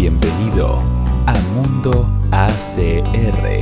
Bienvenido 0.00 0.78
a 1.26 1.34
Mundo 1.54 2.08
ACR. 2.30 3.60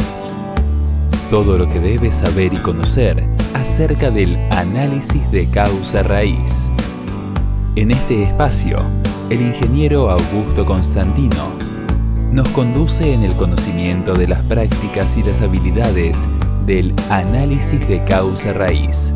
Todo 1.33 1.58
lo 1.58 1.67
que 1.67 1.80
debes 1.80 2.14
saber 2.14 2.54
y 2.54 2.58
conocer 2.58 3.29
acerca 3.54 4.12
del 4.12 4.37
análisis 4.53 5.29
de 5.32 5.51
causa 5.51 6.04
raíz. 6.04 6.71
En 7.74 7.90
este 7.90 8.22
espacio, 8.22 8.79
el 9.30 9.40
ingeniero 9.43 10.12
Augusto 10.12 10.64
Constantino 10.64 11.51
nos 12.30 12.48
conduce 12.50 13.12
en 13.12 13.24
el 13.24 13.34
conocimiento 13.34 14.14
de 14.14 14.28
las 14.28 14.42
prácticas 14.44 15.16
y 15.16 15.24
las 15.24 15.40
habilidades 15.40 16.28
del 16.66 16.95
análisis 17.10 17.80
de 17.88 18.05
causa 18.05 18.52
raíz. 18.52 19.12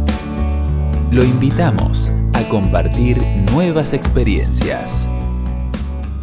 Lo 1.13 1.23
invitamos 1.23 2.11
a 2.33 2.43
compartir 2.49 3.25
nuevas 3.53 3.93
experiencias. 3.93 5.09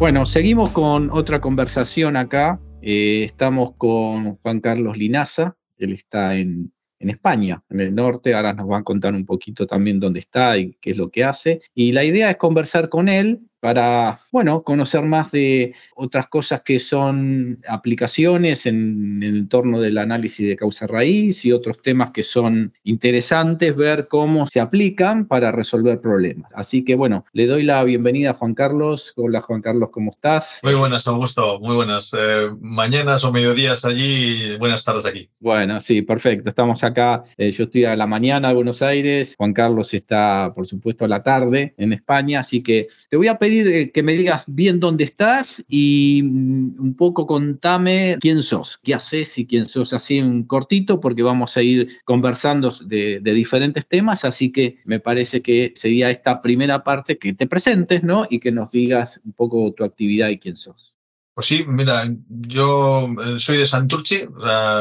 Bueno, 0.00 0.24
seguimos 0.24 0.70
con 0.70 1.10
otra 1.10 1.42
conversación 1.42 2.16
acá. 2.16 2.58
Eh, 2.80 3.22
estamos 3.22 3.74
con 3.76 4.36
Juan 4.36 4.60
Carlos 4.60 4.96
Linaza, 4.96 5.58
él 5.76 5.92
está 5.92 6.36
en, 6.36 6.72
en, 7.00 7.10
España, 7.10 7.60
en 7.68 7.80
el 7.80 7.94
norte, 7.94 8.32
ahora 8.32 8.54
nos 8.54 8.66
va 8.66 8.78
a 8.78 8.82
contar 8.82 9.12
un 9.12 9.26
poquito 9.26 9.66
también 9.66 10.00
dónde 10.00 10.20
está 10.20 10.56
y 10.56 10.72
qué 10.80 10.92
es 10.92 10.96
lo 10.96 11.10
que 11.10 11.22
hace. 11.22 11.60
Y 11.74 11.92
la 11.92 12.02
idea 12.02 12.30
es 12.30 12.38
conversar 12.38 12.88
con 12.88 13.10
él 13.10 13.40
para, 13.60 14.18
bueno, 14.32 14.62
conocer 14.62 15.02
más 15.04 15.30
de 15.30 15.74
otras 15.94 16.26
cosas 16.28 16.62
que 16.62 16.78
son 16.78 17.62
aplicaciones 17.68 18.64
en, 18.66 19.22
el 19.22 19.36
entorno 19.36 19.80
del 19.80 19.98
análisis 19.98 20.48
de 20.48 20.56
causa 20.56 20.86
raíz 20.86 21.44
y 21.44 21.52
otros 21.52 21.80
temas 21.82 22.10
que 22.10 22.22
son 22.22 22.72
interesantes, 22.84 23.76
ver 23.76 24.08
cómo 24.08 24.46
se 24.46 24.60
aplican 24.60 25.26
para 25.26 25.52
resolver 25.52 26.00
problemas. 26.00 26.50
Así 26.54 26.84
que, 26.84 26.94
bueno, 26.94 27.26
le 27.32 27.46
doy 27.46 27.62
la 27.62 27.84
bienvenida 27.84 28.30
a 28.30 28.34
Juan 28.34 28.54
Carlos. 28.54 29.12
Hola, 29.16 29.42
Juan 29.42 29.60
Carlos, 29.60 29.90
¿cómo 29.92 30.10
estás? 30.10 30.60
Muy 30.62 30.74
buenas, 30.74 31.06
Augusto, 31.06 31.60
muy 31.60 31.76
buenas. 31.76 32.16
Eh, 32.18 32.48
mañanas 32.60 33.24
o 33.24 33.32
mediodías 33.32 33.84
allí, 33.84 34.56
buenas 34.58 34.84
tardes 34.84 35.04
aquí. 35.04 35.28
Bueno, 35.38 35.80
sí, 35.80 36.00
perfecto. 36.00 36.48
Estamos 36.48 36.82
acá, 36.82 37.24
eh, 37.36 37.50
yo 37.50 37.64
estoy 37.64 37.84
a 37.84 37.94
la 37.94 38.06
mañana 38.06 38.50
en 38.50 38.56
Buenos 38.56 38.80
Aires, 38.80 39.34
Juan 39.36 39.52
Carlos 39.52 39.92
está, 39.92 40.52
por 40.54 40.66
supuesto, 40.66 41.04
a 41.04 41.08
la 41.08 41.22
tarde 41.22 41.74
en 41.76 41.92
España, 41.92 42.40
así 42.40 42.62
que 42.62 42.88
te 43.10 43.16
voy 43.16 43.28
a 43.28 43.38
pedir 43.38 43.49
eh, 43.50 43.90
que 43.92 44.02
me 44.02 44.12
digas 44.12 44.44
bien 44.46 44.80
dónde 44.80 45.04
estás 45.04 45.64
y 45.68 46.22
mm, 46.24 46.80
un 46.80 46.94
poco 46.94 47.26
contame 47.26 48.16
quién 48.20 48.42
sos, 48.42 48.78
qué 48.82 48.94
haces 48.94 49.38
y 49.38 49.46
quién 49.46 49.66
sos, 49.66 49.92
así 49.92 50.18
en 50.18 50.44
cortito, 50.44 51.00
porque 51.00 51.22
vamos 51.22 51.56
a 51.56 51.62
ir 51.62 52.00
conversando 52.04 52.70
de, 52.84 53.20
diferentes 53.20 53.86
temas, 53.86 54.24
así 54.24 54.52
que 54.52 54.78
me 54.84 55.00
parece 55.00 55.40
que 55.40 55.72
sería 55.74 56.10
esta 56.10 56.42
primera 56.42 56.84
parte 56.84 57.18
que 57.18 57.32
te 57.32 57.46
presentes, 57.46 58.02
¿no? 58.02 58.26
Y 58.28 58.40
que 58.40 58.52
nos 58.52 58.70
digas 58.72 59.20
un 59.24 59.32
poco 59.32 59.72
tu 59.72 59.84
actividad 59.84 60.28
y 60.28 60.38
quién 60.38 60.56
sos. 60.56 60.96
Pues 61.34 61.46
sí, 61.46 61.64
mira, 61.66 62.04
yo 62.28 63.08
eh, 63.24 63.38
soy 63.38 63.58
de 63.58 63.66
Santurchi, 63.66 64.26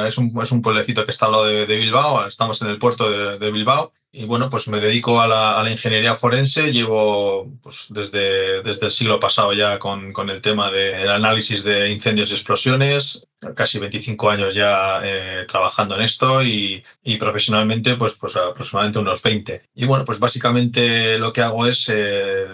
es, 0.07 0.17
un, 0.17 0.33
es 0.41 0.51
un 0.51 0.61
pueblecito 0.61 1.05
que 1.05 1.11
está 1.11 1.27
al 1.27 1.31
lado 1.33 1.45
de, 1.45 1.77
Bilbao, 1.77 2.25
estamos 2.27 2.61
en 2.61 2.69
el 2.69 2.79
puerto 2.79 3.37
de 3.37 3.51
Bilbao 3.51 3.91
y 4.11 4.25
bueno, 4.25 4.49
pues 4.49 4.67
me 4.67 4.79
dedico 4.79 5.21
a 5.21 5.27
la, 5.27 5.59
a 5.59 5.63
la 5.63 5.69
ingeniería 5.69 6.15
forense. 6.15 6.71
Llevo 6.71 7.51
pues, 7.61 7.87
desde, 7.89 8.63
desde 8.63 8.87
el 8.87 8.91
siglo 8.91 9.19
pasado 9.19 9.53
ya 9.53 9.77
con, 9.77 10.13
con 10.13 10.29
el 10.29 10.41
tema 10.41 10.71
del 10.71 11.09
análisis 11.09 11.63
de 11.63 11.91
incendios 11.91 12.31
y 12.31 12.33
explosiones. 12.33 13.27
Casi 13.55 13.77
25 13.77 14.29
años 14.31 14.53
ya 14.55 14.99
eh, 15.03 15.45
trabajando 15.47 15.95
en 15.95 16.01
esto 16.01 16.43
y, 16.43 16.83
y, 17.03 17.17
profesionalmente 17.17 17.95
pues, 17.95 18.13
pues 18.13 18.35
aproximadamente 18.35 18.99
unos 18.99 19.21
20. 19.21 19.69
Y 19.75 19.85
bueno, 19.85 20.03
pues 20.05 20.19
básicamente 20.19 21.17
lo 21.19 21.31
que 21.31 21.41
hago 21.41 21.67
es 21.67 21.87
eh, 21.87 22.47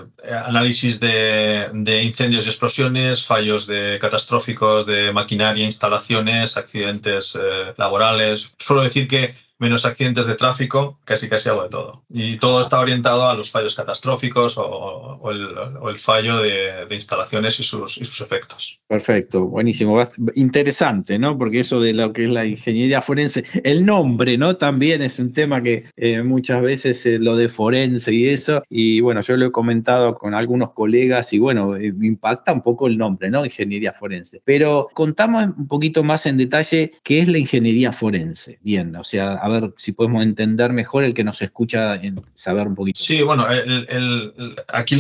análisis 0.45 0.99
de, 0.99 1.69
de, 1.73 2.03
incendios 2.03 2.45
y 2.45 2.49
explosiones, 2.49 3.25
fallos 3.25 3.65
de 3.65 3.97
catastróficos 3.99 4.85
de 4.85 5.11
maquinaria, 5.11 5.65
instalaciones, 5.65 6.57
accidentes 6.57 7.35
eh, 7.41 7.73
laborales. 7.77 8.51
Suelo 8.59 8.83
decir 8.83 9.07
que 9.07 9.33
menos 9.59 9.85
accidentes 9.85 10.25
de 10.25 10.35
tráfico, 10.35 10.99
casi 11.05 11.29
casi 11.29 11.49
hago 11.49 11.63
de 11.63 11.69
todo. 11.69 12.03
Y 12.09 12.37
todo 12.37 12.61
está 12.61 12.79
orientado 12.79 13.29
a 13.29 13.33
los 13.33 13.51
fallos 13.51 13.75
catastróficos 13.75 14.57
o, 14.57 14.63
o, 14.63 15.31
el, 15.31 15.57
o 15.57 15.89
el, 15.89 15.99
fallo 15.99 16.39
de, 16.39 16.85
de 16.87 16.95
instalaciones 16.95 17.59
y 17.59 17.63
sus, 17.63 17.97
y 17.97 18.05
sus, 18.05 18.21
efectos. 18.21 18.79
Perfecto, 18.87 19.45
buenísimo. 19.45 20.05
Interesante, 20.35 21.17
¿no? 21.19 21.37
Porque 21.37 21.61
eso 21.61 21.79
de 21.79 21.93
lo 21.93 22.11
que 22.11 22.25
es 22.25 22.31
la 22.31 22.45
ingeniería 22.45 23.01
forense, 23.01 23.43
el 23.63 23.85
nombre, 23.85 24.37
¿no? 24.37 24.55
También 24.57 25.01
es 25.01 25.19
un 25.19 25.31
tema 25.33 25.61
que 25.61 25.85
eh, 25.95 26.21
muchas 26.23 26.61
veces 26.61 27.05
eh, 27.05 27.19
lo 27.19 27.35
de 27.35 27.49
forense 27.49 28.13
y 28.13 28.27
eso, 28.27 28.63
y 28.69 28.99
bueno, 29.01 29.21
yo 29.21 29.37
lo 29.37 29.47
he 29.47 29.51
comentado 29.51 30.15
con 30.15 30.33
algunos 30.33 30.71
colegas 30.71 31.31
y 31.33 31.39
bueno, 31.39 31.75
eh, 31.77 31.93
impacta 32.01 32.53
un 32.53 32.61
poco 32.61 32.87
el 32.87 32.97
nombre, 32.97 33.29
¿no? 33.29 33.45
Ingeniería 33.45 33.93
forense. 33.93 34.41
Pero 34.43 34.89
contamos 34.93 35.45
un 35.57 35.67
poquito 35.67 36.03
más 36.03 36.25
en 36.25 36.37
detalle 36.37 36.91
qué 37.03 37.19
es 37.19 37.27
la 37.27 37.37
ingeniería 37.37 37.91
forense. 37.91 38.59
Bien, 38.61 38.95
o 38.95 39.03
sea, 39.03 39.35
a 39.45 39.47
ver 39.47 39.73
si 39.77 39.91
podemos 39.91 40.23
entender 40.23 40.73
mejor 40.73 41.03
el 41.03 41.13
que 41.13 41.23
nos 41.23 41.39
escucha, 41.43 41.95
en 41.95 42.19
saber 42.33 42.67
un 42.67 42.73
poquito. 42.73 42.99
Sí, 42.99 43.21
bueno, 43.21 43.45
el, 43.47 44.55
aquí 44.67 44.97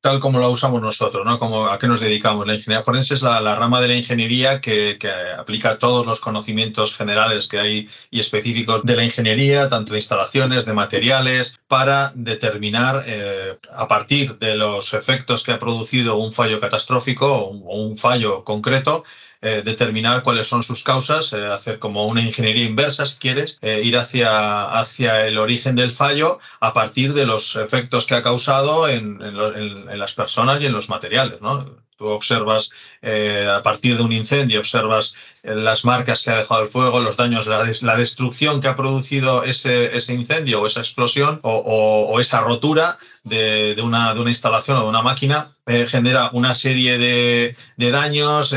tal 0.00 0.20
como 0.20 0.38
lo 0.38 0.48
usamos 0.48 0.80
nosotros, 0.80 1.26
¿no? 1.26 1.40
Como, 1.40 1.66
¿A 1.66 1.76
qué 1.76 1.88
nos 1.88 1.98
dedicamos? 1.98 2.46
La 2.46 2.54
ingeniería 2.54 2.84
forense 2.84 3.14
es 3.14 3.22
la, 3.22 3.56
rama 3.56 3.80
de 3.80 3.88
la 3.88 3.96
ingeniería 3.96 4.60
que, 4.60 4.96
aplica 5.36 5.80
todos 5.80 6.06
los 6.06 6.20
conocimientos 6.20 6.94
generales 6.94 7.48
que 7.48 7.58
hay 7.58 7.88
y 8.12 8.20
específicos 8.20 8.84
de 8.84 8.94
la 8.94 9.02
ingeniería, 9.02 9.68
tanto 9.68 9.92
de 9.92 9.98
instalaciones, 9.98 10.64
de 10.64 10.74
materiales, 10.74 11.58
para 11.66 12.12
determinar 12.14 13.02
eh, 13.08 13.58
a 13.72 13.88
partir 13.88 14.38
de 14.38 14.54
los 14.54 14.94
efectos 14.94 15.42
que 15.42 15.50
ha 15.50 15.58
producido 15.58 16.16
un 16.16 16.30
fallo 16.30 16.60
catastrófico 16.60 17.26
o 17.26 17.80
un 17.82 17.96
fallo 17.96 18.44
concreto, 18.44 19.02
eh, 19.40 19.62
determinar 19.64 20.22
cuáles 20.22 20.46
son 20.48 20.62
sus 20.62 20.82
causas, 20.82 21.32
eh, 21.32 21.46
hacer 21.46 21.78
como 21.78 22.06
una 22.06 22.22
ingeniería 22.22 22.64
inversa, 22.64 23.06
si 23.06 23.16
quieres, 23.18 23.58
eh, 23.62 23.82
ir 23.84 23.96
hacia, 23.96 24.70
hacia 24.78 25.26
el 25.26 25.38
origen 25.38 25.76
del 25.76 25.90
fallo 25.90 26.38
a 26.60 26.72
partir 26.72 27.14
de 27.14 27.26
los 27.26 27.56
efectos 27.56 28.06
que 28.06 28.14
ha 28.14 28.22
causado 28.22 28.88
en, 28.88 29.22
en, 29.22 29.36
en, 29.36 29.90
en 29.90 29.98
las 29.98 30.12
personas 30.12 30.60
y 30.60 30.66
en 30.66 30.72
los 30.72 30.88
materiales. 30.88 31.40
¿no? 31.40 31.87
Tú 31.98 32.06
observas 32.06 32.70
eh, 33.02 33.48
a 33.52 33.60
partir 33.60 33.96
de 33.96 34.04
un 34.04 34.12
incendio, 34.12 34.60
observas 34.60 35.16
eh, 35.42 35.52
las 35.52 35.84
marcas 35.84 36.22
que 36.22 36.30
ha 36.30 36.36
dejado 36.36 36.62
el 36.62 36.68
fuego, 36.68 37.00
los 37.00 37.16
daños, 37.16 37.48
la, 37.48 37.64
des 37.64 37.82
la 37.82 37.96
destrucción 37.96 38.60
que 38.60 38.68
ha 38.68 38.76
producido 38.76 39.42
ese, 39.42 39.96
ese, 39.96 40.14
incendio 40.14 40.62
o 40.62 40.66
esa 40.68 40.78
explosión 40.78 41.40
o, 41.42 42.20
esa 42.20 42.40
rotura 42.40 42.98
de, 43.24 43.74
de, 43.74 43.82
una, 43.82 44.14
de, 44.14 44.20
una, 44.20 44.30
instalación 44.30 44.76
o 44.76 44.84
de 44.84 44.88
una 44.88 45.02
máquina, 45.02 45.50
eh, 45.66 45.88
genera 45.88 46.30
una 46.32 46.54
serie 46.54 46.98
de, 46.98 47.56
de 47.76 47.90
daños, 47.90 48.54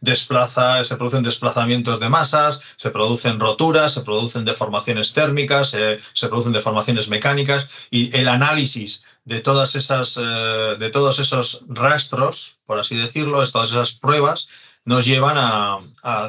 desplaza, 0.00 0.82
se 0.82 0.96
producen 0.96 1.22
desplazamientos 1.22 2.00
de 2.00 2.08
masas, 2.08 2.60
se 2.74 2.90
producen 2.90 3.38
roturas, 3.38 3.94
se 3.94 4.00
producen 4.00 4.44
deformaciones 4.44 5.12
térmicas, 5.12 5.68
se 5.68 6.28
producen 6.28 6.52
deformaciones 6.52 7.08
mecánicas 7.08 7.68
y 7.92 8.14
el 8.16 8.26
análisis 8.26 9.04
de 9.30 9.40
todas 9.40 9.76
esas, 9.76 10.18
eh, 10.20 10.76
de 10.76 10.90
todos 10.90 11.20
esos 11.20 11.64
rastros, 11.68 12.58
por 12.66 12.80
así 12.80 12.96
decirlo, 12.96 13.40
de 13.40 13.50
todas 13.50 13.70
esas 13.70 13.92
pruebas, 13.92 14.48
nos 14.84 15.04
llevan 15.06 15.36
a, 15.38 15.78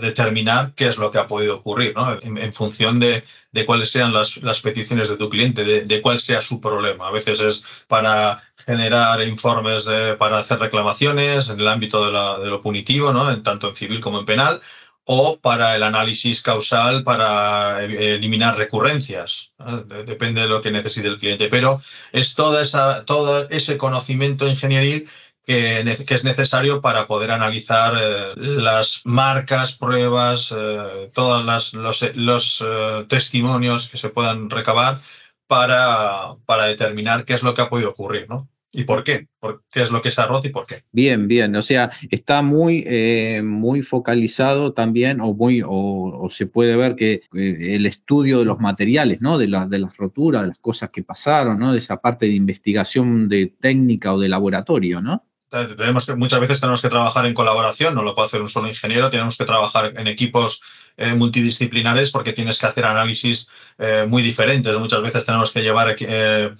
determinar 0.01 0.73
qué 0.75 0.88
es 0.88 0.97
lo 0.97 1.09
que 1.09 1.17
ha 1.17 1.25
podido 1.28 1.56
ocurrir, 1.56 1.94
¿no? 1.95 2.19
en, 2.22 2.53
función 2.53 3.00
de, 3.00 3.23
de, 3.53 3.66
cuáles 3.66 3.89
sean 3.89 4.12
las, 4.13 4.38
las 4.38 4.59
peticiones 4.59 5.07
de 5.07 5.16
tu 5.16 5.29
cliente, 5.29 5.63
de, 5.63 5.85
de, 5.85 6.01
cuál 6.01 6.19
sea 6.19 6.41
su 6.41 6.59
problema. 6.59 7.07
A 7.07 7.12
veces 7.12 7.39
es 7.39 7.66
para 7.88 8.44
generar 8.66 9.23
informes, 9.23 9.85
de, 9.85 10.16
para 10.16 10.39
hacer 10.39 10.59
reclamaciones 10.59 11.50
en 11.50 11.59
el 11.59 11.68
ámbito 11.69 12.06
de, 12.06 12.12
la, 12.12 12.38
lo 12.39 12.59
punitivo, 12.62 13.13
¿no? 13.13 13.31
en, 13.31 13.41
tanto 13.41 13.69
en 13.69 13.75
civil 13.75 14.01
como 14.01 14.19
en 14.19 14.25
penal, 14.25 14.62
o 15.06 15.39
para 15.39 15.75
el 15.75 15.84
análisis 15.84 16.41
causal 16.41 17.03
para 17.03 17.84
eliminar 17.84 18.57
recurrencias. 18.57 19.53
Depende 20.06 20.41
de 20.41 20.47
lo 20.47 20.62
que 20.62 20.72
necesite 20.72 21.07
el 21.07 21.17
cliente, 21.17 21.47
pero 21.47 21.79
es 22.12 22.35
toda 22.35 22.62
esa, 22.62 23.03
todo 23.06 23.47
ese 23.50 23.78
conocimiento 23.78 24.47
ingenieril 24.47 25.09
que, 25.45 25.79
es 26.16 26.23
necesario 26.23 26.81
para 26.81 27.07
poder 27.07 27.31
analizar 27.31 27.95
eh, 28.00 28.33
las 28.38 29.01
marcas, 29.06 29.74
pruebas, 29.74 30.53
eh, 30.56 31.09
todos 31.13 31.44
los, 31.74 32.13
los 32.15 32.62
eh, 32.62 33.06
testimonios 33.07 33.89
que 33.89 33.98
se 33.98 34.09
puedan 34.09 34.50
recabar 34.50 35.00
para, 35.48 36.36
para 36.45 36.65
determinar 36.65 37.25
qué 37.25 37.33
es 37.33 37.44
lo 37.44 37.53
que 37.53 37.62
ha 37.62 37.69
podido 37.69 37.89
ocurrir. 37.89 38.27
¿no? 38.30 38.50
¿Y 38.73 38.85
por 38.85 39.03
qué? 39.03 39.27
¿Por 39.39 39.63
qué 39.69 39.81
es 39.81 39.91
lo 39.91 40.01
que 40.01 40.12
se 40.12 40.21
ha 40.21 40.27
roto 40.27 40.47
y 40.47 40.51
por 40.51 40.65
qué? 40.65 40.83
Bien, 40.94 41.27
bien. 41.27 41.53
O 41.57 41.62
sea, 41.62 41.91
está 42.09 42.41
muy, 42.41 42.83
eh, 42.88 43.41
muy 43.44 43.81
focalizado 43.81 44.71
también, 44.73 45.19
o, 45.19 45.33
muy, 45.33 45.62
o, 45.62 45.69
o 45.69 46.29
se 46.29 46.45
puede 46.45 46.77
ver 46.77 46.95
que 46.95 47.21
eh, 47.33 47.75
el 47.75 47.85
estudio 47.85 48.39
de 48.39 48.45
los 48.45 48.59
materiales, 48.59 49.19
¿no? 49.19 49.38
De, 49.38 49.50
la, 49.50 49.65
de 49.65 49.79
las 49.79 49.97
roturas, 49.97 50.44
de 50.44 50.47
las 50.50 50.59
cosas 50.59 50.89
que 50.89 51.03
pasaron, 51.03 51.59
¿no? 51.59 51.73
De 51.73 51.79
esa 51.79 51.97
parte 52.00 52.27
de 52.27 52.33
investigación 52.33 53.27
de 53.27 53.47
técnica 53.47 54.13
o 54.13 54.19
de 54.19 54.29
laboratorio, 54.29 55.01
¿no? 55.01 55.25
Tenemos 55.50 56.06
que, 56.06 56.15
muchas 56.15 56.39
veces 56.39 56.62
tenemos 56.62 56.81
que 56.81 56.88
trabajar 56.88 57.25
en 57.25 57.33
colaboración, 57.33 57.94
no 57.94 58.03
lo 58.03 58.15
puede 58.15 58.27
hacer 58.27 58.41
un 58.41 58.47
solo 58.47 58.69
ingeniero, 58.69 59.09
tenemos 59.09 59.38
que 59.38 59.44
trabajar 59.44 59.91
en 59.97 60.07
equipos 60.07 60.62
eh, 60.97 61.15
multidisciplinares 61.15 62.11
porque 62.11 62.33
tienes 62.33 62.57
que 62.59 62.65
hacer 62.65 62.85
análisis 62.85 63.49
eh, 63.77 64.05
muy 64.07 64.21
diferentes. 64.21 64.77
Muchas 64.77 65.01
veces 65.01 65.25
tenemos 65.25 65.51
que 65.51 65.61
llevar 65.61 65.95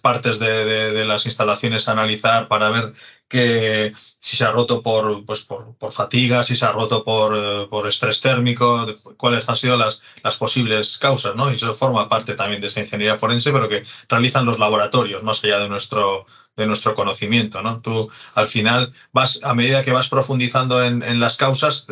partes 0.02 0.40
de, 0.40 1.06
las 1.06 1.26
instalaciones 1.26 1.88
a 1.88 1.94
analizar 1.94 2.48
para 2.48 2.70
ver 2.70 2.94
que 3.28 3.94
si 4.18 4.36
se 4.36 4.44
ha 4.44 4.52
roto 4.52 4.82
por, 4.84 5.26
pues 5.26 5.42
por, 5.44 5.92
fatiga, 5.92 6.44
si 6.44 6.56
se 6.56 6.66
ha 6.66 6.72
roto 6.72 7.04
por, 7.04 7.70
por, 7.70 7.88
estrés 7.88 8.20
térmico, 8.22 8.86
cuáles 9.18 9.48
han 9.48 9.56
sido 9.56 9.78
las, 9.78 10.04
las 10.24 10.38
posibles 10.38 10.98
causas, 10.98 11.36
¿no? 11.36 11.52
Y 11.52 11.56
eso 11.56 11.74
forma 11.74 12.10
parte 12.10 12.36
también 12.36 12.62
de 12.62 12.68
esa 12.68 12.82
ingeniería 12.82 13.18
forense, 13.18 13.52
pero 13.52 13.70
que 13.70 13.84
realizan 14.10 14.46
los 14.46 14.60
laboratorios, 14.60 15.24
más 15.24 15.44
allá 15.44 15.60
de 15.60 15.70
nuestro, 15.70 16.26
de 16.56 16.68
nuestro 16.68 16.96
conocimiento. 16.96 17.62
¿no? 17.62 17.82
Tú 17.82 18.10
al 18.36 18.48
final 18.48 18.92
vas, 19.12 19.40
a 19.44 19.54
medida 19.54 19.84
que 19.84 19.92
vas 19.92 20.10
profundizando 20.10 20.84
en, 20.84 21.20
las 21.20 21.38
causas, 21.38 21.88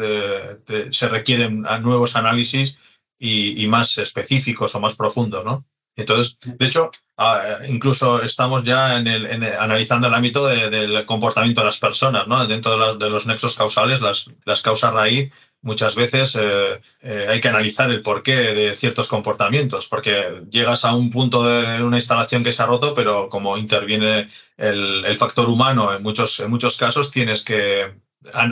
se 0.91 1.09
requieren 1.09 1.65
nuevos 1.81 2.15
análisis 2.15 2.77
y, 3.19 3.65
más 3.67 3.97
específicos 3.97 4.75
o 4.75 4.79
más 4.79 4.95
profundos. 4.95 5.45
¿no? 5.45 5.65
Entonces, 5.95 6.37
de 6.39 6.65
hecho, 6.65 6.91
incluso 7.67 8.21
estamos 8.21 8.63
ya 8.63 8.97
en 8.97 9.07
el, 9.07 9.43
analizando 9.59 10.07
el 10.07 10.13
ámbito 10.13 10.47
del 10.47 11.05
comportamiento 11.05 11.61
de 11.61 11.67
las 11.67 11.79
personas, 11.79 12.27
¿no? 12.27 12.45
dentro 12.47 12.95
de, 12.95 13.09
los 13.09 13.25
nexos 13.25 13.55
causales, 13.55 14.01
las, 14.01 14.29
las 14.45 14.61
causas 14.61 14.93
raíz 14.93 15.31
muchas 15.61 15.95
veces 15.95 16.35
eh, 16.35 16.81
eh, 17.01 17.27
hay 17.29 17.41
que 17.41 17.47
analizar 17.47 17.89
el 17.89 18.01
porqué 18.01 18.35
de 18.53 18.75
ciertos 18.75 19.07
comportamientos, 19.07 19.87
porque 19.87 20.43
llegas 20.49 20.85
a 20.85 20.95
un 20.95 21.09
punto 21.09 21.43
de 21.43 21.83
una 21.83 21.97
instalación 21.97 22.43
que 22.43 22.53
se 22.53 22.61
ha 22.61 22.65
roto, 22.65 22.93
pero 22.93 23.29
como 23.29 23.57
interviene 23.57 24.27
el, 24.57 25.17
factor 25.17 25.49
humano 25.49 25.93
en 25.93 26.01
muchos, 26.03 26.39
en 26.39 26.49
muchos 26.49 26.77
casos, 26.77 27.11
tienes 27.11 27.43
que 27.43 27.93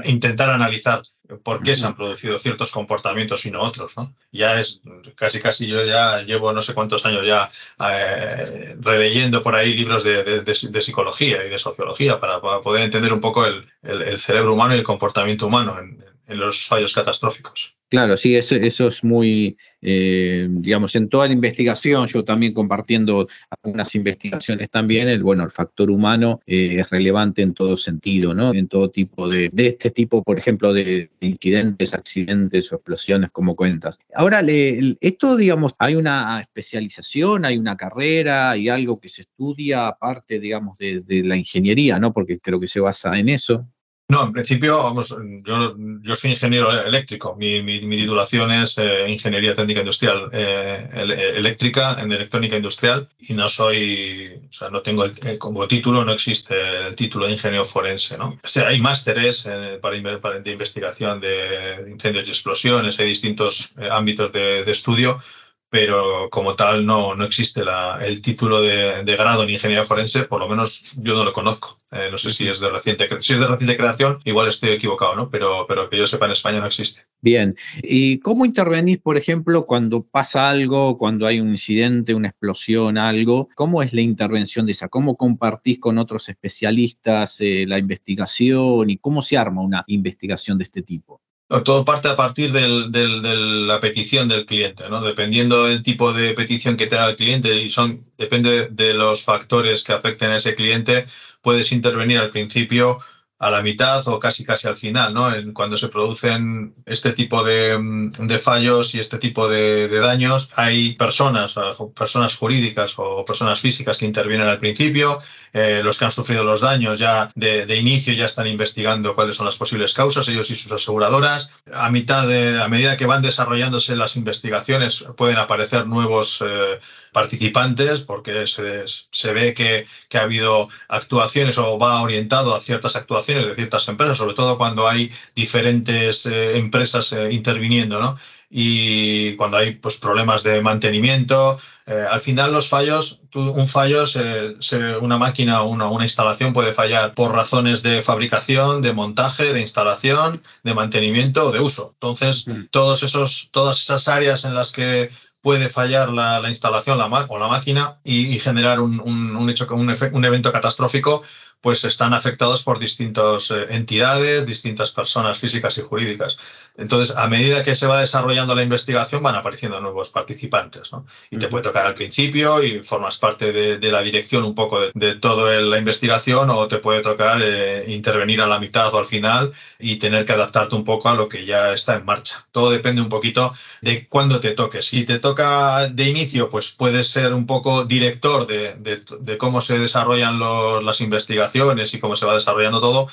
intentar 0.06 0.50
analizar 0.50 1.04
por 1.44 1.62
qué 1.62 1.76
se 1.76 1.86
han 1.86 1.96
producido 1.96 2.40
ciertos 2.40 2.72
comportamientos 2.72 3.46
y 3.46 3.52
no 3.52 3.62
otros. 3.62 3.98
¿no? 3.98 4.16
Ya 4.32 4.60
es 4.60 4.82
casi, 5.16 5.42
casi 5.42 5.68
yo 5.68 5.84
ya 5.86 6.22
llevo 6.22 6.54
no 6.54 6.62
sé 6.62 6.74
cuántos 6.74 7.06
años 7.06 7.26
ya 7.26 7.50
eh, 7.90 8.76
releyendo 8.80 9.44
por 9.44 9.56
ahí 9.56 9.74
libros 9.74 10.04
de, 10.04 10.82
psicología 10.82 11.46
y 11.46 11.50
de 11.50 11.60
sociología 11.60 12.20
para, 12.20 12.40
poder 12.40 12.84
entender 12.84 13.12
un 13.12 13.20
poco 13.20 13.46
el, 13.46 13.70
el, 13.84 14.18
cerebro 14.18 14.54
humano 14.54 14.74
y 14.74 14.78
el 14.78 14.84
comportamiento 14.84 15.48
humano 15.48 15.78
en, 15.80 16.07
en 16.28 16.40
los 16.40 16.68
fallos 16.68 16.94
catastróficos. 16.94 17.78
Claro, 17.90 18.18
sí, 18.18 18.36
eso, 18.36 18.56
eso 18.56 18.90
es 18.90 19.02
muy, 19.02 19.58
eh, 19.82 20.46
digamos, 20.50 20.94
en 20.96 21.08
toda 21.08 21.28
la 21.28 21.34
investigación, 21.34 22.06
yo 22.08 22.26
también 22.26 22.54
compartiendo 22.54 23.30
algunas 23.50 23.96
investigaciones 23.96 24.70
también, 24.70 25.08
el, 25.08 25.24
bueno, 25.24 25.46
el 25.46 25.52
factor 25.52 25.90
humano 25.90 26.42
eh, 26.46 26.80
es 26.80 26.90
relevante 26.90 27.44
en 27.44 27.54
todo 27.54 27.78
sentido, 27.78 28.34
¿no? 28.34 28.54
En 28.54 28.68
todo 28.68 28.90
tipo 28.90 29.30
de, 29.30 29.50
de 29.54 29.68
este 29.68 29.90
tipo, 29.90 30.22
por 30.22 30.38
ejemplo, 30.38 30.74
de 30.74 31.12
incidentes, 31.22 31.94
accidentes 31.94 32.74
o 32.74 32.76
explosiones, 32.76 33.32
como 33.32 33.56
cuentas. 33.56 34.00
Ahora, 34.14 34.42
le, 34.42 34.98
esto, 35.00 35.38
digamos, 35.38 35.74
hay 35.80 35.96
una 35.96 36.42
especialización, 36.42 37.46
hay 37.46 37.58
una 37.58 37.78
carrera, 37.78 38.52
hay 38.52 38.68
algo 38.68 39.00
que 39.00 39.08
se 39.08 39.22
estudia 39.22 39.88
aparte, 39.88 40.42
digamos, 40.42 40.78
de, 40.78 41.04
de 41.04 41.24
la 41.24 41.38
ingeniería, 41.38 42.00
¿no? 42.00 42.12
Porque 42.12 42.38
creo 42.38 42.60
que 42.60 42.68
se 42.68 42.82
basa 42.82 43.18
en 43.18 43.30
eso. 43.30 43.66
No, 44.10 44.24
en 44.24 44.32
principio, 44.32 44.82
vamos, 44.84 45.14
yo, 45.44 45.76
yo 46.02 46.16
soy 46.16 46.32
ingeniero 46.32 46.72
eléctrico. 46.86 47.36
Mi, 47.36 47.62
mi, 47.62 47.82
titulación 47.82 48.50
es 48.54 48.78
eh, 48.78 49.10
Ingeniería 49.10 49.54
Técnica 49.54 49.82
Industrial 49.82 50.30
eh, 50.32 50.88
Eléctrica 51.36 51.98
en 52.00 52.14
Electrónica 52.14 52.56
Industrial 52.56 53.10
y 53.20 53.34
no 53.34 53.50
soy, 53.50 54.42
o 54.50 54.54
sea, 54.54 54.70
no 54.70 54.82
tengo 54.82 55.04
el, 55.04 55.38
como 55.38 55.68
título, 55.68 56.06
no 56.06 56.14
existe 56.14 56.56
el 56.88 56.96
título 56.96 57.26
de 57.26 57.34
ingeniero 57.34 57.66
forense, 57.66 58.18
¿no? 58.18 58.40
O 58.42 58.48
sea, 58.48 58.70
hay 58.70 58.80
másteres 58.80 59.46
eh, 59.46 59.78
para, 59.82 60.22
para, 60.22 60.40
de 60.40 60.52
investigación 60.54 61.20
de 61.20 61.90
incendios 61.92 62.30
y 62.30 62.32
explosiones, 62.32 62.98
hay 63.00 63.10
distintos 63.10 63.74
ámbitos 63.92 64.32
de, 64.32 64.64
de 64.64 64.72
estudio, 64.72 65.20
pero 65.70 66.30
como 66.30 66.56
tal 66.56 66.86
no, 66.86 67.16
no 67.16 67.26
existe 67.26 67.64
la, 67.64 68.00
el 68.02 68.22
título 68.22 68.62
de, 68.62 69.04
grado 69.18 69.44
en 69.44 69.50
ingeniería 69.50 69.86
forense, 69.86 70.24
por 70.24 70.40
lo 70.40 70.48
menos 70.48 70.94
yo 70.98 71.14
no 71.16 71.24
lo 71.24 71.34
conozco. 71.34 71.82
Eh, 71.92 72.10
no 72.12 72.18
sé 72.18 72.32
si 72.32 72.48
es 72.48 72.60
de 72.60 72.70
reciente, 72.70 73.08
si 73.22 73.34
es 73.34 73.40
de 73.40 73.48
reciente 73.48 73.78
creación, 73.78 74.20
igual 74.26 74.48
estoy 74.48 74.72
equivocado, 74.72 75.16
¿no? 75.16 75.30
Pero, 75.30 75.66
pero 75.68 75.90
que 75.90 75.98
yo 75.98 76.08
sepa 76.08 76.26
en 76.26 76.32
España 76.32 76.60
no 76.60 76.68
existe. 76.68 77.02
Bien. 77.22 77.56
¿Y 77.82 78.20
cómo 78.20 78.46
intervenís, 78.46 79.00
por 79.00 79.18
ejemplo, 79.18 79.66
cuando 79.66 80.04
pasa 80.04 80.50
algo, 80.50 80.98
cuando 80.98 81.26
hay 81.28 81.40
un 81.40 81.50
incidente, 81.50 82.14
una 82.14 82.30
explosión, 82.30 82.98
algo? 82.98 83.50
¿Cómo 83.56 83.82
es 83.84 83.94
la 83.94 84.02
intervención 84.02 84.66
de 84.66 84.74
esa? 84.74 84.90
¿Cómo 84.90 85.16
compartís 85.16 85.80
con 85.80 85.98
otros 85.98 86.30
especialistas 86.30 87.40
eh, 87.42 87.66
la 87.68 87.80
investigación 87.80 88.90
y 88.90 88.98
cómo 88.98 89.22
se 89.22 89.38
arma 89.38 89.62
una 89.62 89.84
investigación 89.88 90.58
de 90.58 90.66
este 90.66 90.84
tipo? 90.84 91.22
Todo 91.64 91.86
parte 91.86 92.10
a 92.10 92.16
partir 92.18 92.52
de 92.52 92.68
la 92.68 93.80
petición 93.80 94.28
del 94.28 94.46
cliente, 94.46 94.90
¿no? 94.90 95.02
Dependiendo 95.02 95.64
del 95.64 95.82
tipo 95.82 96.12
de 96.12 96.34
petición 96.34 96.76
que 96.76 96.88
te 96.88 96.98
da 96.98 97.10
el 97.10 97.16
cliente 97.16 97.62
y 97.62 97.70
son, 97.70 98.06
depende 98.18 98.68
de 98.70 98.94
los 98.94 99.24
factores 99.24 99.82
que 99.84 99.94
afecten 99.94 100.32
a 100.32 100.36
ese 100.36 100.56
cliente, 100.56 101.06
puedes 101.42 101.72
intervenir 101.72 102.18
al 102.18 102.32
principio 102.32 103.00
a 103.40 103.52
la 103.52 103.62
mitad 103.62 104.08
o 104.08 104.20
casi 104.20 104.44
casi 104.44 104.68
al 104.68 104.76
final, 104.76 105.14
¿no? 105.14 105.32
cuando 105.54 105.78
se 105.78 105.90
producen 105.90 106.74
este 106.86 107.12
tipo 107.14 107.44
de, 107.44 107.78
mm, 107.78 108.12
fallos 108.42 108.96
y 108.96 109.00
este 109.00 109.20
tipo 109.20 109.48
de, 109.48 109.88
daños, 110.00 110.50
hay 110.56 110.94
personas, 110.94 111.54
personas 111.96 112.36
jurídicas 112.36 112.94
o 112.98 113.24
personas 113.26 113.60
físicas 113.60 113.98
que 113.98 114.06
intervienen 114.06 114.48
al 114.48 114.60
principio, 114.60 115.20
eh, 115.54 115.82
los 115.84 115.98
que 115.98 116.06
han 116.06 116.12
sufrido 116.12 116.44
los 116.44 116.62
daños 116.62 116.98
ya 116.98 117.30
de, 117.36 117.76
inicio 117.78 118.14
ya 118.14 118.26
están 118.26 118.48
investigando 118.48 119.14
cuáles 119.14 119.36
son 119.36 119.46
las 119.46 119.56
posibles 119.56 119.94
causas, 119.94 120.28
ellos 120.28 120.50
y 120.50 120.56
sus 120.56 120.72
aseguradoras. 120.72 121.52
A 121.74 121.92
mitad 121.92 122.28
de, 122.28 122.62
a 122.62 122.68
medida 122.68 122.98
que 122.98 123.06
van 123.06 123.22
desarrollándose 123.22 123.96
las 123.96 124.16
investigaciones, 124.16 125.06
pueden 125.16 125.38
aparecer 125.38 125.86
nuevos 125.86 126.44
eh, 126.46 126.80
participantes 127.18 128.02
porque 128.02 128.46
se, 128.46 128.86
se 128.86 129.34
ve 129.34 129.56
que, 129.56 129.88
que, 130.08 130.20
ha 130.20 130.22
habido 130.22 130.70
actuaciones 130.88 131.58
o 131.58 131.80
va 131.80 132.04
orientado 132.04 132.56
a 132.56 132.62
ciertas 132.62 132.96
actuaciones 132.96 133.48
de 133.48 133.56
ciertas 133.56 133.88
empresas, 133.88 134.18
sobre 134.18 134.36
todo 134.36 134.60
cuando 134.60 134.88
hay 134.88 135.12
diferentes 135.36 136.28
eh, 136.28 136.58
empresas 136.58 137.12
eh, 137.14 137.30
interviniendo, 137.32 138.00
¿no? 138.00 138.16
Y 138.52 139.36
cuando 139.36 139.58
hay 139.58 139.72
pues, 139.72 139.98
problemas 139.98 140.44
de 140.44 140.62
mantenimiento, 140.62 141.58
eh, 141.88 142.06
al 142.08 142.22
final 142.22 142.52
los 142.52 142.70
fallos, 142.70 143.22
un 143.34 143.68
fallo, 143.68 144.06
se, 144.06 144.54
una 145.02 145.18
máquina 145.18 145.64
o 145.64 145.70
una, 145.70 145.90
una, 145.90 146.06
instalación 146.06 146.54
puede 146.54 146.72
fallar 146.72 147.16
por 147.16 147.34
razones 147.34 147.82
de 147.82 148.04
fabricación, 148.04 148.82
de 148.82 148.94
montaje, 148.94 149.54
de 149.54 149.62
instalación, 149.62 150.44
de 150.64 150.74
mantenimiento 150.76 151.48
o 151.48 151.52
de 151.52 151.62
uso. 151.62 151.92
Entonces, 151.94 152.48
mm. 152.48 152.68
todos 152.70 153.02
esos, 153.04 153.50
todas 153.52 153.82
esas 153.82 154.08
áreas 154.08 154.46
en 154.46 154.54
las 154.54 154.72
que 154.72 155.10
puede 155.42 155.70
fallar 155.70 156.10
la, 156.10 156.42
instalación 156.50 156.98
la, 156.98 157.08
o 157.30 157.38
la 157.38 157.48
máquina 157.48 158.00
y, 158.04 158.40
generar 158.40 158.80
un, 158.80 159.00
un, 159.00 159.50
hecho, 159.50 159.68
un, 159.72 159.94
un 160.12 160.26
evento 160.26 160.52
catastrófico, 160.52 161.24
pues 161.62 161.84
están 161.84 162.14
afectados 162.14 162.64
por 162.64 162.80
distintas 162.80 163.52
eh, 163.52 163.66
entidades, 163.70 164.46
distintas 164.46 164.92
personas 164.92 165.40
físicas 165.40 165.78
y 165.78 165.82
jurídicas. 165.82 166.38
Entonces, 166.78 167.18
a 167.18 167.28
medida 167.28 167.64
que 167.64 167.76
se 167.76 167.88
va 167.88 168.00
desarrollando 168.00 168.54
la 168.54 168.62
investigación, 168.62 169.24
van 169.24 169.34
apareciendo 169.34 169.82
nuevos 169.82 170.12
participantes. 170.12 170.92
¿no? 170.92 171.08
Y 171.32 171.38
te 171.38 171.48
puede 171.48 171.64
tocar 171.64 171.88
al 171.88 171.96
principio 171.96 172.62
y 172.64 172.84
formas 172.84 173.18
parte 173.18 173.52
de, 173.52 173.92
la 173.92 174.02
dirección 174.02 174.44
un 174.44 174.54
poco 174.54 174.80
de, 174.94 175.16
toda 175.16 175.60
la 175.60 175.78
investigación 175.80 176.50
o 176.52 176.68
te 176.68 176.78
puede 176.78 177.02
tocar 177.02 177.42
eh, 177.42 177.86
intervenir 177.88 178.42
a 178.42 178.48
la 178.48 178.60
mitad 178.60 178.94
o 178.94 179.00
al 179.00 179.06
final 179.06 179.52
y 179.80 179.96
tener 179.96 180.26
que 180.26 180.34
adaptarte 180.34 180.76
un 180.76 180.84
poco 180.84 181.10
a 181.10 181.16
lo 181.16 181.28
que 181.28 181.46
ya 181.46 181.74
está 181.74 181.96
en 181.96 182.06
marcha. 182.06 182.46
Todo 182.52 182.70
depende 182.70 183.02
un 183.02 183.10
poquito 183.10 183.52
de 183.82 184.08
cuándo 184.08 184.40
te 184.40 184.52
toques. 184.52 184.86
Si 184.86 185.04
te 185.04 185.18
toca 185.18 185.88
de 185.88 186.04
inicio, 186.04 186.50
pues 186.52 186.72
puedes 186.72 187.08
ser 187.08 187.34
un 187.34 187.48
poco 187.48 187.86
director 187.86 188.46
de, 188.46 189.38
cómo 189.40 189.62
se 189.62 189.80
desarrollan 189.80 190.40
las 190.86 191.02
investigaciones 191.02 191.94
y 191.94 192.00
cómo 192.00 192.16
se 192.16 192.28
va 192.28 192.36
desarrollando 192.36 192.80
todo. 192.82 193.08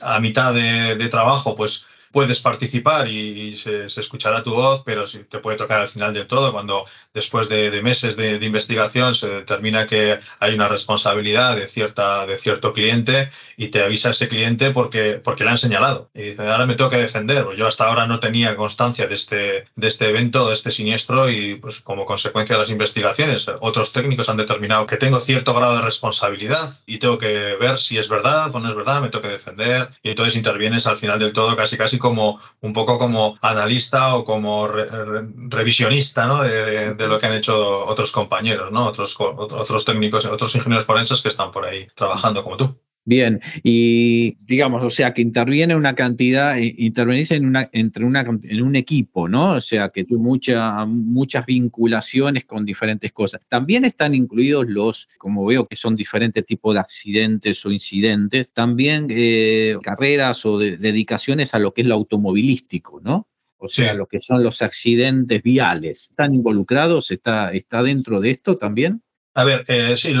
A 0.00 0.18
mitad 0.18 0.52
de 0.52 1.08
trabajo, 1.08 1.54
pues 1.54 1.86
puedes 2.14 2.40
participar 2.40 3.08
y, 3.08 3.56
se, 3.56 3.86
escuchará 3.86 4.44
tu 4.44 4.54
voz, 4.54 4.82
pero 4.86 5.04
si 5.04 5.18
te 5.24 5.40
puede 5.40 5.58
tocar 5.58 5.80
al 5.80 5.88
final 5.88 6.14
de 6.14 6.24
todo, 6.24 6.52
cuando 6.52 6.86
después 7.12 7.48
de, 7.48 7.82
meses 7.82 8.16
de, 8.16 8.36
investigación 8.36 9.14
se 9.14 9.28
determina 9.28 9.86
que 9.86 10.20
hay 10.38 10.54
una 10.54 10.68
responsabilidad 10.68 11.56
de, 11.56 11.68
cierta, 11.68 12.24
de 12.24 12.38
cierto 12.38 12.72
cliente 12.72 13.28
y 13.56 13.68
te 13.68 13.82
avisa 13.82 14.10
ese 14.10 14.28
cliente 14.28 14.70
porque, 14.70 15.20
porque 15.24 15.42
le 15.42 15.50
han 15.50 15.58
señalado. 15.58 16.08
Y 16.14 16.22
dice, 16.22 16.42
ahora 16.48 16.66
me 16.66 16.76
tengo 16.76 16.88
que 16.88 16.98
defender. 16.98 17.46
Yo 17.56 17.66
hasta 17.66 17.88
ahora 17.88 18.06
no 18.06 18.20
tenía 18.20 18.54
constancia 18.54 19.08
de 19.08 19.16
este, 19.16 19.66
de 19.74 19.88
este 19.88 20.08
evento, 20.08 20.46
de 20.46 20.54
este 20.54 20.70
siniestro 20.70 21.28
y 21.28 21.56
pues 21.56 21.80
como 21.80 22.06
consecuencia 22.06 22.54
de 22.54 22.62
las 22.62 22.70
investigaciones, 22.70 23.46
otros 23.60 23.92
técnicos 23.92 24.28
han 24.28 24.36
determinado 24.36 24.86
que 24.86 24.96
tengo 24.96 25.20
cierto 25.20 25.52
grado 25.52 25.76
de 25.76 25.82
responsabilidad 25.82 26.72
y 26.86 26.98
tengo 26.98 27.18
que 27.18 27.56
ver 27.60 27.78
si 27.78 27.98
es 27.98 28.08
verdad 28.08 28.54
o 28.54 28.60
no 28.60 28.68
es 28.68 28.76
verdad, 28.76 29.00
me 29.00 29.08
tengo 29.08 29.22
que 29.22 29.28
defender 29.28 29.88
y 30.02 30.10
entonces 30.10 30.36
intervienes 30.36 30.86
al 30.86 30.96
final 30.96 31.18
del 31.18 31.32
todo 31.32 31.56
casi 31.56 31.76
casi 31.76 31.98
como 32.04 32.38
un 32.60 32.74
poco 32.74 32.98
como 32.98 33.38
analista 33.40 34.14
o 34.16 34.24
como 34.24 34.68
revisionista 34.68 36.26
¿no? 36.26 36.42
de, 36.42 37.08
lo 37.08 37.18
que 37.18 37.26
han 37.26 37.32
hecho 37.32 37.86
otros 37.86 38.12
compañeros, 38.12 38.70
¿no? 38.72 38.84
otros, 38.84 39.16
otros 39.18 39.86
técnicos, 39.86 40.26
otros 40.26 40.54
ingenieros 40.54 40.84
forenses 40.84 41.22
que 41.22 41.28
están 41.28 41.50
por 41.50 41.64
ahí 41.64 41.86
trabajando 41.94 42.42
como 42.42 42.58
tú. 42.58 42.78
Bien, 43.06 43.38
y 43.62 44.38
digamos, 44.46 44.82
o 44.82 44.88
sea, 44.88 45.12
que 45.12 45.20
interviene 45.20 45.76
una 45.76 45.94
cantidad, 45.94 46.58
eh, 46.58 46.74
intervenís 46.78 47.32
en, 47.32 47.44
una, 47.44 47.68
entre 47.72 48.06
una, 48.06 48.20
en 48.20 48.62
un 48.62 48.76
equipo, 48.76 49.28
¿no? 49.28 49.52
O 49.52 49.60
sea, 49.60 49.90
que 49.90 50.04
tú 50.04 50.18
mucha, 50.18 50.86
muchas 50.86 51.44
vinculaciones 51.44 52.46
con 52.46 52.64
diferentes 52.64 53.12
cosas. 53.12 53.42
También 53.46 53.84
están 53.84 54.14
incluidos 54.14 54.64
los, 54.68 55.06
como 55.18 55.44
veo 55.44 55.66
que 55.66 55.76
son 55.76 55.96
diferentes 55.96 56.46
tipos 56.46 56.72
de 56.72 56.80
accidentes 56.80 57.66
o 57.66 57.70
incidentes, 57.70 58.48
también 58.54 59.08
eh, 59.10 59.76
carreras 59.82 60.46
o 60.46 60.58
dedicaciones 60.58 61.52
a 61.52 61.58
lo 61.58 61.74
que 61.74 61.82
es 61.82 61.86
lo 61.86 61.96
automovilístico, 61.96 63.02
¿no? 63.02 63.28
O 63.58 63.68
sea, 63.68 63.92
lo 63.94 64.06
que 64.06 64.20
son 64.20 64.42
los 64.42 64.62
accidentes 64.62 65.42
viales. 65.42 66.10
¿Están 66.10 66.34
involucrados? 66.34 67.10
¿Está, 67.10 67.50
está 67.52 67.82
dentro 67.82 68.20
de 68.20 68.30
esto 68.30 68.56
también? 68.58 69.03
A 69.36 69.42
ver, 69.42 69.64
eh, 69.66 69.96
sí, 69.96 70.14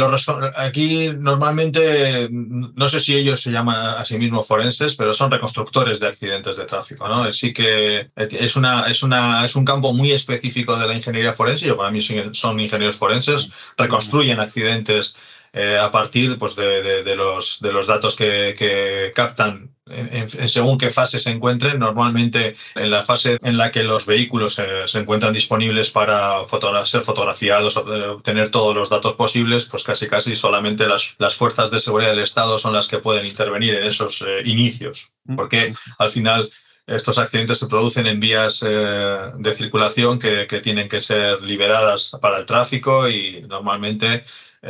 aquí 0.56 1.10
normalmente, 1.16 2.28
no 2.32 2.88
sé 2.88 2.98
si 2.98 3.14
ellos 3.14 3.40
se 3.40 3.52
llaman 3.52 3.76
a 3.76 4.04
sí 4.04 4.18
mismos 4.18 4.48
forenses, 4.48 4.96
pero 4.96 5.14
son 5.14 5.30
reconstructores 5.30 6.00
de 6.00 6.08
accidentes 6.08 6.56
de 6.56 6.64
tráfico, 6.64 7.06
¿no? 7.06 7.32
Sí 7.32 7.52
que 7.52 8.10
es, 8.16 8.56
una, 8.56 8.88
es, 8.88 9.04
una, 9.04 9.44
es 9.44 9.54
un 9.54 9.64
campo 9.64 9.92
muy 9.92 10.10
específico 10.10 10.76
de 10.76 10.88
la 10.88 10.94
ingeniería 10.94 11.32
forense, 11.32 11.66
yo 11.66 11.76
para 11.76 11.92
mí 11.92 12.00
son 12.32 12.58
ingenieros 12.58 12.98
forenses, 12.98 13.50
reconstruyen 13.76 14.40
accidentes 14.40 15.14
eh, 15.54 15.78
a 15.78 15.90
partir 15.92 16.36
pues, 16.36 16.56
de, 16.56 17.14
los, 17.16 17.60
de 17.60 17.72
los 17.72 17.86
datos 17.86 18.16
que, 18.16 19.12
captan 19.14 19.70
en, 19.86 20.28
según 20.28 20.78
qué 20.78 20.90
fase 20.90 21.20
se 21.20 21.30
encuentren. 21.30 21.78
Normalmente 21.78 22.56
en 22.74 22.90
la 22.90 23.02
fase 23.02 23.38
en 23.40 23.56
la 23.56 23.70
que 23.70 23.84
los 23.84 24.06
vehículos 24.06 24.60
se 24.86 24.98
encuentran 24.98 25.32
disponibles 25.32 25.90
para 25.90 26.42
ser 26.84 27.02
fotografiados, 27.02 27.76
obtener 27.76 28.50
todos 28.50 28.74
los 28.74 28.90
datos 28.90 29.12
posibles, 29.14 29.66
pues 29.66 29.84
casi 29.84 30.08
casi 30.08 30.34
solamente 30.34 30.88
las, 30.88 31.14
las 31.18 31.36
fuerzas 31.36 31.70
de 31.70 31.78
seguridad 31.78 32.10
del 32.10 32.24
Estado 32.24 32.58
son 32.58 32.72
las 32.72 32.88
que 32.88 32.98
pueden 32.98 33.24
intervenir 33.24 33.74
en 33.76 33.84
esos 33.84 34.22
eh, 34.22 34.42
inicios. 34.44 35.12
Porque 35.36 35.72
al 35.98 36.10
final 36.10 36.50
estos 36.86 37.16
accidentes 37.18 37.58
se 37.58 37.66
producen 37.66 38.06
en 38.06 38.20
vías 38.20 38.62
eh, 38.66 39.30
de 39.38 39.54
circulación 39.54 40.18
que, 40.18 40.46
que, 40.46 40.60
tienen 40.60 40.88
que 40.88 41.00
ser 41.00 41.40
liberadas 41.42 42.10
para 42.20 42.38
el 42.38 42.44
tráfico 42.44 43.08
y 43.08 43.42
normalmente 43.48 44.16
eh, 44.16 44.22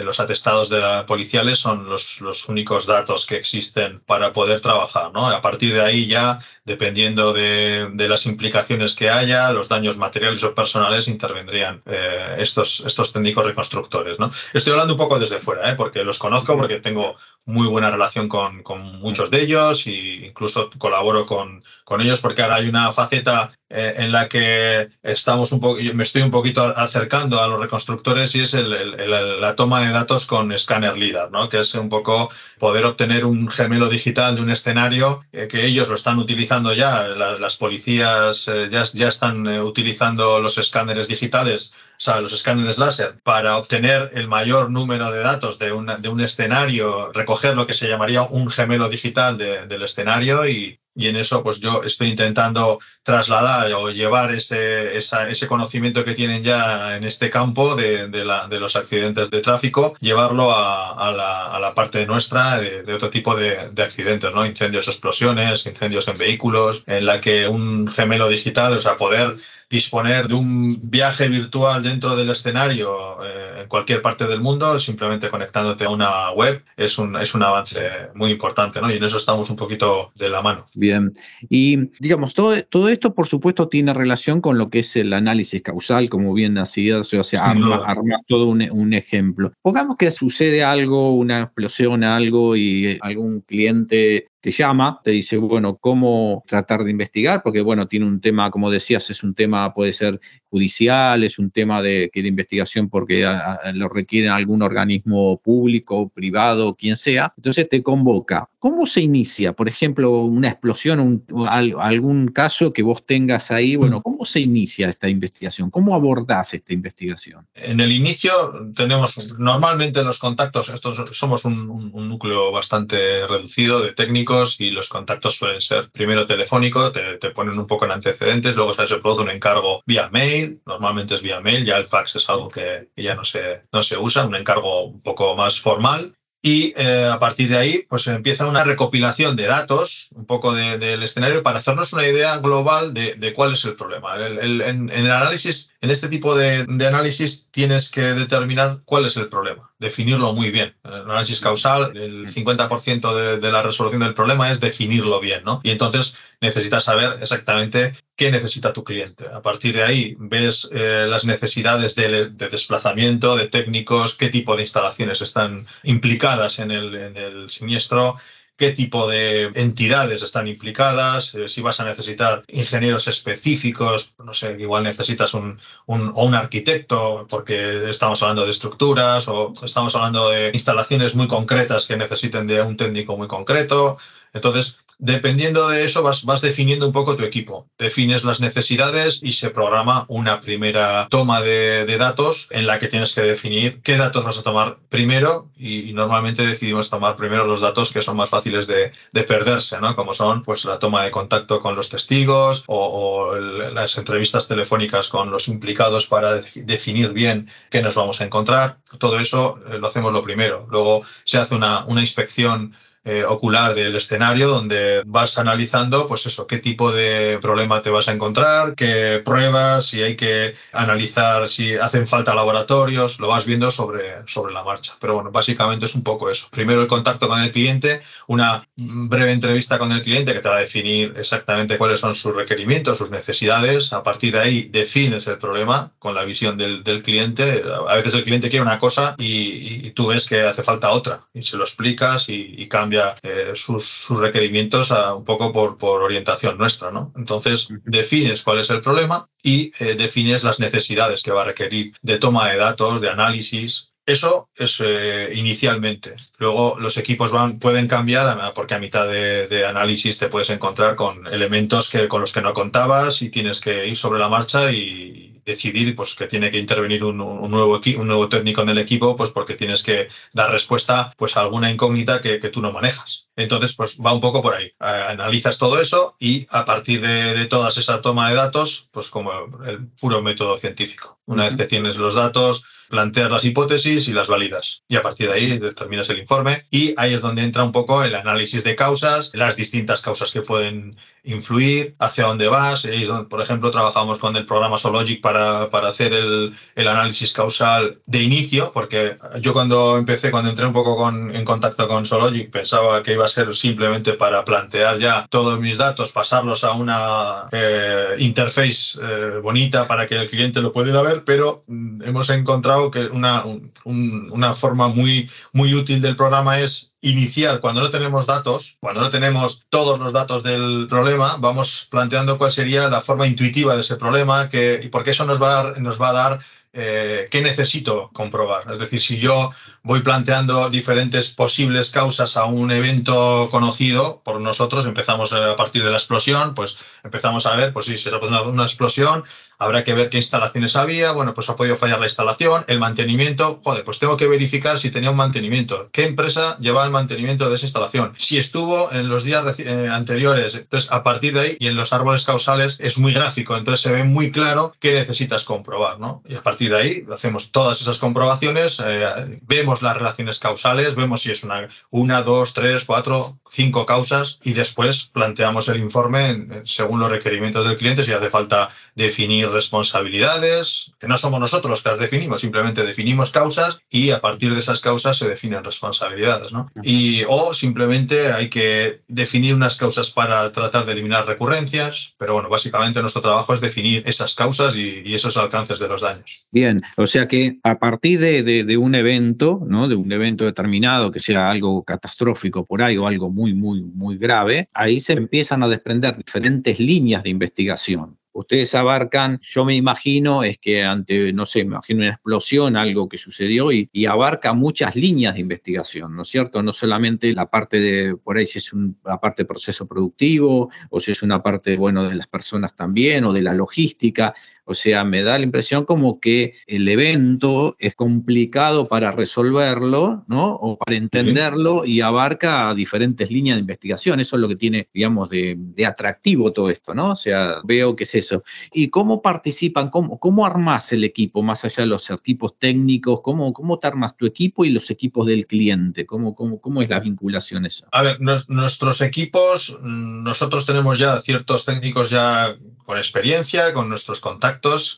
los 0.02 0.18
atestados 0.20 0.68
de 0.68 0.80
la 0.80 1.06
policiales 1.06 1.58
son 1.58 1.88
los, 1.88 2.20
los, 2.20 2.48
únicos 2.48 2.86
datos 2.86 3.26
que 3.26 3.36
existen 3.36 4.00
para 4.00 4.32
poder 4.32 4.60
trabajar. 4.60 5.12
¿no? 5.12 5.28
A 5.28 5.40
partir 5.40 5.74
de 5.74 5.80
ahí 5.80 6.06
ya, 6.06 6.38
dependiendo 6.64 7.32
de, 7.32 7.90
de 7.92 8.08
las 8.08 8.26
implicaciones 8.26 8.94
que 8.94 9.10
haya, 9.10 9.52
los 9.52 9.68
daños 9.68 9.96
materiales 9.96 10.42
o 10.42 10.54
personales, 10.54 11.08
intervendrían 11.08 11.82
eh, 11.86 12.36
estos, 12.38 12.80
estos 12.86 13.12
técnicos 13.12 13.44
reconstructores. 13.44 14.18
¿no? 14.18 14.30
Estoy 14.52 14.72
hablando 14.72 14.94
un 14.94 14.98
poco 14.98 15.18
desde 15.18 15.38
fuera, 15.38 15.70
¿eh? 15.70 15.74
porque 15.76 16.02
los 16.02 16.18
conozco, 16.18 16.56
porque 16.56 16.80
tengo 16.80 17.16
muy 17.46 17.66
buena 17.66 17.90
relación 17.90 18.28
con, 18.28 18.62
con 18.62 19.00
muchos 19.00 19.30
de 19.30 19.42
ellos 19.42 19.86
e 19.86 20.26
incluso 20.26 20.70
colaboro 20.78 21.26
con, 21.26 21.62
con 21.84 22.00
ellos 22.00 22.20
porque 22.20 22.42
ahora 22.42 22.56
hay 22.56 22.68
una 22.68 22.92
faceta 22.92 23.52
eh, 23.68 23.94
en 23.98 24.12
la 24.12 24.28
que 24.28 24.88
estamos 25.02 25.52
un 25.52 25.60
poco, 25.60 25.80
me 25.94 26.04
estoy 26.04 26.22
un 26.22 26.30
poquito 26.30 26.62
acercando 26.76 27.40
a 27.40 27.48
los 27.48 27.60
reconstructores 27.60 28.34
y 28.34 28.42
es 28.42 28.54
el, 28.54 29.40
la 29.40 29.56
toma 29.56 29.80
de 29.80 29.90
datos 29.90 30.26
con 30.26 30.52
escáner 30.52 30.96
LIDAR, 30.96 31.30
¿no? 31.30 31.48
que 31.48 31.58
es 31.58 31.74
un 31.74 31.88
poco 31.88 32.30
poder 32.58 32.84
obtener 32.84 33.24
un 33.24 33.50
gemelo 33.50 33.88
digital 33.88 34.36
de 34.36 34.42
un 34.42 34.50
escenario 34.50 35.24
eh, 35.32 35.48
que 35.48 35.66
ellos 35.66 35.88
lo 35.88 35.94
están 35.94 36.18
utilizando 36.18 36.72
ya, 36.72 37.08
las 37.08 37.56
policías 37.56 38.48
eh, 38.48 38.68
ya, 38.70 38.84
ya 38.84 39.08
están 39.08 39.46
utilizando 39.58 40.38
los 40.40 40.56
escáneres 40.56 41.08
digitales 41.08 41.74
los 42.20 42.32
escáneres 42.32 42.78
láser, 42.78 43.20
para 43.22 43.56
obtener 43.56 44.10
el 44.14 44.28
mayor 44.28 44.70
número 44.70 45.10
de 45.10 45.20
datos 45.20 45.58
de, 45.58 45.66
de 45.98 46.08
un 46.08 46.20
escenario, 46.20 47.12
recoger 47.12 47.56
lo 47.56 47.66
que 47.66 47.74
se 47.74 47.88
llamaría 47.88 48.22
un 48.22 48.50
gemelo 48.50 48.88
digital 48.88 49.38
del 49.38 49.82
escenario 49.82 50.46
y, 50.48 50.80
y 50.94 51.08
en 51.08 51.16
eso 51.16 51.42
pues 51.42 51.60
yo 51.60 51.82
estoy 51.82 52.08
intentando 52.08 52.78
trasladar 53.02 53.72
o 53.74 53.90
llevar 53.90 54.32
ese, 54.32 54.96
ese 54.96 55.46
conocimiento 55.46 56.04
que 56.04 56.14
tienen 56.14 56.42
ya 56.42 56.96
en 56.96 57.04
este 57.04 57.28
campo 57.30 57.76
de, 57.76 58.08
de, 58.08 58.24
los 58.58 58.76
accidentes 58.76 59.30
de 59.30 59.40
tráfico, 59.40 59.94
llevarlo 60.00 60.50
a, 60.50 60.92
a, 60.92 61.12
la, 61.12 61.46
a 61.48 61.60
la, 61.60 61.74
parte 61.74 62.06
nuestra 62.06 62.58
de, 62.58 62.94
otro 62.94 63.10
tipo 63.10 63.36
de, 63.36 63.58
accidentes, 63.82 64.32
¿no? 64.32 64.46
incendios, 64.46 64.88
explosiones, 64.88 65.66
incendios 65.66 66.08
en 66.08 66.16
vehículos, 66.16 66.82
en 66.86 67.04
la 67.04 67.20
que 67.20 67.46
un 67.46 67.88
gemelo 67.88 68.28
digital, 68.28 68.76
o 68.76 68.80
sea, 68.80 68.96
poder 68.96 69.36
disponer 69.68 70.28
de 70.28 70.34
un 70.34 70.78
viaje 70.90 71.28
virtual 71.28 71.82
dentro 71.82 72.14
del 72.16 72.30
escenario 72.30 73.18
eh, 73.24 73.62
en 73.62 73.68
cualquier 73.68 74.00
parte 74.00 74.26
del 74.26 74.40
mundo, 74.40 74.78
simplemente 74.78 75.28
conectándote 75.28 75.84
a 75.84 75.90
una 75.90 76.30
web, 76.32 76.64
es 76.76 76.96
un, 76.98 77.16
es 77.16 77.34
un 77.34 77.42
avance 77.42 77.90
muy 78.14 78.30
importante, 78.30 78.80
¿no? 78.80 78.90
Y 78.90 78.96
en 78.96 79.04
eso 79.04 79.16
estamos 79.16 79.50
un 79.50 79.56
poquito 79.56 80.12
de 80.14 80.28
la 80.28 80.42
mano. 80.42 80.64
Bien. 80.84 81.14
Y 81.48 81.88
digamos, 81.98 82.34
todo, 82.34 82.62
todo 82.64 82.90
esto, 82.90 83.14
por 83.14 83.26
supuesto, 83.26 83.68
tiene 83.68 83.94
relación 83.94 84.42
con 84.42 84.58
lo 84.58 84.68
que 84.68 84.80
es 84.80 84.96
el 84.96 85.14
análisis 85.14 85.62
causal, 85.62 86.10
como 86.10 86.34
bien 86.34 86.52
nacida, 86.52 87.00
o 87.00 87.04
sea, 87.04 87.22
armas 87.42 88.20
todo 88.26 88.48
un, 88.48 88.68
un 88.70 88.92
ejemplo. 88.92 89.54
Pongamos 89.62 89.96
que 89.96 90.10
sucede 90.10 90.62
algo, 90.62 91.14
una 91.14 91.40
explosión, 91.40 92.04
algo, 92.04 92.54
y 92.54 92.98
algún 93.00 93.40
cliente 93.40 94.28
te 94.44 94.50
llama, 94.50 95.00
te 95.02 95.10
dice, 95.10 95.38
bueno, 95.38 95.78
cómo 95.78 96.44
tratar 96.46 96.84
de 96.84 96.90
investigar, 96.90 97.42
porque 97.42 97.62
bueno, 97.62 97.88
tiene 97.88 98.04
un 98.04 98.20
tema, 98.20 98.50
como 98.50 98.70
decías, 98.70 99.08
es 99.08 99.22
un 99.22 99.34
tema, 99.34 99.72
puede 99.72 99.94
ser 99.94 100.20
judicial, 100.50 101.24
es 101.24 101.38
un 101.38 101.50
tema 101.50 101.80
de, 101.80 102.10
de 102.12 102.28
investigación 102.28 102.90
porque 102.90 103.26
lo 103.72 103.88
requiere 103.88 104.28
algún 104.28 104.60
organismo 104.60 105.40
público, 105.42 106.10
privado, 106.10 106.74
quien 106.74 106.94
sea. 106.96 107.32
Entonces 107.38 107.70
te 107.70 107.82
convoca. 107.82 108.50
¿Cómo 108.58 108.86
se 108.86 109.00
inicia? 109.00 109.54
Por 109.54 109.68
ejemplo, 109.68 110.20
una 110.20 110.48
explosión, 110.48 111.00
un, 111.00 111.48
algún 111.48 112.28
caso 112.28 112.72
que 112.72 112.82
vos 112.82 113.04
tengas 113.06 113.50
ahí, 113.50 113.76
bueno, 113.76 114.02
¿cómo 114.02 114.26
se 114.26 114.40
inicia 114.40 114.90
esta 114.90 115.08
investigación? 115.08 115.70
¿Cómo 115.70 115.94
abordás 115.94 116.52
esta 116.52 116.74
investigación? 116.74 117.46
En 117.54 117.80
el 117.80 117.90
inicio 117.90 118.30
tenemos 118.76 119.34
normalmente 119.38 120.04
los 120.04 120.18
contactos, 120.18 120.68
estos 120.68 121.02
somos 121.12 121.46
un 121.46 122.08
núcleo 122.08 122.52
bastante 122.52 123.26
reducido 123.26 123.82
de 123.82 123.94
técnicos 123.94 124.33
y 124.58 124.70
los 124.70 124.88
contactos 124.88 125.36
suelen 125.36 125.60
ser 125.60 125.90
primero 125.90 126.26
telefónico, 126.26 126.92
te, 126.92 127.18
te 127.18 127.30
ponen 127.30 127.58
un 127.58 127.66
poco 127.66 127.84
en 127.84 127.92
antecedentes, 127.92 128.56
luego 128.56 128.74
se 128.74 128.98
produce 128.98 129.22
un 129.22 129.30
encargo 129.30 129.82
vía 129.86 130.08
mail, 130.12 130.60
normalmente 130.66 131.14
es 131.14 131.22
vía 131.22 131.40
mail, 131.40 131.64
ya 131.64 131.76
el 131.76 131.86
fax 131.86 132.16
es 132.16 132.28
algo 132.28 132.48
que 132.48 132.90
ya 132.96 133.14
no 133.14 133.24
se, 133.24 133.62
no 133.72 133.82
se 133.82 133.96
usa, 133.98 134.26
un 134.26 134.34
encargo 134.34 134.84
un 134.84 135.02
poco 135.02 135.34
más 135.36 135.60
formal 135.60 136.16
y 136.46 136.74
eh, 136.76 137.08
a 137.10 137.18
partir 137.18 137.48
de 137.48 137.56
ahí 137.56 137.86
pues 137.88 138.06
empieza 138.06 138.46
una 138.46 138.64
recopilación 138.64 139.34
de 139.34 139.46
datos, 139.46 140.10
un 140.14 140.26
poco 140.26 140.52
del 140.52 141.02
escenario, 141.02 141.42
para 141.42 141.58
hacernos 141.58 141.94
una 141.94 142.06
idea 142.06 142.36
global 142.36 142.92
de, 142.92 143.14
de 143.14 143.32
cuál 143.32 143.54
es 143.54 143.64
el 143.64 143.76
problema. 143.76 144.14
El, 144.16 144.60
en, 144.60 144.90
el 144.90 145.10
análisis, 145.10 145.72
en 145.80 145.90
este 145.90 146.08
tipo 146.08 146.36
de, 146.36 146.66
de, 146.68 146.86
análisis 146.86 147.48
tienes 147.50 147.90
que 147.90 148.02
determinar 148.02 148.80
cuál 148.84 149.06
es 149.06 149.16
el 149.16 149.28
problema, 149.28 149.70
definirlo 149.78 150.34
muy 150.34 150.50
bien. 150.50 150.76
En 150.84 150.92
el 150.92 151.00
análisis 151.10 151.40
causal, 151.40 151.96
el 151.96 152.26
50% 152.26 153.14
de, 153.14 153.38
de, 153.38 153.50
la 153.50 153.62
resolución 153.62 154.02
del 154.02 154.12
problema 154.12 154.50
es 154.50 154.60
definirlo 154.60 155.20
bien, 155.20 155.44
¿no? 155.44 155.60
Y 155.62 155.70
entonces 155.70 156.18
necesitas 156.44 156.84
saber 156.84 157.18
exactamente 157.20 157.94
qué 158.16 158.30
necesita 158.30 158.72
tu 158.72 158.84
cliente. 158.84 159.24
A 159.32 159.42
partir 159.42 159.74
de 159.74 159.82
ahí 159.82 160.16
ves 160.18 160.68
eh, 160.72 161.06
las 161.08 161.24
necesidades 161.24 161.94
de, 161.94 162.30
de, 162.30 162.48
desplazamiento, 162.48 163.34
de 163.34 163.48
técnicos, 163.48 164.14
qué 164.14 164.28
tipo 164.28 164.54
de 164.54 164.62
instalaciones 164.62 165.20
están 165.20 165.66
implicadas 165.82 166.58
en 166.58 166.70
el, 166.70 167.50
siniestro, 167.50 168.16
qué 168.56 168.70
tipo 168.70 169.08
de 169.08 169.50
entidades 169.54 170.22
están 170.22 170.46
implicadas, 170.46 171.34
eh, 171.34 171.48
si 171.48 171.60
vas 171.60 171.80
a 171.80 171.84
necesitar 171.84 172.44
ingenieros 172.46 173.08
específicos, 173.08 174.14
no 174.22 174.32
sé, 174.32 174.56
igual 174.60 174.84
necesitas 174.84 175.34
un, 175.34 175.58
o 175.86 176.24
un 176.24 176.34
arquitecto 176.34 177.26
porque 177.28 177.90
estamos 177.90 178.22
hablando 178.22 178.44
de 178.44 178.52
estructuras 178.52 179.26
o 179.26 179.52
estamos 179.64 179.96
hablando 179.96 180.28
de 180.30 180.50
instalaciones 180.52 181.16
muy 181.16 181.26
concretas 181.26 181.86
que 181.86 181.96
necesiten 181.96 182.46
de 182.46 182.62
un 182.62 182.76
técnico 182.76 183.16
muy 183.16 183.26
concreto. 183.26 183.98
Entonces, 184.32 184.83
dependiendo 184.98 185.68
de 185.68 185.84
eso, 185.84 186.02
vas, 186.02 186.24
vas, 186.24 186.40
definiendo 186.40 186.86
un 186.86 186.92
poco 186.92 187.16
tu 187.16 187.24
equipo. 187.24 187.68
Defines 187.78 188.24
las 188.24 188.40
necesidades 188.40 189.22
y 189.22 189.32
se 189.32 189.50
programa 189.50 190.04
una 190.08 190.40
primera 190.40 191.08
toma 191.10 191.40
de, 191.40 191.84
de, 191.84 191.98
datos 191.98 192.48
en 192.50 192.66
la 192.66 192.78
que 192.78 192.88
tienes 192.88 193.14
que 193.14 193.22
definir 193.22 193.80
qué 193.82 193.96
datos 193.96 194.24
vas 194.24 194.38
a 194.38 194.42
tomar 194.42 194.78
primero 194.88 195.50
y, 195.56 195.92
normalmente 195.94 196.46
decidimos 196.46 196.90
tomar 196.90 197.16
primero 197.16 197.46
los 197.46 197.60
datos 197.60 197.92
que 197.92 198.02
son 198.02 198.16
más 198.16 198.30
fáciles 198.30 198.66
de, 198.66 198.92
de, 199.12 199.22
perderse, 199.24 199.80
¿no? 199.80 199.94
Como 199.94 200.12
son 200.14 200.42
pues, 200.42 200.64
la 200.64 200.78
toma 200.78 201.04
de 201.04 201.10
contacto 201.10 201.60
con 201.60 201.74
los 201.74 201.88
testigos 201.88 202.64
o, 202.66 203.34
las 203.36 203.96
entrevistas 203.98 204.48
telefónicas 204.48 205.08
con 205.08 205.30
los 205.30 205.48
implicados 205.48 206.06
para 206.06 206.34
de, 206.34 206.42
definir 206.62 207.12
bien 207.12 207.48
qué 207.70 207.82
nos 207.82 207.94
vamos 207.94 208.20
a 208.20 208.24
encontrar. 208.24 208.78
Todo 208.98 209.18
eso 209.18 209.58
eh, 209.68 209.78
lo 209.78 209.86
hacemos 209.86 210.12
lo 210.12 210.22
primero. 210.22 210.66
Luego 210.70 211.02
se 211.24 211.38
hace 211.38 211.54
una, 211.54 211.84
una 211.86 212.00
inspección 212.00 212.74
eh, 213.04 213.24
ocular 213.26 213.74
del 213.74 213.96
escenario 213.96 214.48
donde 214.48 215.02
vas 215.06 215.38
analizando, 215.38 216.06
pues 216.06 216.26
eso, 216.26 216.46
qué 216.46 216.58
tipo 216.58 216.92
de 216.92 217.38
problema 217.40 217.82
te 217.82 217.90
vas 217.90 218.08
a 218.08 218.12
encontrar, 218.12 218.74
qué 218.74 219.20
pruebas, 219.24 219.86
si 219.86 220.02
hay 220.02 220.16
que 220.16 220.54
analizar 220.72 221.48
si 221.48 221.74
hacen 221.74 222.06
falta 222.06 222.34
laboratorios, 222.34 223.20
lo 223.20 223.28
vas 223.28 223.46
viendo 223.46 223.70
sobre, 223.70 224.26
sobre 224.26 224.52
la 224.52 224.64
marcha. 224.64 224.94
Pero 225.00 225.14
bueno, 225.14 225.30
básicamente 225.30 225.86
es 225.86 225.94
un 225.94 226.02
poco 226.02 226.30
eso. 226.30 226.48
Primero 226.50 226.82
el 226.82 226.88
contacto 226.88 227.28
con 227.28 227.40
el 227.40 227.50
cliente, 227.52 228.00
una 228.26 228.66
breve 228.76 229.32
entrevista 229.32 229.78
con 229.78 229.92
el 229.92 230.02
cliente 230.02 230.32
que 230.32 230.40
te 230.40 230.48
va 230.48 230.56
a 230.56 230.60
definir 230.60 231.12
exactamente 231.16 231.78
cuáles 231.78 232.00
son 232.00 232.14
sus 232.14 232.34
requerimientos, 232.34 232.98
sus 232.98 233.10
necesidades. 233.10 233.92
A 233.92 234.02
partir 234.02 234.32
de 234.32 234.40
ahí 234.40 234.68
defines 234.70 235.26
el 235.26 235.38
problema 235.38 235.92
con 235.98 236.14
la 236.14 236.24
visión 236.24 236.56
del, 236.56 236.82
del 236.84 237.02
cliente. 237.02 237.62
A 237.88 237.94
veces 237.94 238.14
el 238.14 238.22
cliente 238.22 238.50
quiere 238.50 238.62
una 238.62 238.78
cosa 238.78 239.14
y, 239.18 239.90
tú 239.90 240.08
ves 240.08 240.26
que 240.26 240.42
hace 240.42 240.62
falta 240.62 240.90
otra 240.90 241.20
y 241.32 241.42
se 241.42 241.56
lo 241.56 241.64
explicas 241.64 242.28
y, 242.28 242.66
cambia 242.94 243.16
eh, 243.22 243.52
sus, 243.54 243.84
sus, 243.84 244.18
requerimientos 244.18 244.90
a, 244.90 245.14
un 245.14 245.24
poco 245.24 245.52
por, 245.52 245.76
por 245.76 246.02
orientación 246.02 246.58
nuestra. 246.58 246.90
¿no? 246.90 247.12
Entonces 247.16 247.68
defines 247.84 248.42
cuál 248.42 248.58
es 248.58 248.70
el 248.70 248.80
problema 248.80 249.28
y 249.42 249.70
eh, 249.80 249.94
defines 249.94 250.44
las 250.44 250.60
necesidades 250.60 251.22
que 251.22 251.32
va 251.32 251.42
a 251.42 251.46
requerir 251.46 251.94
de 252.02 252.18
toma 252.18 252.50
de 252.50 252.56
datos, 252.56 253.00
de 253.00 253.10
análisis, 253.10 253.90
eso 254.06 254.50
es 254.54 254.80
eh, 254.84 255.32
inicialmente. 255.34 256.14
Luego 256.38 256.76
los 256.78 256.98
equipos 256.98 257.32
van, 257.32 257.58
pueden 257.58 257.88
cambiar 257.88 258.52
porque 258.54 258.74
a 258.74 258.78
mitad 258.78 259.08
de, 259.08 259.64
análisis 259.66 260.18
te 260.18 260.28
puedes 260.28 260.50
encontrar 260.50 260.94
con 260.94 261.26
elementos 261.26 261.88
que, 261.88 262.06
con 262.06 262.20
los 262.20 262.32
que 262.32 262.42
no 262.42 262.52
contabas 262.52 263.22
y 263.22 263.30
tienes 263.30 263.60
que 263.60 263.88
ir 263.88 263.96
sobre 263.96 264.20
la 264.20 264.28
marcha 264.28 264.70
y 264.72 265.33
decidir 265.44 265.94
pues, 265.94 266.14
que 266.14 266.26
tiene 266.26 266.50
que 266.50 266.58
intervenir 266.58 267.04
un, 267.04 267.18
nuevo, 267.18 267.80
un 267.96 268.06
nuevo 268.06 268.28
técnico 268.28 268.62
en 268.62 268.70
el 268.70 268.78
equipo 268.78 269.16
pues, 269.16 269.30
porque 269.30 269.54
tienes 269.54 269.82
que 269.82 270.08
dar 270.32 270.50
respuesta 270.50 271.12
pues, 271.16 271.36
a 271.36 271.40
alguna 271.40 271.70
incógnita 271.70 272.20
que, 272.22 272.38
tú 272.44 272.60
no 272.60 272.72
manejas. 272.72 273.26
Entonces, 273.36 273.74
pues 273.74 273.98
va 273.98 274.12
un 274.12 274.20
poco 274.20 274.42
por 274.42 274.54
ahí. 274.54 274.72
Analizas 274.78 275.58
todo 275.58 275.80
eso 275.80 276.14
y 276.20 276.46
a 276.50 276.64
partir 276.64 277.00
de, 277.00 277.34
de 277.34 277.46
toda 277.46 277.68
esa 277.68 278.00
toma 278.00 278.28
de 278.28 278.36
datos, 278.36 278.88
pues 278.92 279.10
como 279.10 279.32
el 279.66 279.88
puro 279.88 280.22
método 280.22 280.56
científico. 280.56 281.18
Una 281.26 281.44
vez 281.44 281.56
que 281.56 281.64
tienes 281.64 281.96
los 281.96 282.14
datos, 282.14 282.64
planteas 282.88 283.30
las 283.30 283.44
hipótesis 283.44 284.08
y 284.08 284.12
las 284.12 284.28
validas. 284.28 284.84
Y 284.88 284.96
a 284.96 285.02
partir 285.02 285.28
de 285.28 285.34
ahí 285.34 285.58
determinas 285.58 286.08
el 286.10 286.18
informe 286.18 286.66
y 286.70 286.94
ahí 286.96 287.14
es 287.14 287.22
donde 287.22 287.42
entra 287.42 287.64
un 287.64 287.72
poco 287.72 288.04
el 288.04 288.14
análisis 288.14 288.62
de 288.62 288.76
causas, 288.76 289.30
las 289.34 289.56
distintas 289.56 290.00
causas 290.00 290.30
que 290.30 290.42
pueden 290.42 290.96
influir, 291.24 291.96
hacia 291.98 292.26
dónde 292.26 292.48
vas. 292.48 292.86
por 293.28 293.40
ejemplo, 293.40 293.70
trabajamos 293.70 294.18
con 294.18 294.36
el 294.36 294.44
programa 294.44 294.78
Sologic 294.78 295.20
para, 295.20 295.70
para 295.70 295.88
hacer 295.88 296.12
el, 296.12 296.54
el, 296.74 296.88
análisis 296.88 297.32
causal 297.32 297.98
de 298.06 298.22
inicio, 298.22 298.70
porque 298.72 299.16
yo 299.40 299.52
cuando 299.52 299.96
empecé, 299.96 300.30
cuando 300.30 300.50
entré 300.50 300.66
un 300.66 300.72
poco 300.72 300.96
con, 300.96 301.34
en 301.34 301.44
contacto 301.44 301.88
con 301.88 302.04
Sologic, 302.04 302.50
pensaba 302.50 303.02
que 303.02 303.14
iba 303.14 303.24
a 303.24 303.28
ser 303.28 303.54
simplemente 303.54 304.12
para 304.12 304.44
plantear 304.44 304.98
ya 304.98 305.26
todos 305.28 305.58
mis 305.58 305.78
datos, 305.78 306.12
pasarlos 306.12 306.62
a 306.64 306.72
una 306.72 307.48
eh, 307.52 308.16
interface 308.18 308.98
eh, 309.02 309.40
bonita 309.42 309.88
para 309.88 310.06
que 310.06 310.16
el 310.16 310.28
cliente 310.28 310.60
lo 310.60 310.72
pudiera 310.72 311.02
ver, 311.02 311.24
pero 311.24 311.64
mm, 311.66 312.02
hemos 312.02 312.28
encontrado 312.30 312.90
que 312.90 313.06
una, 313.06 313.44
una 313.84 314.54
forma 314.54 314.88
muy, 314.88 315.28
muy 315.52 315.74
útil 315.74 316.00
del 316.00 316.16
programa 316.16 316.60
es 316.60 316.93
inicial, 317.04 317.60
cuando 317.60 317.80
no 317.82 317.90
tenemos 317.90 318.26
datos, 318.26 318.76
cuando 318.80 319.00
no 319.00 319.08
tenemos 319.10 319.66
todos 319.68 319.98
los 320.00 320.12
datos 320.12 320.42
del 320.42 320.86
problema, 320.88 321.36
vamos 321.38 321.86
planteando 321.90 322.38
cuál 322.38 322.50
sería 322.50 322.88
la 322.88 323.00
forma 323.00 323.26
intuitiva 323.26 323.74
de 323.74 323.82
ese 323.82 323.96
problema 323.96 324.48
que, 324.48 324.80
y 324.82 324.88
porque 324.88 325.10
eso 325.10 325.24
nos 325.24 325.40
va 325.40 325.74
nos 325.78 326.00
va 326.00 326.08
a 326.08 326.12
dar 326.12 326.40
eh, 326.76 327.26
qué 327.30 327.40
necesito 327.40 328.10
comprobar. 328.12 328.72
Es 328.72 328.80
decir, 328.80 329.00
si 329.00 329.18
yo 329.18 329.52
voy 329.84 330.00
planteando 330.00 330.68
diferentes 330.70 331.28
posibles 331.28 331.90
causas 331.90 332.36
a 332.36 332.46
un 332.46 332.72
evento 332.72 333.48
conocido 333.48 334.22
por 334.24 334.40
nosotros, 334.40 334.84
empezamos 334.84 335.32
a 335.32 335.54
partir 335.54 335.84
de 335.84 335.90
la 335.90 335.98
explosión, 335.98 336.52
pues 336.52 336.76
empezamos 337.04 337.46
a 337.46 337.54
ver, 337.54 337.72
pues 337.72 337.86
si 337.86 337.96
se 337.96 338.08
ha 338.08 338.18
producido 338.18 338.48
una 338.48 338.64
explosión, 338.64 339.22
habrá 339.64 339.84
que 339.84 339.94
ver 339.94 340.10
qué 340.10 340.18
instalaciones 340.18 340.76
había, 340.76 341.12
bueno, 341.12 341.34
pues 341.34 341.48
ha 341.48 341.56
podido 341.56 341.76
fallar 341.76 341.98
la 341.98 342.06
instalación, 342.06 342.64
el 342.68 342.78
mantenimiento, 342.78 343.60
joder, 343.64 343.84
pues 343.84 343.98
tengo 343.98 344.16
que 344.16 344.26
verificar 344.26 344.78
si 344.78 344.90
tenía 344.90 345.10
un 345.10 345.16
mantenimiento, 345.16 345.88
qué 345.92 346.04
empresa 346.06 346.56
lleva 346.60 346.84
el 346.84 346.90
mantenimiento 346.90 347.48
de 347.48 347.56
esa 347.56 347.66
instalación, 347.66 348.12
si 348.16 348.38
estuvo 348.38 348.92
en 348.92 349.08
los 349.08 349.24
días 349.24 349.58
eh, 349.60 349.88
anteriores, 349.90 350.54
entonces 350.54 350.90
a 350.92 351.02
partir 351.02 351.34
de 351.34 351.40
ahí 351.40 351.56
y 351.58 351.68
en 351.68 351.76
los 351.76 351.92
árboles 351.92 352.24
causales 352.24 352.78
es 352.80 352.98
muy 352.98 353.12
gráfico, 353.12 353.56
entonces 353.56 353.80
se 353.80 353.92
ve 353.92 354.04
muy 354.04 354.30
claro 354.30 354.74
qué 354.80 354.92
necesitas 354.92 355.44
comprobar, 355.44 355.98
¿no? 355.98 356.22
Y 356.28 356.34
a 356.34 356.42
partir 356.42 356.70
de 356.70 356.76
ahí 356.76 357.04
hacemos 357.12 357.50
todas 357.50 357.80
esas 357.80 357.98
comprobaciones, 357.98 358.82
eh, 358.84 359.40
vemos 359.42 359.82
las 359.82 359.96
relaciones 359.96 360.38
causales, 360.38 360.94
vemos 360.94 361.22
si 361.22 361.30
es 361.30 361.44
una, 361.44 361.68
una, 361.90 362.22
dos, 362.22 362.54
tres, 362.54 362.84
cuatro, 362.84 363.38
cinco 363.48 363.86
causas 363.86 364.38
y 364.42 364.52
después 364.52 365.04
planteamos 365.04 365.68
el 365.68 365.78
informe 365.78 366.46
según 366.64 367.00
los 367.00 367.10
requerimientos 367.10 367.66
del 367.66 367.76
cliente, 367.76 368.02
si 368.02 368.12
hace 368.12 368.30
falta 368.30 368.68
definir 368.94 369.48
responsabilidades, 369.48 370.92
que 370.98 371.08
no 371.08 371.18
somos 371.18 371.40
nosotros 371.40 371.70
los 371.70 371.82
que 371.82 371.90
las 371.90 371.98
definimos, 371.98 372.40
simplemente 372.40 372.84
definimos 372.84 373.30
causas 373.30 373.80
y 373.90 374.10
a 374.10 374.20
partir 374.20 374.52
de 374.52 374.60
esas 374.60 374.80
causas 374.80 375.16
se 375.16 375.28
definen 375.28 375.64
responsabilidades. 375.64 376.52
¿no? 376.52 376.70
Y, 376.82 377.22
o 377.28 377.54
simplemente 377.54 378.32
hay 378.32 378.48
que 378.48 379.02
definir 379.08 379.54
unas 379.54 379.76
causas 379.76 380.10
para 380.10 380.52
tratar 380.52 380.86
de 380.86 380.92
eliminar 380.92 381.26
recurrencias, 381.26 382.14
pero 382.18 382.34
bueno, 382.34 382.48
básicamente 382.48 383.00
nuestro 383.00 383.22
trabajo 383.22 383.54
es 383.54 383.60
definir 383.60 384.02
esas 384.06 384.34
causas 384.34 384.76
y, 384.76 385.02
y 385.04 385.14
esos 385.14 385.36
alcances 385.36 385.78
de 385.78 385.88
los 385.88 386.00
daños. 386.00 386.46
Bien, 386.50 386.82
o 386.96 387.06
sea 387.06 387.26
que 387.26 387.58
a 387.62 387.78
partir 387.78 388.20
de, 388.20 388.42
de, 388.42 388.76
un 388.76 388.94
evento, 388.94 389.60
¿no? 389.66 389.88
de 389.88 389.94
un 389.94 390.10
evento 390.12 390.44
determinado, 390.44 391.10
que 391.10 391.20
sea 391.20 391.50
algo 391.50 391.82
catastrófico 391.84 392.64
por 392.64 392.82
ahí 392.82 392.96
o 392.96 393.06
algo 393.06 393.30
muy, 393.30 393.54
muy, 393.54 393.82
muy 393.82 394.18
grave, 394.18 394.68
ahí 394.74 395.00
se 395.00 395.14
empiezan 395.14 395.62
a 395.62 395.68
desprender 395.68 396.16
diferentes 396.16 396.78
líneas 396.78 397.22
de 397.22 397.30
investigación 397.30 398.18
ustedes 398.34 398.74
abarcan, 398.74 399.38
yo 399.40 399.64
me 399.64 399.74
imagino, 399.76 400.42
es 400.42 400.58
que 400.58 400.82
ante, 400.82 401.32
no 401.32 401.46
sé, 401.46 401.60
me 401.60 401.74
imagino 401.74 402.00
una 402.00 402.10
explosión, 402.10 402.76
algo 402.76 403.08
que 403.08 403.16
sucedió 403.16 403.72
y, 403.72 403.88
abarca 404.06 404.52
muchas 404.52 404.94
líneas 404.96 405.34
de 405.34 405.40
investigación, 405.40 406.14
¿no 406.14 406.22
es 406.22 406.28
cierto? 406.28 406.62
No 406.62 406.72
solamente 406.72 407.32
la 407.32 407.48
parte 407.48 407.80
de, 407.80 408.16
por 408.16 408.36
ahí 408.36 408.44
si 408.46 408.58
es 408.58 408.72
una 408.72 409.18
parte 409.20 409.42
de 409.42 409.46
proceso 409.46 409.86
productivo 409.86 410.70
o 410.90 411.00
si 411.00 411.12
es 411.12 411.22
una 411.22 411.42
parte, 411.42 411.76
bueno, 411.76 412.04
de 412.04 412.14
las 412.16 412.26
personas 412.26 412.76
también 412.76 413.24
o 413.24 413.32
de 413.32 413.42
la 413.42 413.54
logística, 413.54 414.34
o 414.66 414.74
sea, 414.74 415.04
me 415.04 415.22
da 415.22 415.38
la 415.38 415.44
impresión 415.44 415.84
como 415.84 416.20
que 416.20 416.54
el 416.66 416.88
evento 416.88 417.76
es 417.78 417.94
complicado 417.94 418.88
para 418.88 419.12
resolverlo, 419.12 420.24
¿no? 420.26 420.54
O 420.54 420.78
para 420.78 420.96
entenderlo 420.96 421.84
y 421.84 422.00
abarca 422.00 422.74
diferentes 422.74 423.30
líneas 423.30 423.56
de 423.56 423.60
investigación. 423.60 424.20
Eso 424.20 424.36
es 424.36 424.40
lo 424.40 424.48
que 424.48 424.56
tiene, 424.56 424.88
digamos, 424.94 425.28
de, 425.28 425.58
atractivo 425.86 426.52
todo 426.52 426.70
esto, 426.70 426.94
¿no? 426.94 427.10
O 427.10 427.16
sea, 427.16 427.60
veo 427.64 427.94
que 427.94 428.04
es 428.04 428.14
eso. 428.14 428.42
¿Y 428.72 428.88
cómo 428.88 429.20
participan? 429.20 429.90
¿Cómo, 429.90 430.18
cómo 430.18 430.46
armas 430.46 430.92
el 430.92 431.04
equipo, 431.04 431.42
más 431.42 431.64
allá 431.64 431.82
de 431.82 431.88
los 431.88 432.08
equipos 432.10 432.58
técnicos? 432.58 433.20
¿Cómo, 433.22 433.52
cómo 433.52 433.78
te 433.78 433.86
armas 433.86 434.16
tu 434.16 434.24
equipo 434.24 434.64
y 434.64 434.70
los 434.70 434.90
equipos 434.90 435.26
del 435.26 435.46
cliente? 435.46 436.06
¿Cómo, 436.06 436.34
cómo, 436.34 436.58
cómo 436.58 436.80
es 436.80 436.88
la 436.88 437.00
vinculación 437.00 437.66
esa? 437.66 437.86
A 437.92 438.02
ver, 438.02 438.18
nuestros 438.20 439.02
equipos, 439.02 439.78
nosotros 439.82 440.64
tenemos 440.64 440.98
ya 440.98 441.20
ciertos 441.20 441.66
técnicos 441.66 442.08
ya 442.08 442.56
con 442.86 442.98
experiencia, 442.98 443.72
con 443.72 443.88
nuestros 443.88 444.20
contactos 444.20 444.53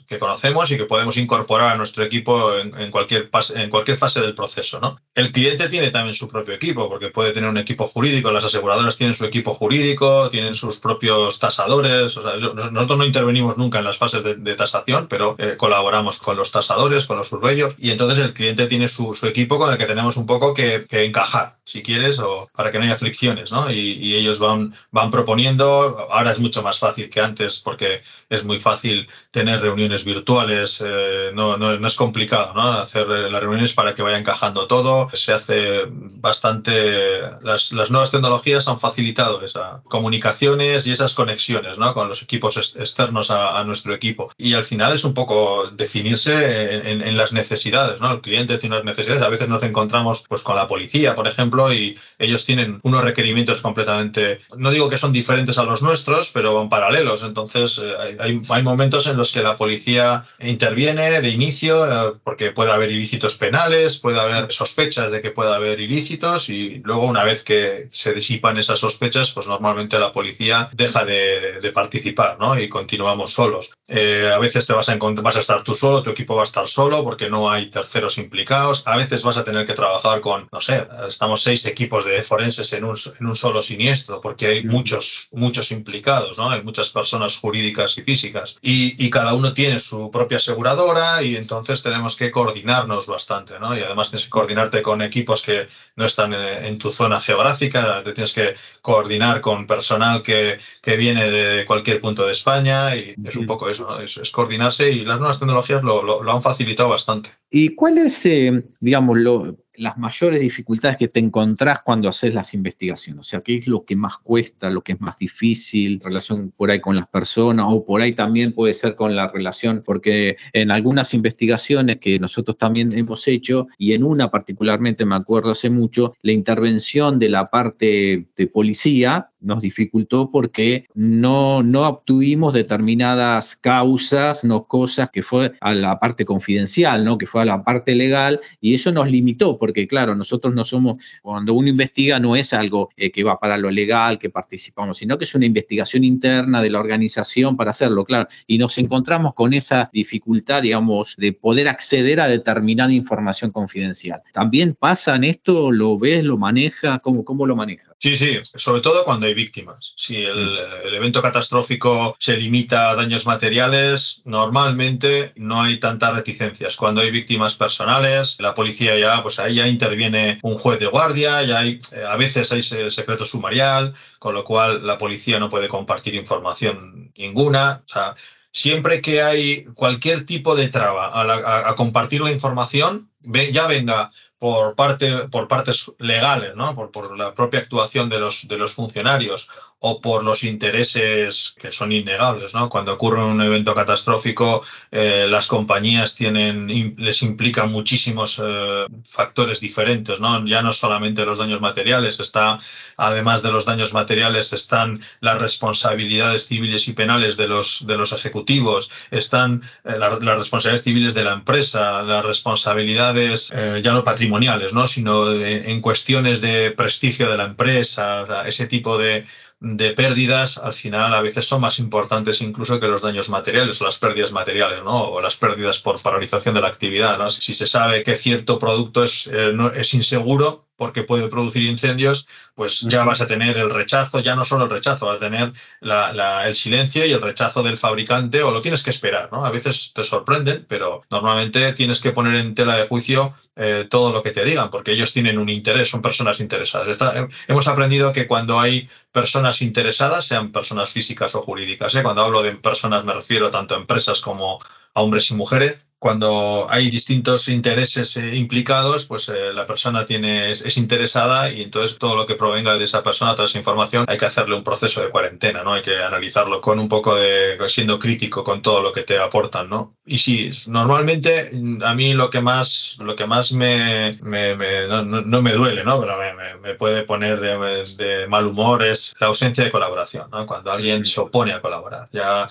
que 0.07 0.19
conocemos 0.19 0.71
y 0.71 0.77
que 0.77 0.85
podemos 0.85 1.17
incorporar 1.17 1.73
a 1.73 1.77
nuestro 1.77 2.05
equipo 2.05 2.57
en, 2.57 2.91
cualquier, 2.91 3.31
en 3.55 3.71
cualquier 3.71 3.97
fase 3.97 4.21
del 4.21 4.35
proceso. 4.35 4.81
¿no? 4.81 4.97
El 5.15 5.33
cliente 5.33 5.69
tiene 5.69 5.91
también 5.91 6.15
su 6.15 6.29
propio 6.29 6.55
equipo, 6.55 6.89
porque 6.89 7.09
puede 7.09 7.33
tener 7.33 7.49
un 7.49 7.59
equipo 7.59 7.87
jurídico, 7.87 8.31
las 8.31 8.45
aseguradoras 8.45 8.97
tienen 8.97 9.15
su 9.15 9.25
equipo 9.25 9.55
jurídico, 9.55 10.29
tienen 10.31 10.55
sus 10.55 10.79
propios 10.79 11.39
tasadores. 11.39 12.17
nosotros 12.17 12.99
no 12.99 13.05
intervenimos 13.05 13.57
nunca 13.57 13.79
en 13.79 13.85
las 13.85 13.99
fases 13.99 14.23
de, 14.23 14.57
tasación, 14.57 15.07
pero 15.07 15.37
eh, 15.39 15.57
colaboramos 15.57 16.19
con 16.19 16.37
los 16.37 16.51
tasadores, 16.51 17.07
con 17.07 17.19
los 17.19 17.29
surveyors, 17.29 17.75
y 17.79 17.91
entonces 17.91 18.25
el 18.25 18.33
cliente 18.33 18.67
tiene 18.67 18.89
su, 18.89 19.17
equipo 19.23 19.59
con 19.59 19.73
el 19.73 19.79
que 19.79 19.87
tenemos 19.87 20.17
un 20.17 20.27
poco 20.27 20.55
que, 20.55 20.87
encajar, 20.91 21.59
si 21.65 21.83
quieres, 21.83 22.19
o 22.19 22.49
para 22.55 22.71
que 22.71 22.79
no 22.79 22.85
haya 22.85 22.97
fricciones. 22.97 23.53
¿no? 23.53 23.71
Y, 23.71 24.17
ellos 24.17 24.39
van, 24.39 24.75
van 24.91 25.11
proponiendo, 25.11 26.07
ahora 26.11 26.33
es 26.33 26.39
mucho 26.39 26.63
más 26.63 26.79
fácil 26.79 27.11
que 27.11 27.21
antes, 27.21 27.61
porque 27.61 28.03
es 28.29 28.45
muy 28.45 28.59
fácil 28.59 29.09
tener 29.31 29.46
reuniones 29.47 30.05
virtuales, 30.05 30.83
eh, 30.85 31.31
no, 31.35 31.57
no, 31.57 31.87
es 31.87 31.95
complicado 31.95 32.55
¿no? 32.55 32.73
hacer 32.73 33.07
eh, 33.11 33.31
las 33.31 33.41
reuniones 33.41 33.73
para 33.73 33.95
que 33.95 34.03
vaya 34.03 34.19
encajando 34.19 34.67
todo. 34.67 35.09
Se 35.13 35.33
hace 35.33 35.85
bastante, 35.89 37.21
las, 37.43 37.73
las 37.73 37.91
nuevas 37.91 38.11
tecnologías 38.11 38.67
han 38.69 38.81
facilitado 38.81 39.41
esas 39.43 39.83
comunicaciones 39.85 40.87
y 40.87 40.93
esas 40.93 41.15
conexiones 41.15 41.79
¿no? 41.79 41.95
con 41.95 42.09
los 42.09 42.23
equipos 42.23 42.57
externos 42.57 43.31
a, 43.31 43.63
nuestro 43.65 43.95
equipo. 43.95 44.31
Y 44.39 44.55
al 44.55 44.65
final 44.65 44.93
es 44.93 45.05
un 45.05 45.15
poco 45.15 45.71
definirse 45.73 46.91
en, 46.91 47.03
en, 47.03 47.17
las 47.17 47.33
necesidades. 47.33 48.01
¿no? 48.01 48.13
El 48.13 48.21
cliente 48.21 48.59
tiene 48.59 48.77
unas 48.77 48.85
necesidades, 48.85 49.23
a 49.23 49.29
veces 49.29 49.49
nos 49.49 49.63
encontramos 49.63 50.25
pues, 50.29 50.43
con 50.43 50.57
la 50.57 50.69
policía, 50.69 51.15
por 51.15 51.27
ejemplo, 51.27 51.73
y 51.73 51.99
ellos 52.19 52.45
tienen 52.45 52.81
unos 52.83 53.03
requerimientos 53.03 53.61
completamente, 53.61 54.41
no 54.57 54.71
digo 54.71 54.89
que 54.89 54.99
son 54.99 55.13
diferentes 55.13 55.59
a 55.59 55.65
los 55.65 55.83
nuestros, 55.83 56.31
pero 56.33 56.55
van 56.55 56.69
paralelos. 56.69 57.23
Entonces, 57.23 57.81
eh, 57.83 58.17
hay, 58.19 58.41
hay, 58.49 58.63
momentos 58.63 59.07
en 59.07 59.17
los 59.17 59.33
que 59.37 59.43
la 59.43 59.59
policía 59.59 60.25
interviene 60.41 61.21
de 61.21 61.29
inicio 61.29 61.85
eh, 61.85 62.15
porque 62.25 62.53
puede 62.53 62.73
haber 62.73 62.91
ilícitos 62.91 63.37
penales, 63.37 63.99
puede 63.99 64.19
haber 64.19 64.51
sospechas 64.51 65.13
de 65.13 65.21
que 65.21 65.31
pueda 65.31 65.57
haber 65.57 65.79
ilícitos 65.79 66.49
y 66.49 66.81
luego 66.83 67.05
una 67.05 67.23
vez 67.23 67.43
que 67.43 67.89
se 67.93 68.15
disipan 68.15 68.57
esas 68.57 68.79
sospechas, 68.79 69.33
pues 69.33 69.47
normalmente 69.47 69.99
la 69.99 70.11
policía 70.11 70.71
deja 70.73 71.05
de, 71.05 71.61
de 71.61 71.71
participar 71.71 72.39
¿no? 72.41 72.59
y 72.59 72.71
continuamos 72.71 73.35
solos. 73.35 73.73
Eh, 73.89 74.33
a 74.35 74.39
veces 74.39 74.67
te 74.67 74.73
vas 74.73 74.89
a, 74.89 74.97
vas 74.97 75.37
a 75.37 75.41
estar 75.41 75.63
tú 75.63 75.75
solo, 75.75 76.03
tu 76.03 76.09
equipo 76.09 76.35
va 76.35 76.41
a 76.41 76.45
estar 76.45 76.67
solo 76.67 77.05
porque 77.05 77.29
no 77.29 77.51
hay 77.51 77.69
terceros 77.71 78.17
implicados. 78.17 78.85
A 78.87 78.97
veces 78.97 79.23
vas 79.23 79.37
a 79.37 79.45
tener 79.45 79.67
que 79.67 79.75
trabajar 79.75 80.23
con, 80.23 80.49
no 80.51 80.61
sé, 80.63 80.89
estamos 81.07 81.43
seis 81.43 81.67
equipos 81.67 82.07
de 82.07 82.23
forenses 82.23 82.73
en 82.73 82.85
un, 82.85 82.97
en 83.21 83.27
un 83.27 83.37
solo 83.37 83.61
siniestro 83.61 84.23
porque 84.23 84.47
hay 84.47 84.65
muchos, 84.65 85.29
muchos 85.33 85.71
implicados, 85.73 86.39
¿no? 86.39 86.49
Hay 86.49 86.63
muchas 86.63 86.89
personas 86.89 87.37
jurídicas 87.37 87.99
y 87.99 88.03
físicas 88.03 88.57
y, 88.63 89.05
y 89.05 89.11
cada 89.11 89.26
uno 89.35 89.53
tiene 89.55 89.79
su 89.79 90.11
propia 90.11 90.37
aseguradora 90.39 91.23
y 91.23 91.37
entonces 91.37 91.83
tenemos 91.83 92.17
que 92.17 92.31
coordinarnos 92.31 93.07
bastante, 93.07 93.59
¿no? 93.59 93.77
Y 93.77 93.81
además 93.81 94.11
tienes 94.11 94.25
que 94.25 94.31
coordinarte 94.31 94.83
con 94.83 95.03
equipos 95.03 95.43
que 95.43 95.67
no 95.97 96.05
están 96.05 96.35
en, 96.35 96.79
tu 96.79 96.91
zona 96.91 97.21
geográfica, 97.21 98.03
te 98.05 98.13
tienes 98.13 98.33
que 98.33 98.55
coordinar 98.83 99.41
con 99.41 99.67
personal 99.67 100.23
que, 100.23 100.59
que 100.83 100.97
viene 100.97 101.31
de 101.31 101.65
cualquier 101.65 102.01
punto 102.01 102.27
de 102.27 102.33
España 102.33 102.95
y 102.97 103.15
es 103.25 103.37
un 103.37 103.47
poco 103.47 103.69
eso, 103.69 103.89
¿no? 103.89 104.01
es, 104.01 104.17
es, 104.17 104.31
coordinarse 104.31 104.91
y 104.91 105.05
las 105.05 105.19
nuevas 105.19 105.39
tecnologías 105.39 105.83
lo, 105.83 106.03
lo, 106.03 106.23
lo 106.23 106.33
han 106.33 106.43
facilitado 106.43 106.91
bastante. 106.91 107.31
¿Y 107.51 107.75
cuál 107.75 107.99
es, 107.99 108.27
eh, 108.27 108.65
digamos, 108.81 109.17
lo, 109.19 109.57
las 109.79 109.99
mayores 109.99 110.41
dificultades 110.41 110.97
que 110.97 111.09
te 111.09 111.21
encontrás 111.21 111.83
cuando 111.83 112.09
haces 112.09 112.35
las 112.35 112.55
investigaciones? 112.55 113.21
O 113.21 113.29
sea, 113.29 113.41
¿qué 113.41 113.57
es 113.57 113.67
lo 113.67 113.85
que 113.85 113.97
más 113.97 114.19
cuesta, 114.19 114.71
lo 114.71 114.83
que 114.83 114.93
es 114.93 115.01
más 115.01 115.19
difícil, 115.19 116.01
relación 116.03 116.53
por 116.57 116.71
ahí 116.71 116.81
con 116.81 116.97
las 116.97 117.07
personas 117.07 117.67
o 117.69 117.85
por 117.85 118.01
ahí 118.01 118.13
también 118.13 118.53
puede 118.53 118.73
ser 118.73 118.95
con 118.95 119.15
la 119.15 119.29
relación, 119.29 119.83
porque 119.85 120.37
en 120.53 120.71
algunas 120.71 121.15
investigaciones 121.15 121.99
que 121.99 122.19
nosotros 122.19 122.59
también 122.59 122.93
hemos 122.93 123.27
hecho 123.29 123.67
y 123.79 123.93
en 123.93 124.05
una 124.05 124.31
particularmente 124.31 125.05
me 125.05 125.17
acuerdo 125.17 125.51
hace 125.51 125.71
mucho, 125.71 126.15
la 126.23 126.33
intervención 126.33 127.19
de 127.19 127.29
la 127.29 127.51
parte 127.51 128.29
de 128.37 128.47
policía 128.47 129.31
nos 129.41 129.63
dificultó 129.63 130.31
porque 130.31 130.85
no, 130.95 131.63
no 131.63 131.89
obtuvimos 131.89 132.53
determinadas 132.53 133.57
causas, 133.57 134.45
no 134.45 134.65
cosas 134.65 135.11
que 135.11 135.23
fue 135.23 135.53
a 135.61 135.73
la 135.73 135.99
parte 135.99 136.25
confidencial, 136.25 137.05
¿no? 137.05 137.17
que 137.17 137.27
fue 137.27 137.43
a 137.43 137.45
la 137.45 137.63
parte 137.63 137.95
legal, 137.95 138.41
y 138.61 138.75
eso 138.75 138.93
nos 138.93 139.11
limitó, 139.11 139.59
claro, 139.89 140.15
nosotros 140.15 140.55
no 140.55 140.65
somos, 140.65 141.03
cuando 141.23 141.55
uno 141.55 141.69
investiga 141.69 142.19
no 142.19 142.37
es 142.37 142.53
algo 142.53 142.91
eh, 142.97 143.11
que 143.11 143.25
va 143.25 143.39
para 143.39 143.57
lo 143.57 143.71
legal, 143.71 144.19
que 144.19 144.31
participamos, 144.31 144.99
sino 144.99 145.19
que 145.19 145.25
es 145.25 145.35
una 145.35 145.47
investigación 145.47 146.05
interna 146.05 146.63
de 146.63 146.71
la 146.71 146.81
organización 146.81 147.57
para 147.57 147.71
hacerlo, 147.71 148.05
claro, 148.05 148.29
y 148.47 148.59
nos 148.59 148.79
encontramos 148.79 149.35
con 149.35 149.53
esa 149.53 149.91
dificultad, 149.93 150.63
digamos, 150.63 151.15
de 151.17 151.33
poder 151.33 151.69
acceder 151.69 152.21
a 152.21 152.29
determinada 152.29 152.93
información 152.93 153.51
confidencial. 153.51 154.23
¿También 154.33 154.75
pasa 154.75 155.17
en 155.17 155.25
esto? 155.25 155.73
¿Lo 155.73 155.99
ves? 155.99 156.25
¿Lo 156.25 156.39
maneja? 156.39 156.99
¿Cómo, 157.01 157.25
cómo 157.25 157.47
lo 157.47 157.57
maneja? 157.57 157.86
Sí, 157.99 158.15
sí, 158.15 158.39
sobre 158.55 158.83
todo 158.83 159.05
cuando 159.05 159.27
hay 159.27 159.33
víctimas. 159.33 159.95
Si 159.97 160.17
el, 160.17 160.59
el, 160.85 160.95
evento 160.95 161.23
catastrófico 161.23 162.15
se 162.19 162.37
limita 162.37 162.91
a 162.91 162.95
daños 162.95 163.25
materiales, 163.25 164.21
normalmente 164.27 165.33
no 165.37 165.63
hay 165.63 165.81
tantas 165.81 166.15
reticencias. 166.15 166.77
Cuando 166.77 167.01
hay 167.01 167.11
víctimas 167.11 167.55
personales, 167.55 168.37
la 168.39 168.53
policía 168.53 168.99
ya, 168.99 169.23
pues 169.23 169.39
ahí 169.39 169.57
ya 169.57 169.67
interviene 169.67 170.39
un 170.43 170.59
juez 170.59 170.79
de 170.79 170.89
guardia, 170.89 171.43
ya 171.43 171.61
hay, 171.61 171.79
a 172.07 172.17
veces 172.17 172.53
hay 172.53 172.63
secreto 172.63 173.25
sumarial, 173.25 173.95
con 174.19 174.35
lo 174.35 174.45
cual 174.45 174.87
la 174.87 174.99
policía 174.99 175.39
no 175.39 175.49
puede 175.49 175.69
compartir 175.69 176.15
información 176.15 177.13
ninguna. 177.17 177.83
O 177.87 177.89
sea, 177.89 178.15
siempre 178.53 179.01
que 179.01 179.23
hay 179.23 179.65
cualquier 179.75 180.27
tipo 180.27 180.55
de 180.55 180.69
traba 180.69 181.09
a, 181.09 181.25
la, 181.25 181.37
a, 181.37 181.71
a 181.71 181.75
compartir 181.75 182.21
la 182.21 182.31
información, 182.31 183.11
ya 183.53 183.67
venga 183.67 184.11
por, 184.39 184.75
parte, 184.75 185.29
por 185.29 185.49
partes 185.49 185.91
legales, 185.99 186.55
¿no? 186.57 186.75
por, 186.75 186.91
por 186.91 187.17
la 187.17 187.35
propia 187.35 187.61
actuación 187.61 188.09
de 188.11 188.21
los, 188.21 188.47
de 188.47 188.59
los 188.59 188.75
funcionarios 188.75 189.49
o 189.79 190.01
por 190.01 190.25
los 190.25 190.43
intereses 190.45 191.55
que 191.59 191.71
son 191.71 191.93
innegables. 191.93 192.55
¿no? 192.55 192.69
Cuando 192.69 192.95
ocurre 192.95 193.25
un 193.25 193.41
evento 193.41 193.75
catastrófico, 193.75 194.63
eh, 194.91 195.27
las 195.29 195.47
compañías 195.47 196.15
tienen, 196.15 196.95
les 196.97 197.23
implican 197.23 197.71
muchísimos 197.71 198.41
eh, 198.43 198.87
factores 199.09 199.61
diferentes. 199.61 200.19
¿no? 200.21 200.45
Ya 200.47 200.63
no 200.63 200.73
solamente 200.73 201.25
los 201.25 201.39
daños 201.39 201.61
materiales, 201.61 202.21
está, 202.21 202.59
además 202.97 203.43
de 203.43 203.53
los 203.53 203.65
daños 203.65 203.93
materiales, 203.93 204.53
están 204.53 205.01
las 205.21 205.41
responsabilidades 205.41 206.47
civiles 206.47 206.89
y 206.89 206.93
penales 206.95 207.37
de 207.37 207.49
los, 207.49 207.87
de 207.87 207.97
los 207.97 208.13
ejecutivos, 208.13 208.91
están 209.11 209.63
eh, 209.85 209.97
la, 209.99 210.19
las 210.19 210.39
responsabilidades 210.39 210.85
civiles 210.85 211.15
de 211.15 211.25
la 211.25 211.35
empresa, 211.35 212.03
las 212.03 212.25
responsabilidades 212.25 213.53
ya 213.83 213.93
no 213.93 214.05
patrimoniales, 214.05 214.26
¿no? 214.73 214.87
sino 214.87 215.33
en, 215.33 215.81
cuestiones 215.81 216.41
de 216.41 216.71
prestigio 216.71 217.31
de 217.31 217.37
la 217.37 217.45
empresa, 217.45 218.25
ese 218.47 218.67
tipo 218.67 218.99
de, 218.99 219.25
de 219.61 219.91
pérdidas 219.91 220.59
al 220.59 220.75
final 220.75 221.15
a 221.15 221.23
veces 221.23 221.47
son 221.47 221.61
más 221.63 221.79
importantes 221.79 222.41
incluso 222.41 222.79
que 222.79 222.89
los 222.89 223.03
daños 223.03 223.29
materiales 223.29 223.81
o 223.81 223.85
las 223.85 223.99
pérdidas 223.99 224.33
materiales, 224.33 224.85
¿no? 224.85 225.09
O 225.09 225.21
las 225.21 225.37
pérdidas 225.37 225.79
por 225.79 226.01
paralización 226.01 226.55
de 226.55 226.61
la 226.61 226.69
actividad. 226.69 227.29
Si 227.31 227.55
se 227.55 227.67
sabe 227.67 228.03
que 228.03 228.17
cierto 228.17 228.59
producto 228.59 229.03
es, 229.05 229.29
eh, 229.33 229.53
es 229.75 229.95
inseguro, 229.95 230.66
porque 230.77 231.03
puede 231.03 231.29
producir 231.29 231.63
incendios, 231.65 232.29
pues 232.55 232.83
ya 232.83 233.05
vas 233.05 233.21
a 233.21 233.27
tener 233.27 233.57
el 233.57 233.71
rechazo, 233.71 234.21
ya 234.21 234.35
no 234.35 234.45
solo 234.45 234.65
el 234.65 234.71
rechazo, 234.71 235.07
vas 235.07 235.17
a 235.17 235.21
tener 235.21 235.53
la, 235.81 236.13
la, 236.13 236.47
el 236.47 236.55
silencio 236.55 237.05
y 237.05 237.13
el 237.13 237.23
rechazo 237.23 237.63
del 237.63 237.77
fabricante 237.77 238.43
o 238.43 238.51
lo 238.51 238.63
tienes 238.63 238.83
que 238.83 238.91
esperar, 238.91 239.31
¿no? 239.33 239.45
A 239.45 239.51
veces 239.51 239.93
te 239.95 240.05
sorprenden, 240.05 240.65
pero 240.69 241.03
normalmente 241.11 241.73
tienes 241.73 242.01
que 242.01 242.13
poner 242.13 242.37
en 242.37 242.55
tela 242.55 242.77
de 242.77 242.87
juicio 242.87 243.35
eh, 243.57 243.87
todo 243.89 244.13
lo 244.13 244.23
que 244.23 244.31
te 244.31 244.45
digan, 244.45 244.71
porque 244.71 244.93
ellos 244.93 245.13
tienen 245.13 245.39
un 245.39 245.49
interés, 245.49 245.89
son 245.89 246.03
personas 246.03 246.41
interesadas. 246.41 246.89
Está, 246.89 247.27
hemos 247.49 247.69
aprendido 247.69 248.13
que 248.13 248.27
cuando 248.27 248.61
hay 248.61 248.89
personas 249.13 249.63
interesadas, 249.63 250.27
sean 250.27 250.53
personas 250.53 250.91
físicas 250.91 251.35
o 251.35 251.43
jurídicas, 251.43 251.95
¿eh? 251.95 252.03
cuando 252.03 252.23
hablo 252.23 252.43
de 252.43 252.53
personas 252.53 253.05
me 253.05 253.15
refiero 253.15 253.51
tanto 253.51 253.75
a 253.75 253.79
empresas 253.79 254.21
como 254.21 254.59
a 254.95 255.03
hombres 255.03 255.31
y 255.31 255.35
mujeres, 255.35 255.77
cuando 255.99 256.67
hay 256.69 256.91
distintos 256.91 257.49
intereses 257.49 258.17
eh, 258.17 258.37
implicados, 258.37 259.07
pues 259.07 259.29
eh, 259.29 259.53
la 259.55 259.67
persona 259.67 260.05
tiene, 260.05 260.53
es, 260.53 260.63
es, 260.63 260.77
interesada 260.77 261.51
y 261.51 261.63
entonces 261.63 261.99
todo 261.99 262.15
lo 262.15 262.27
que 262.27 262.35
provenga 262.35 262.77
de 262.77 262.85
esa 262.85 263.03
persona, 263.03 263.35
toda 263.35 263.47
esa 263.47 263.59
información, 263.59 264.05
hay 264.07 264.19
que 264.19 264.27
hacerle 264.27 264.57
un 264.57 264.65
proceso 264.65 265.01
de 265.01 265.09
cuarentena, 265.09 265.63
¿no? 265.63 265.73
Hay 265.73 265.83
que 265.83 265.99
analizarlo 265.99 266.61
con 266.61 266.79
un 266.79 266.89
poco 266.89 267.17
de, 267.17 267.59
siendo 267.69 267.99
crítico 267.99 268.45
con 268.45 268.61
todo 268.61 268.83
lo 268.83 268.93
que 268.93 269.03
te 269.03 269.19
aportan, 269.19 269.71
¿no? 269.71 269.97
Y 270.05 270.19
sí, 270.19 270.51
normalmente 270.67 271.51
a 271.83 271.95
mí 271.95 272.13
lo 272.13 272.29
que 272.31 272.41
más, 272.41 272.99
lo 273.01 273.17
que 273.17 273.27
más 273.27 273.53
me, 273.53 274.19
me, 274.23 274.55
me 274.55 274.87
no, 274.87 275.03
no, 275.03 275.43
me 275.43 275.53
duele, 275.53 275.83
¿no? 275.83 275.99
Pero 275.99 276.19
me, 276.19 276.57
me 276.59 276.75
puede 276.75 277.03
poner 277.03 277.41
de, 277.41 277.85
de, 277.97 278.27
mal 278.29 278.47
humor 278.47 278.83
es 278.83 279.15
la 279.19 279.29
ausencia 279.29 279.65
de 279.65 279.71
colaboración, 279.71 280.31
¿no? 280.31 280.47
Cuando 280.47 280.73
alguien 280.73 281.05
se 281.05 281.21
opone 281.21 281.53
a 281.53 281.63
colaborar. 281.63 282.09
Ya 282.13 282.49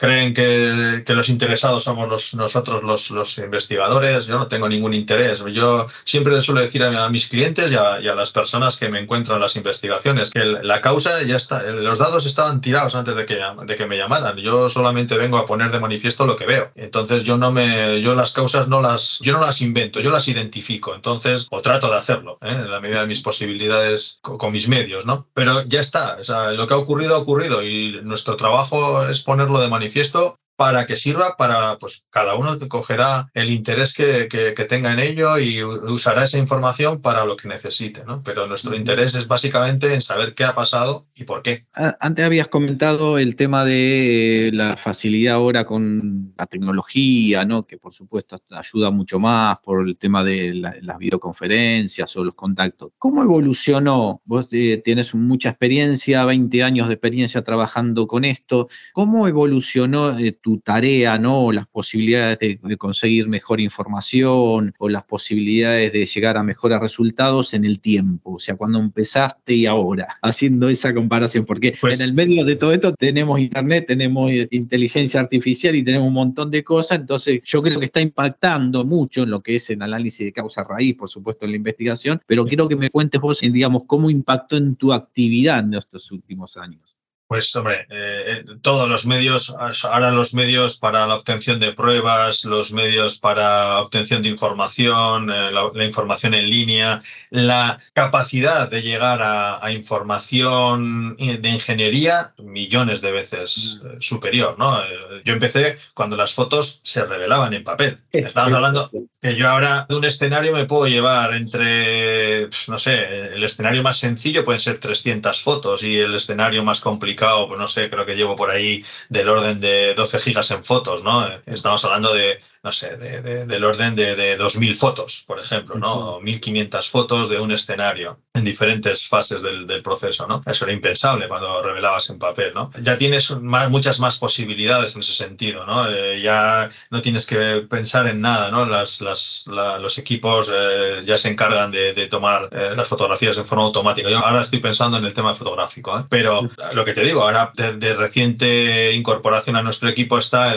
creen 0.00 0.32
que, 0.32 1.02
que, 1.04 1.12
los 1.12 1.28
interesados 1.28 1.84
somos 1.84 2.08
los, 2.08 2.34
nosotros 2.34 2.82
los, 2.82 3.10
los, 3.10 3.36
investigadores. 3.36 4.24
Yo 4.24 4.38
no 4.38 4.48
tengo 4.48 4.66
ningún 4.66 4.94
interés. 4.94 5.44
Yo 5.52 5.86
siempre 6.04 6.32
les 6.32 6.44
suelo 6.44 6.62
decir 6.62 6.82
a, 6.82 7.04
a 7.04 7.10
mis 7.10 7.28
clientes 7.28 7.70
y 7.70 7.74
a, 7.74 8.00
y 8.00 8.08
a, 8.08 8.14
las 8.14 8.30
personas 8.30 8.78
que 8.78 8.88
me 8.88 8.98
encuentran 8.98 9.36
en 9.36 9.42
las 9.42 9.56
investigaciones 9.56 10.30
que 10.30 10.42
la 10.42 10.80
causa 10.80 11.22
ya 11.22 11.36
está, 11.36 11.62
los 11.62 11.98
dados 11.98 12.24
estaban 12.24 12.62
tirados 12.62 12.94
antes 12.94 13.14
de 13.14 13.26
que, 13.26 13.38
de 13.66 13.76
que 13.76 13.86
me 13.86 13.98
llamaran. 13.98 14.38
Yo 14.38 14.70
solamente 14.70 15.18
vengo 15.18 15.36
a 15.36 15.44
poner 15.44 15.70
de 15.70 15.80
manifiesto 15.80 16.24
lo 16.24 16.34
que 16.34 16.46
veo. 16.46 16.72
Entonces 16.76 17.24
yo 17.24 17.36
no 17.36 17.52
me, 17.52 18.00
yo 18.00 18.14
las 18.14 18.32
causas 18.32 18.68
no 18.68 18.80
las, 18.80 19.18
yo 19.20 19.34
no 19.34 19.40
las 19.40 19.60
invento, 19.60 20.00
yo 20.00 20.10
las 20.10 20.28
identifico. 20.28 20.94
Entonces, 20.94 21.46
o 21.50 21.60
trato 21.60 21.90
de 21.90 21.98
hacerlo, 21.98 22.38
¿eh? 22.40 22.48
en 22.48 22.70
la 22.70 22.80
medida 22.80 23.02
de 23.02 23.06
mis 23.06 23.20
posibilidades 23.20 24.18
con, 24.22 24.38
con 24.38 24.50
mis 24.50 24.66
medios, 24.66 25.04
¿no? 25.04 25.28
Pero 25.34 25.62
ya 25.66 25.80
está. 25.80 26.16
O 26.18 26.24
sea, 26.24 26.52
lo 26.52 26.66
que 26.66 26.72
ha 26.72 26.78
ocurrido 26.78 27.16
ha 27.16 27.18
ocurrido 27.18 27.62
y 27.62 28.00
nuestro 28.02 28.36
trabajo 28.36 29.06
es 29.06 29.22
ponerlo 29.22 29.60
de 29.60 29.68
manifiesto 29.68 29.89
manifiesto 29.90 30.38
para 30.60 30.84
que 30.84 30.94
sirva 30.94 31.36
para, 31.38 31.78
pues 31.78 32.04
cada 32.10 32.34
uno 32.34 32.50
cogerá 32.68 33.30
el 33.32 33.48
interés 33.48 33.94
que, 33.94 34.28
que, 34.28 34.52
que, 34.52 34.64
tenga 34.66 34.92
en 34.92 34.98
ello 34.98 35.38
y 35.38 35.64
usará 35.64 36.24
esa 36.24 36.36
información 36.36 37.00
para 37.00 37.24
lo 37.24 37.34
que 37.34 37.48
necesite, 37.48 38.04
¿no? 38.04 38.22
Pero 38.22 38.46
nuestro 38.46 38.76
interés 38.76 39.14
es 39.14 39.26
básicamente 39.26 39.94
en 39.94 40.02
saber 40.02 40.34
qué 40.34 40.44
ha 40.44 40.54
pasado 40.54 41.06
y 41.16 41.24
por 41.24 41.40
qué. 41.40 41.64
Antes 41.72 42.26
habías 42.26 42.48
comentado 42.48 43.16
el 43.16 43.36
tema 43.36 43.64
de 43.64 44.50
la 44.52 44.76
facilidad 44.76 45.36
ahora 45.36 45.64
con 45.64 46.34
la 46.36 46.44
tecnología, 46.44 47.46
¿no? 47.46 47.66
Que 47.66 47.78
por 47.78 47.94
supuesto 47.94 48.38
ayuda 48.50 48.90
mucho 48.90 49.18
más 49.18 49.60
por 49.64 49.88
el 49.88 49.96
tema 49.96 50.22
de 50.22 50.52
la, 50.52 50.74
las 50.82 50.98
videoconferencias 50.98 52.14
o 52.16 52.22
los 52.24 52.34
contactos. 52.34 52.92
¿Cómo 52.98 53.22
evolucionó? 53.22 54.20
Vos 54.26 54.48
eh, 54.52 54.82
tienes 54.84 55.14
mucha 55.14 55.48
experiencia, 55.48 56.26
20 56.26 56.62
años 56.62 56.88
de 56.88 56.94
experiencia 56.94 57.42
trabajando 57.42 58.06
con 58.06 58.26
esto. 58.26 58.68
¿Cómo 58.92 59.26
evolucionó 59.26 60.18
eh, 60.18 60.32
tu 60.32 60.49
tu 60.50 60.58
tarea, 60.58 61.16
¿no? 61.16 61.52
las 61.52 61.66
posibilidades 61.68 62.38
de, 62.40 62.76
conseguir 62.76 63.28
mejor 63.28 63.60
información 63.60 64.74
o 64.78 64.88
las 64.88 65.04
posibilidades 65.04 65.92
de 65.92 66.04
llegar 66.06 66.36
a 66.36 66.42
mejores 66.42 66.80
resultados 66.80 67.54
en 67.54 67.64
el 67.64 67.78
tiempo, 67.78 68.32
o 68.32 68.38
sea, 68.40 68.56
cuando 68.56 68.80
empezaste 68.80 69.54
y 69.54 69.66
ahora, 69.66 70.18
haciendo 70.22 70.68
esa 70.68 70.92
comparación, 70.92 71.44
porque 71.44 71.76
pues 71.80 72.00
en 72.00 72.06
el 72.06 72.14
medio 72.14 72.44
de 72.44 72.56
todo 72.56 72.72
esto 72.72 72.92
tenemos 72.94 73.38
internet, 73.38 73.84
tenemos 73.86 74.32
inteligencia 74.50 75.20
artificial 75.20 75.76
y 75.76 75.84
tenemos 75.84 76.08
un 76.08 76.14
montón 76.14 76.50
de 76.50 76.64
cosas, 76.64 76.98
entonces 76.98 77.40
yo 77.44 77.62
creo 77.62 77.78
que 77.78 77.86
está 77.86 78.00
impactando 78.00 78.84
mucho 78.84 79.22
en 79.22 79.30
lo 79.30 79.40
que 79.40 79.56
es 79.56 79.70
el 79.70 79.82
análisis 79.82 80.26
de 80.26 80.32
causa 80.32 80.64
raíz, 80.64 80.96
por 80.96 81.08
supuesto, 81.08 81.44
en 81.44 81.52
la 81.52 81.58
investigación, 81.58 82.20
pero 82.26 82.44
quiero 82.44 82.68
que 82.68 82.74
me 82.74 82.90
cuentes 82.90 83.20
vos, 83.20 83.40
digamos, 83.40 83.84
cómo 83.86 84.10
impactó 84.10 84.56
en 84.56 84.74
tu 84.74 84.92
actividad 84.92 85.60
en 85.60 85.74
estos 85.74 86.10
últimos 86.10 86.56
años. 86.56 86.99
Pues 87.30 87.54
hombre, 87.54 87.86
eh, 87.90 88.24
eh, 88.26 88.44
todos 88.60 88.88
los 88.88 89.06
medios, 89.06 89.54
ahora 89.84 90.10
los 90.10 90.34
medios 90.34 90.78
para 90.78 91.06
la 91.06 91.14
obtención 91.14 91.60
de 91.60 91.72
pruebas, 91.72 92.44
los 92.44 92.72
medios 92.72 93.18
para 93.18 93.78
obtención 93.78 94.20
de 94.20 94.28
información, 94.28 95.30
eh, 95.30 95.52
la, 95.52 95.84
información 95.84 96.34
en 96.34 96.50
línea, 96.50 97.00
la 97.30 97.78
capacidad 97.92 98.68
de 98.68 98.82
llegar 98.82 99.20
a, 99.22 99.70
información 99.70 101.14
de 101.16 101.48
ingeniería 101.48 102.34
millones 102.38 103.00
de 103.00 103.12
veces 103.12 103.78
mm. 103.80 104.00
superior, 104.00 104.58
¿no? 104.58 104.76
Yo 105.24 105.34
empecé 105.34 105.78
cuando 105.94 106.16
las 106.16 106.34
fotos 106.34 106.80
se 106.82 107.04
revelaban 107.04 107.54
en 107.54 107.62
papel. 107.62 107.98
Estamos 108.10 108.52
hablando 108.54 108.90
que 109.22 109.36
yo 109.36 109.48
ahora 109.48 109.86
de 109.88 109.94
un 109.94 110.04
escenario 110.04 110.52
me 110.52 110.64
puedo 110.64 110.88
llevar 110.88 111.34
entre, 111.34 112.48
no 112.66 112.78
sé, 112.80 113.28
el 113.34 113.44
escenario 113.44 113.84
más 113.84 113.98
sencillo 113.98 114.42
pueden 114.42 114.58
ser 114.58 114.78
300 114.78 115.42
fotos 115.44 115.84
y 115.84 115.96
el 115.98 116.16
escenario 116.16 116.64
más 116.64 116.80
complicado 116.80 117.19
pues 117.48 117.58
no 117.58 117.66
sé, 117.66 117.90
creo 117.90 118.06
que 118.06 118.16
llevo 118.16 118.36
por 118.36 118.50
ahí 118.50 118.84
del 119.08 119.28
orden 119.28 119.60
de 119.60 119.94
12 119.94 120.18
gigas 120.18 120.50
en 120.50 120.64
fotos, 120.64 121.04
¿no? 121.04 121.28
Estamos 121.46 121.84
hablando 121.84 122.12
de 122.14 122.40
no 122.62 122.72
sé, 122.72 122.96
del 122.96 123.64
orden 123.64 123.96
de, 123.96 124.14
de 124.14 124.38
2.000 124.38 124.74
fotos, 124.76 125.24
por 125.26 125.38
ejemplo, 125.38 125.76
¿no? 125.76 126.20
1.500 126.20 126.90
fotos 126.90 127.30
de 127.30 127.40
un 127.40 127.52
escenario 127.52 128.20
en 128.34 128.44
diferentes 128.44 129.08
fases 129.08 129.42
del, 129.42 129.82
proceso, 129.82 130.26
¿no? 130.26 130.42
Eso 130.44 130.66
era 130.66 130.74
impensable 130.74 131.26
cuando 131.26 131.62
revelabas 131.62 132.10
en 132.10 132.18
papel, 132.18 132.52
¿no? 132.54 132.70
Ya 132.82 132.98
tienes 132.98 133.30
muchas 133.30 133.98
más 133.98 134.18
posibilidades 134.18 134.94
en 134.94 135.00
ese 135.00 135.14
sentido, 135.14 135.64
¿no? 135.64 135.88
Eh, 135.88 136.20
ya 136.20 136.68
no 136.90 137.00
tienes 137.00 137.26
que 137.26 137.66
pensar 137.68 138.06
en 138.06 138.20
nada, 138.20 138.50
¿no? 138.50 138.66
Las, 138.66 139.00
las, 139.00 139.44
los 139.46 139.96
equipos 139.96 140.50
eh, 140.52 141.02
ya 141.06 141.16
se 141.16 141.28
encargan 141.28 141.70
de, 141.70 141.94
tomar 142.08 142.50
eh, 142.52 142.74
las 142.76 142.88
fotografías 142.88 143.36
de 143.36 143.44
forma 143.44 143.64
automática. 143.64 144.10
Yo 144.10 144.18
ahora 144.18 144.42
estoy 144.42 144.58
pensando 144.58 144.98
en 144.98 145.04
el 145.04 145.14
tema 145.14 145.32
fotográfico, 145.32 146.06
pero 146.10 146.42
lo 146.74 146.84
que 146.84 146.92
te 146.92 147.04
digo, 147.04 147.22
ahora 147.22 147.52
de, 147.54 147.94
reciente 147.94 148.92
incorporación 148.92 149.56
a 149.56 149.62
nuestro 149.62 149.88
equipo 149.88 150.18
está 150.18 150.52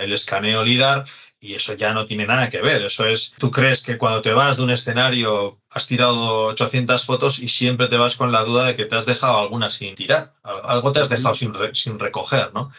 el 0.00 0.12
escaneo 0.12 0.62
LIDAR 0.62 1.04
y 1.40 1.54
eso 1.54 1.74
ya 1.74 1.92
no 1.92 2.06
tiene 2.06 2.26
nada 2.26 2.50
que 2.50 2.60
ver. 2.60 2.82
Eso 2.82 3.06
es, 3.06 3.34
tú 3.38 3.50
crees 3.50 3.82
que 3.82 3.98
cuando 3.98 4.22
te 4.22 4.32
vas 4.32 4.56
de 4.56 4.62
un 4.64 4.70
escenario 4.70 5.58
has 5.70 5.86
tirado 5.86 6.46
800 6.46 7.04
fotos 7.04 7.38
y 7.38 7.48
siempre 7.48 7.88
te 7.88 7.96
vas 7.96 8.16
con 8.16 8.32
la 8.32 8.44
duda 8.44 8.66
de 8.66 8.76
que 8.76 8.86
te 8.86 8.96
has 8.96 9.06
dejado 9.06 9.38
alguna 9.38 9.70
sin 9.70 9.94
tirar. 9.94 10.34
Algo 10.42 10.92
te 10.92 11.00
has 11.00 11.08
dejado 11.08 11.34
sin, 11.34 11.52
sin 11.72 11.98
recoger, 11.98 12.52
¿no? 12.54 12.70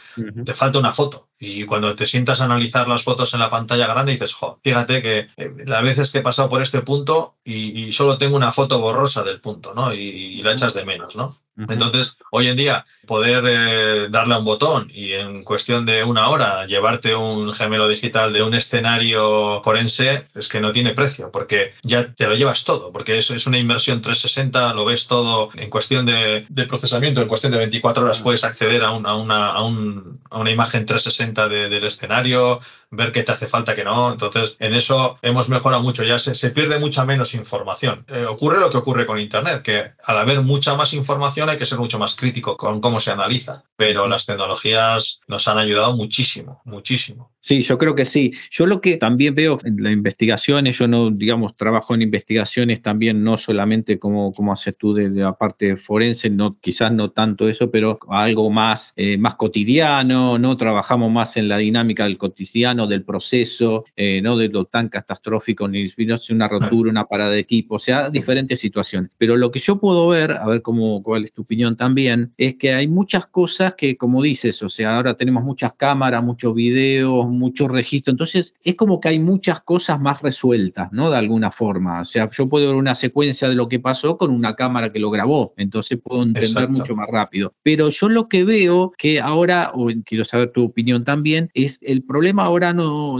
Te 0.46 0.54
falta 0.54 0.80
una 0.80 0.94
foto. 0.94 1.30
Y 1.42 1.66
cuando 1.66 1.96
te 1.96 2.06
sientas 2.06 2.42
a 2.42 2.46
analizar 2.46 2.88
las 2.90 3.04
fotos 3.04 3.34
en 3.34 3.40
la 3.40 3.50
pantalla 3.50 3.88
grande 3.88 4.12
dices, 4.12 4.34
jo, 4.34 4.60
fíjate 4.62 5.02
que 5.02 5.30
eh, 5.38 5.54
las 5.66 5.84
veces 5.84 6.12
que 6.12 6.18
he 6.18 6.22
pasado 6.22 6.50
por 6.50 6.62
este 6.62 6.82
punto 6.82 7.38
y, 7.46 7.92
solo 7.94 8.18
tengo 8.18 8.36
una 8.36 8.52
foto 8.52 8.80
borrosa 8.80 9.24
del 9.24 9.40
punto, 9.40 9.74
¿no? 9.74 9.94
Y, 9.94 10.42
la 10.42 10.52
echas 10.52 10.74
de 10.74 10.86
menos, 10.86 11.16
¿no? 11.16 11.38
Entonces, 11.68 12.18
hoy 12.32 12.48
en 12.48 12.56
día, 12.56 12.86
poder 13.06 13.44
eh, 13.46 14.08
darle 14.10 14.36
a 14.36 14.38
un 14.38 14.46
botón 14.46 14.90
y 14.94 15.12
en 15.12 15.44
cuestión 15.44 15.86
de 15.86 16.06
una 16.06 16.30
hora 16.30 16.66
llevarte 16.66 17.16
un 17.16 17.54
gemelo 17.54 17.90
digital 17.90 18.32
de 18.32 18.44
un 18.44 18.54
escenario 18.54 19.62
forense 19.62 20.28
es 20.36 20.48
que 20.48 20.62
no 20.62 20.72
tiene 20.72 20.94
precio, 20.94 21.32
porque 21.32 21.74
ya 21.84 22.14
te 22.14 22.28
lo 22.28 22.36
llevas 22.36 22.64
todo, 22.64 22.79
porque 22.92 23.18
eso 23.18 23.36
es 23.36 23.48
una 23.48 23.58
inversión 23.58 24.02
360, 24.02 24.74
lo 24.74 24.86
ves 24.86 25.08
todo 25.08 25.50
en 25.56 25.70
cuestión 25.70 26.06
de, 26.06 26.46
procesamiento, 26.68 27.22
en 27.22 27.28
cuestión 27.28 27.52
de 27.52 27.60
24 27.60 28.04
horas 28.04 28.22
puedes 28.22 28.44
acceder 28.44 28.84
a, 28.84 28.92
una, 28.92 29.48
a 29.52 29.64
una 29.64 30.52
imagen 30.52 30.86
360 30.86 31.50
del 31.50 31.84
escenario, 31.84 32.60
ver 32.92 33.12
qué 33.12 33.24
te 33.24 33.32
hace 33.32 33.48
falta, 33.48 33.76
que 33.76 33.84
no. 33.84 34.12
Entonces, 34.12 34.56
en 34.60 34.74
eso 34.74 35.20
hemos 35.22 35.50
mejorado 35.50 35.84
mucho. 35.84 36.04
Ya 36.04 36.20
se, 36.20 36.36
se 36.36 36.50
pierde 36.52 36.80
mucha 36.80 37.06
menos 37.06 37.34
información. 37.34 38.06
Eh, 38.08 38.26
ocurre 38.26 38.60
lo 38.60 38.70
que 38.70 38.78
ocurre 38.78 39.06
con 39.06 39.20
Internet, 39.20 39.62
que 39.62 39.92
al 40.04 40.18
haber 40.18 40.42
mucha 40.42 40.76
más 40.76 40.94
información 40.94 41.50
hay 41.50 41.58
que 41.58 41.66
ser 41.66 41.80
mucho 41.80 42.00
más 42.00 42.16
crítico 42.16 42.58
con 42.58 42.82
cómo 42.82 43.00
se 43.00 43.12
analiza. 43.12 43.64
Pero 43.76 44.08
las 44.08 44.26
tecnologías 44.26 45.22
nos 45.28 45.48
han 45.48 45.58
ayudado 45.58 45.96
muchísimo, 45.96 46.62
muchísimo. 46.66 47.32
Sí, 47.42 47.62
yo 47.62 47.78
creo 47.78 47.96
que 47.96 48.04
sí. 48.04 48.34
Yo 48.52 48.66
lo 48.66 48.82
que 48.82 48.98
también 48.98 49.34
veo 49.34 49.58
en 49.64 49.82
las 49.82 49.94
investigaciones, 49.94 50.78
yo 50.78 50.88
no, 50.88 51.10
digamos, 51.10 51.56
trabajo 51.56 51.96
en 51.96 52.02
investigaciones 52.02 52.82
también, 52.82 53.24
no 53.24 53.38
solamente 53.38 53.98
como, 53.98 54.34
como 54.34 54.52
haces 54.52 54.76
tú 54.78 54.94
de, 54.94 55.10
la 55.10 55.34
parte 55.34 55.78
forense, 55.78 56.30
no, 56.30 56.58
quizás 56.60 56.92
no 56.92 57.12
tanto 57.12 57.48
eso, 57.48 57.72
pero 57.72 57.98
algo 58.10 58.50
más, 58.50 58.94
eh, 58.98 59.18
más 59.18 59.36
cotidiano, 59.36 60.38
¿no? 60.38 60.58
Trabajamos 60.58 61.12
más 61.12 61.38
en 61.38 61.48
la 61.48 61.58
dinámica 61.58 62.04
del 62.04 62.18
cotidiano, 62.18 62.79
del 62.88 63.04
proceso, 63.04 63.86
eh, 63.96 64.22
no 64.22 64.38
de 64.38 64.50
lo 64.50 64.66
tan 64.66 64.90
catastrófico, 64.90 65.68
ni 65.68 65.86
una 66.30 66.48
rotura, 66.48 66.92
una 66.92 67.06
parada 67.06 67.32
de 67.32 67.40
equipo, 67.40 67.76
o 67.76 67.80
sea, 67.80 68.10
diferentes 68.10 68.60
situaciones. 68.60 69.12
Pero 69.18 69.36
lo 69.38 69.52
que 69.52 69.60
yo 69.60 69.80
puedo 69.80 70.08
ver, 70.08 70.32
a 70.32 70.46
ver 70.46 70.62
cómo, 70.62 71.04
cuál 71.04 71.24
es 71.24 71.34
tu 71.34 71.44
opinión 71.44 71.76
también, 71.76 72.34
es 72.38 72.56
que 72.56 72.74
hay 72.74 72.88
muchas 72.88 73.28
cosas 73.28 73.76
que, 73.76 73.98
como 73.98 74.22
dices, 74.22 74.62
o 74.64 74.70
sea, 74.70 74.98
ahora 74.98 75.16
tenemos 75.16 75.44
muchas 75.44 75.74
cámaras, 75.74 76.24
muchos 76.24 76.54
videos, 76.54 77.28
mucho 77.28 77.68
registro. 77.68 78.12
Entonces, 78.12 78.54
es 78.64 78.76
como 78.76 79.00
que 79.00 79.10
hay 79.10 79.20
muchas 79.20 79.62
cosas 79.62 80.00
más 80.00 80.22
resueltas, 80.22 80.92
¿no? 80.92 81.10
De 81.10 81.18
alguna 81.18 81.52
forma. 81.52 82.02
O 82.02 82.06
sea, 82.06 82.30
yo 82.30 82.48
puedo 82.50 82.68
ver 82.68 82.76
una 82.76 82.96
secuencia 82.96 83.50
de 83.50 83.56
lo 83.56 83.68
que 83.68 83.80
pasó 83.80 84.18
con 84.18 84.32
una 84.32 84.56
cámara 84.56 84.92
que 84.92 85.00
lo 85.00 85.12
grabó. 85.12 85.54
Entonces, 85.58 86.00
puedo 86.04 86.24
entender 86.24 86.70
mucho 86.70 86.96
más 86.96 87.08
rápido. 87.10 87.54
Pero 87.64 87.90
yo 87.90 88.10
lo 88.10 88.28
que 88.28 88.44
veo 88.44 88.92
que 88.98 89.20
ahora, 89.20 89.72
o 89.74 89.90
quiero 90.06 90.24
saber 90.24 90.52
tu 90.52 90.64
opinión 90.64 91.04
también, 91.04 91.50
es 91.54 91.80
el 91.82 92.04
problema 92.04 92.44
ahora 92.44 92.69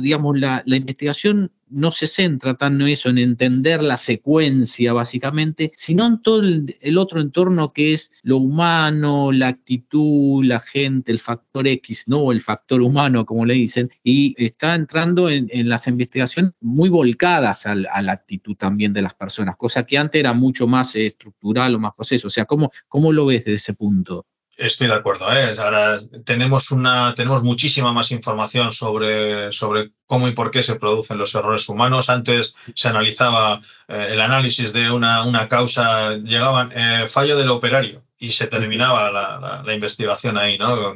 digamos, 0.02 0.40
la, 0.40 0.64
investigación 0.66 1.52
no 1.70 1.92
se 1.92 2.08
centra 2.08 2.56
tanto 2.56 2.86
en 2.86 2.92
eso, 2.92 3.10
en 3.10 3.20
entender 3.20 3.82
la 3.84 3.98
secuencia 3.98 4.92
básicamente, 4.94 5.72
sino 5.76 6.06
en 6.06 6.22
todo 6.22 6.42
el, 6.42 6.98
otro 6.98 7.22
entorno 7.22 7.74
que 7.74 7.94
es 7.94 8.12
lo 8.24 8.38
humano, 8.38 9.32
la 9.32 9.50
actitud, 9.50 10.44
la 10.44 10.60
gente, 10.60 11.12
el 11.12 11.20
factor 11.20 11.68
X, 11.68 12.06
no 12.08 12.32
el 12.32 12.42
factor 12.42 12.82
humano, 12.82 13.26
como 13.26 13.46
le 13.46 13.54
dicen, 13.54 13.92
y 14.04 14.36
está 14.44 14.74
entrando 14.76 15.30
en, 15.30 15.48
las 15.70 15.88
investigaciones 15.88 16.54
muy 16.62 16.90
volcadas 16.90 17.66
a, 17.66 17.76
la 17.76 18.12
actitud 18.12 18.56
también 18.56 18.94
de 18.94 19.02
las 19.02 19.14
personas, 19.14 19.56
cosa 19.58 19.86
que 19.86 19.98
antes 19.98 20.20
era 20.20 20.34
mucho 20.34 20.68
más 20.68 20.96
estructural 20.96 21.76
o 21.76 21.80
más 21.80 21.94
proceso. 21.96 22.28
O 22.28 22.32
sea, 22.32 22.46
¿cómo, 22.46 22.72
cómo 22.88 23.12
lo 23.12 23.28
ves 23.28 23.46
desde 23.46 23.56
ese 23.56 23.74
punto? 23.74 24.26
Estoy 24.60 24.88
de 24.88 24.94
acuerdo. 24.94 25.32
¿eh? 25.34 25.56
Ahora 25.58 25.98
tenemos, 26.26 26.72
una, 26.72 27.16
tenemos 27.16 27.44
muchísima 27.44 27.94
más 27.94 28.12
información 28.12 28.74
sobre, 28.74 29.54
sobre 29.54 29.90
cómo 30.06 30.28
y 30.28 30.34
por 30.34 30.52
qué 30.52 30.64
se 30.64 30.76
producen 30.76 31.18
los 31.18 31.34
errores 31.34 31.70
humanos. 31.70 32.10
Antes 32.10 32.56
se 32.76 32.90
analizaba 32.90 33.62
eh, 33.88 34.10
el 34.12 34.20
análisis 34.20 34.74
de 34.74 34.92
una, 34.92 35.24
una 35.24 35.48
causa, 35.48 36.18
llegaban 36.18 36.72
eh, 36.76 37.08
fallo 37.08 37.38
del 37.38 37.52
operario 37.52 38.04
y 38.20 38.34
se 38.34 38.48
terminaba 38.48 39.10
la, 39.12 39.64
la, 39.66 39.74
investigación 39.74 40.38
ahí, 40.38 40.58
¿no? 40.58 40.94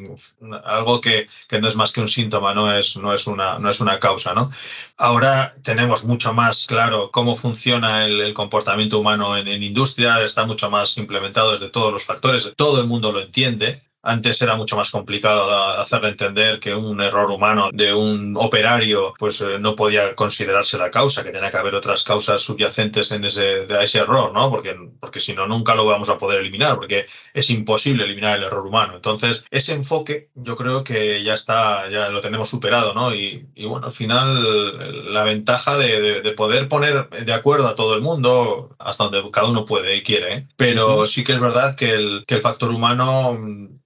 Algo 0.65 0.99
que, 0.99 1.25
que, 1.47 1.61
no 1.61 1.69
es 1.69 1.75
más 1.75 1.93
que 1.93 2.01
un 2.01 2.09
síntoma, 2.09 2.53
no 2.53 2.71
es, 2.73 2.97
no 2.97 3.13
es, 3.13 3.27
una, 3.27 3.57
no 3.59 3.69
es 3.69 3.79
una 3.79 3.97
causa, 3.99 4.33
¿no? 4.33 4.51
Ahora 4.97 5.55
tenemos 5.63 6.03
mucho 6.03 6.33
más 6.33 6.67
claro 6.67 7.11
cómo 7.11 7.35
funciona 7.35 8.05
el, 8.05 8.19
el 8.19 8.33
comportamiento 8.33 8.99
humano 8.99 9.37
en, 9.37 9.47
en, 9.47 9.63
industria, 9.63 10.21
está 10.21 10.45
mucho 10.45 10.69
más 10.69 10.97
implementado 10.97 11.53
desde 11.53 11.69
todos 11.69 11.93
los 11.93 12.05
factores, 12.05 12.53
todo 12.57 12.81
el 12.81 12.87
mundo 12.87 13.13
lo 13.13 13.21
entiende, 13.21 13.81
antes 14.03 14.41
era 14.41 14.57
mucho 14.57 14.75
más 14.75 14.91
complicado 14.91 15.49
hacerle 15.79 16.09
entender 16.09 16.59
que 16.59 16.75
un 16.75 17.01
error 17.01 17.31
humano 17.31 17.69
de 17.73 17.93
un 17.93 18.35
operario 18.37 19.13
pues 19.17 19.39
eh, 19.41 19.57
no 19.59 19.75
podía 19.75 20.13
considerarse 20.13 20.77
la 20.77 20.91
causa, 20.91 21.23
que 21.23 21.31
tenía 21.31 21.49
que 21.49 21.57
haber 21.57 21.73
otras 21.73 22.03
causas 22.03 22.41
subyacentes 22.41 23.11
en 23.11 23.23
ese, 23.23 23.65
a 23.73 23.81
ese 23.81 23.99
error, 23.99 24.33
¿no? 24.33 24.49
Porque, 24.49 24.75
porque 24.99 25.21
si 25.21 25.33
no, 25.33 25.47
nunca 25.47 25.73
lo 25.73 25.85
vamos 25.85 26.09
a 26.09 26.17
poder 26.17 26.41
eliminar, 26.41 26.75
porque 26.75 27.05
es 27.33 27.49
imposible 27.49 28.03
eliminar 28.03 28.37
el 28.37 28.43
error 28.43 28.65
humano. 28.65 28.95
Entonces, 28.95 29.45
ese 29.51 29.73
enfoque 29.73 30.29
yo 30.35 30.57
creo 30.57 30.83
que 30.83 31.23
ya 31.23 31.33
está, 31.33 31.89
ya 31.89 32.09
lo 32.09 32.19
tenemos 32.19 32.49
superado, 32.49 32.93
¿no? 32.93 33.15
Y, 33.15 33.47
bueno, 33.65 33.87
al 33.87 33.93
final 33.93 35.13
la 35.13 35.23
ventaja 35.23 35.77
de, 35.77 36.21
de, 36.21 36.31
poder 36.33 36.67
poner 36.67 37.09
de 37.09 37.33
acuerdo 37.33 37.67
a 37.69 37.75
todo 37.75 37.95
el 37.95 38.01
mundo 38.01 38.75
hasta 38.79 39.05
donde 39.05 39.31
cada 39.31 39.47
uno 39.47 39.65
puede 39.65 39.95
y 39.95 40.03
quiere, 40.03 40.33
¿eh? 40.33 40.47
pero 40.57 41.07
sí 41.07 41.23
que 41.23 41.33
es 41.33 41.39
verdad 41.39 41.75
que 41.75 41.91
el, 41.91 42.23
que 42.27 42.35
el 42.35 42.41
factor 42.41 42.71
humano 42.71 43.37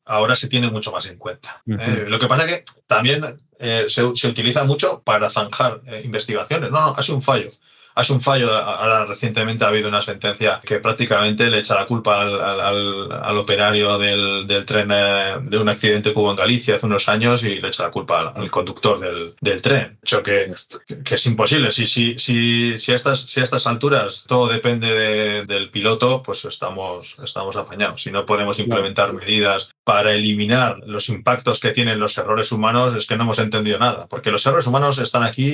ahora 0.07 0.35
se 0.35 0.47
tiene 0.47 0.69
mucho 0.71 0.91
más 0.91 1.05
en 1.05 1.17
cuenta. 1.17 1.61
Eh, 1.67 2.05
lo 2.07 2.19
que 2.19 2.27
pasa 2.27 2.45
es 2.45 2.51
que 2.51 2.63
también 2.87 3.23
eh, 3.59 3.85
se, 3.87 4.03
utiliza 4.03 4.63
mucho 4.65 5.01
para 5.03 5.29
zanjar 5.29 5.81
eh, 5.87 6.01
investigaciones. 6.03 6.71
No, 6.71 6.81
no, 6.81 6.93
ha 6.95 7.01
sido 7.01 7.15
un 7.15 7.21
fallo. 7.21 7.49
hace 7.95 8.13
un 8.13 8.21
fallo. 8.21 8.53
Ahora 8.53 9.05
recientemente 9.05 9.65
ha 9.65 9.69
habido 9.69 9.89
una 9.89 10.01
sentencia 10.01 10.61
que 10.63 10.79
prácticamente 10.79 11.49
le 11.49 11.59
echa 11.59 11.73
la 11.73 11.87
culpa 11.87 12.21
al, 12.21 13.37
operario 13.37 13.97
del, 13.97 14.63
tren 14.65 14.89
eh, 14.91 15.37
de 15.41 15.57
un 15.57 15.69
accidente 15.69 16.13
que 16.13 16.19
hubo 16.19 16.29
en 16.29 16.37
Galicia 16.37 16.75
hace 16.75 16.85
unos 16.85 17.09
años 17.09 17.43
y 17.43 17.59
le 17.59 17.67
echa 17.69 17.83
la 17.83 17.91
culpa 17.91 18.31
al, 18.35 18.51
conductor 18.51 18.99
del, 18.99 19.61
tren. 19.61 19.97
Hecho 20.03 20.21
que, 20.21 20.53
que 21.03 21.15
es 21.15 21.25
imposible. 21.25 21.71
Si, 21.71 21.87
si, 21.87 22.17
si, 22.19 22.77
si, 22.77 22.91
a 22.91 22.95
estas, 22.95 23.21
si 23.21 23.39
a 23.39 23.43
estas 23.43 23.65
alturas 23.65 24.25
todo 24.27 24.47
depende 24.47 25.45
del 25.45 25.71
piloto, 25.71 26.21
pues 26.21 26.45
estamos, 26.45 27.15
estamos 27.23 27.55
apañados. 27.55 28.03
Si 28.03 28.11
no 28.11 28.23
podemos 28.23 28.59
implementar 28.59 29.13
medidas 29.13 29.71
para 29.87 30.13
eliminar 30.13 30.81
los 30.85 31.07
impactos 31.07 31.61
que 31.61 31.71
tienen 31.71 31.97
los 31.97 32.17
errores 32.17 32.51
humanos, 32.51 32.93
es 32.93 33.07
que 33.07 33.15
no 33.15 33.23
hemos 33.23 33.39
entendido 33.39 33.79
nada. 33.79 34.05
Porque 34.07 34.31
los 34.31 34.45
errores 34.45 34.67
humanos 34.67 34.97
están 34.97 35.23
aquí 35.23 35.47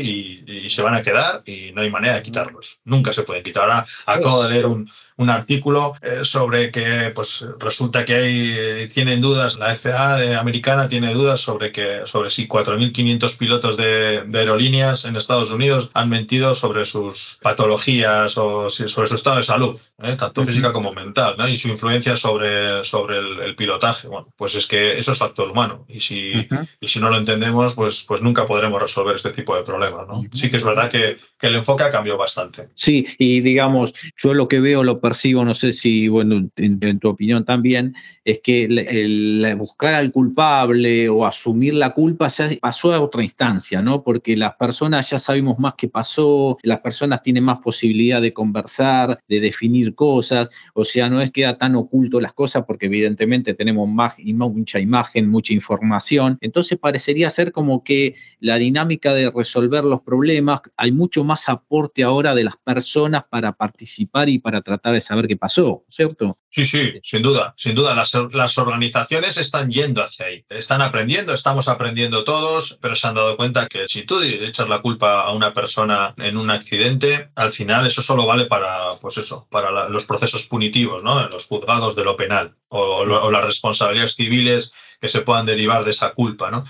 y, 0.47 0.69
se 0.71 0.81
van 0.81 0.95
a 0.95 1.03
quedar 1.03 1.43
y 1.45 1.71
no 1.71 1.83
hay 1.83 1.91
manera 1.91 2.15
de 2.15 2.23
quitarlos. 2.23 2.79
Nunca 2.83 3.13
se 3.13 3.21
pueden 3.21 3.43
quitar. 3.43 3.65
Ahora 3.65 3.85
acabo 4.07 4.41
de 4.41 4.49
leer 4.49 4.65
un, 4.65 4.89
un 5.17 5.29
artículo 5.29 5.93
eh, 6.01 6.23
sobre 6.23 6.71
que 6.71 7.11
pues 7.13 7.45
resulta 7.59 8.05
que 8.05 8.15
hay, 8.15 8.87
tienen 8.89 9.21
dudas, 9.21 9.57
la 9.57 9.75
FAA 9.75 10.39
americana 10.39 10.87
tiene 10.87 11.13
dudas 11.13 11.39
sobre 11.39 11.71
que 11.71 12.01
sobre 12.05 12.29
si 12.29 12.47
4.500 12.47 13.37
pilotos 13.37 13.77
de, 13.77 14.23
aerolíneas 14.33 15.05
en 15.05 15.15
Estados 15.15 15.51
Unidos 15.51 15.89
han 15.93 16.09
mentido 16.09 16.55
sobre 16.55 16.85
sus 16.85 17.39
patologías 17.41 18.37
o 18.37 18.69
sobre 18.69 19.07
su 19.07 19.15
estado 19.15 19.37
de 19.37 19.43
salud, 19.43 19.79
¿eh? 20.01 20.15
tanto 20.15 20.43
física 20.45 20.73
como 20.73 20.93
mental, 20.93 21.35
¿no? 21.37 21.47
y 21.47 21.57
su 21.57 21.69
influencia 21.69 22.15
sobre, 22.15 22.83
sobre 22.83 23.17
el, 23.19 23.55
pilotaje. 23.55 24.07
Bueno, 24.07 24.29
pues 24.35 24.55
es 24.55 24.65
que 24.65 24.97
eso 24.97 25.11
es 25.11 25.19
factor 25.19 25.49
humano 25.51 25.85
y 25.87 25.99
si, 25.99 26.47
y 26.79 26.87
si 26.87 26.99
no 26.99 27.09
lo 27.09 27.17
entendemos, 27.17 27.75
pues, 27.75 28.03
pues 28.03 28.21
nunca 28.21 28.47
podremos 28.47 28.81
resolver 28.81 29.15
este 29.15 29.31
tipo 29.31 29.55
de 29.55 29.63
problemas. 29.63 30.07
¿no? 30.07 30.23
Sí 30.33 30.49
que 30.49 30.57
es 30.57 30.63
verdad 30.63 30.89
que, 30.89 31.17
que 31.43 31.49
el 31.49 31.55
enfoque 31.57 31.83
ha 31.83 31.91
cambiado 31.91 32.17
bastante. 32.17 32.69
Sí, 32.73 33.05
y 33.17 33.41
digamos, 33.41 33.93
yo 34.15 34.33
lo 34.33 34.47
que 34.47 34.61
veo, 34.61 34.81
lo 34.81 35.01
percibo, 35.01 35.43
no 35.43 35.53
sé 35.53 35.73
si, 35.73 36.07
bueno, 36.07 36.49
en, 36.55 36.99
tu 36.99 37.09
opinión 37.09 37.43
también, 37.43 37.93
es 38.23 38.39
que 38.41 38.63
el, 38.63 39.53
buscar 39.57 39.95
al 39.95 40.13
culpable 40.13 41.09
o 41.09 41.25
asumir 41.25 41.73
la 41.73 41.89
culpa 41.89 42.29
ya 42.29 42.47
pasó 42.61 42.93
a 42.93 43.01
otra 43.01 43.23
instancia, 43.23 43.81
¿no? 43.81 44.03
Porque 44.03 44.37
las 44.37 44.55
personas 44.55 45.09
ya 45.09 45.19
sabemos 45.19 45.59
más 45.59 45.73
qué 45.77 45.89
pasó, 45.89 46.57
las 46.63 46.79
personas 46.79 47.21
tienen 47.21 47.43
más 47.43 47.59
posibilidad 47.59 48.21
de 48.21 48.31
conversar, 48.31 49.19
de 49.27 49.41
definir 49.41 49.95
cosas, 49.95 50.47
o 50.73 50.85
sea, 50.85 51.09
no 51.09 51.19
es 51.19 51.29
que 51.31 51.41
queda 51.41 51.57
tan 51.57 51.75
oculto 51.75 52.21
las 52.21 52.31
cosas 52.31 52.63
porque 52.65 52.85
evidentemente 52.85 53.53
tenemos 53.53 53.89
más, 53.89 54.15
mucha 54.17 54.79
imagen, 54.79 55.29
mucha 55.29 55.51
información, 55.51 56.37
entonces 56.39 56.79
parecería 56.79 57.29
ser 57.29 57.51
como 57.51 57.83
que 57.83 58.15
la 58.39 58.55
dinámica 58.55 59.13
de 59.13 59.29
resolver 59.29 59.83
los 59.83 59.99
problemas, 59.99 60.61
hay 60.77 60.93
mucho 60.93 61.25
más 61.25 61.32
aporte 61.47 62.03
ahora 62.03 62.35
de 62.35 62.43
las 62.43 62.55
personas 62.57 63.23
para 63.29 63.53
participar 63.53 64.29
y 64.29 64.39
para 64.39 64.61
tratar 64.61 64.93
de 64.93 65.01
saber 65.01 65.27
qué 65.27 65.37
pasó, 65.37 65.83
¿cierto? 65.89 66.37
Sí, 66.49 66.65
sí, 66.65 66.93
sin 67.03 67.21
duda, 67.21 67.53
sin 67.57 67.75
duda. 67.75 67.95
Las, 67.95 68.13
las, 68.31 68.57
organizaciones 68.57 69.37
están 69.37 69.71
yendo 69.71 70.03
hacia 70.03 70.27
ahí, 70.27 70.45
están 70.49 70.81
aprendiendo, 70.81 71.33
estamos 71.33 71.67
aprendiendo 71.67 72.23
todos, 72.23 72.77
pero 72.81 72.95
se 72.95 73.07
han 73.07 73.15
dado 73.15 73.35
cuenta 73.37 73.67
que 73.67 73.87
si 73.87 74.03
tú 74.03 74.21
echas 74.21 74.69
la 74.69 74.79
culpa 74.79 75.21
a 75.21 75.33
una 75.33 75.53
persona 75.53 76.13
en 76.17 76.37
un 76.37 76.51
accidente, 76.51 77.31
al 77.35 77.51
final 77.51 77.87
eso 77.87 78.01
solo 78.01 78.25
vale 78.25 78.45
para, 78.45 78.91
pues 79.01 79.17
eso, 79.17 79.47
para 79.49 79.89
los 79.89 80.05
procesos 80.05 80.43
punitivos, 80.45 81.03
¿no? 81.03 81.23
En 81.23 81.31
los 81.31 81.47
juzgados 81.47 81.95
de 81.95 82.03
lo 82.03 82.15
penal 82.15 82.55
o, 82.69 82.79
o 82.99 83.31
las 83.31 83.43
responsabilidades 83.43 84.15
civiles 84.15 84.73
que 85.01 85.09
se 85.09 85.21
puedan 85.21 85.45
derivar 85.45 85.83
de 85.83 85.91
esa 85.91 86.13
culpa, 86.13 86.51
¿no? 86.51 86.63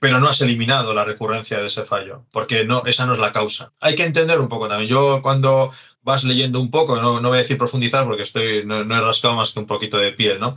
Pero 0.00 0.20
no 0.20 0.28
has 0.28 0.40
eliminado 0.40 0.94
la 0.94 1.04
recurrencia 1.04 1.58
de 1.58 1.66
ese 1.66 1.84
fallo, 1.84 2.24
porque 2.32 2.64
no, 2.64 2.82
esa 2.86 3.06
no 3.06 3.12
es 3.12 3.18
la 3.18 3.32
causa. 3.32 3.72
Hay 3.80 3.94
que 3.94 4.04
entender 4.04 4.40
un 4.40 4.48
poco 4.48 4.68
también. 4.68 4.90
Yo 4.90 5.22
cuando 5.22 5.72
vas 6.02 6.24
leyendo 6.24 6.60
un 6.60 6.70
poco, 6.70 6.96
no, 7.00 7.20
no 7.20 7.28
voy 7.28 7.38
a 7.38 7.42
decir 7.42 7.58
profundizar 7.58 8.04
porque 8.06 8.22
estoy, 8.22 8.64
no, 8.64 8.84
no 8.84 8.96
he 8.96 9.00
rascado 9.00 9.34
más 9.36 9.52
que 9.52 9.58
un 9.58 9.66
poquito 9.66 9.98
de 9.98 10.12
piel, 10.12 10.38
¿no? 10.38 10.56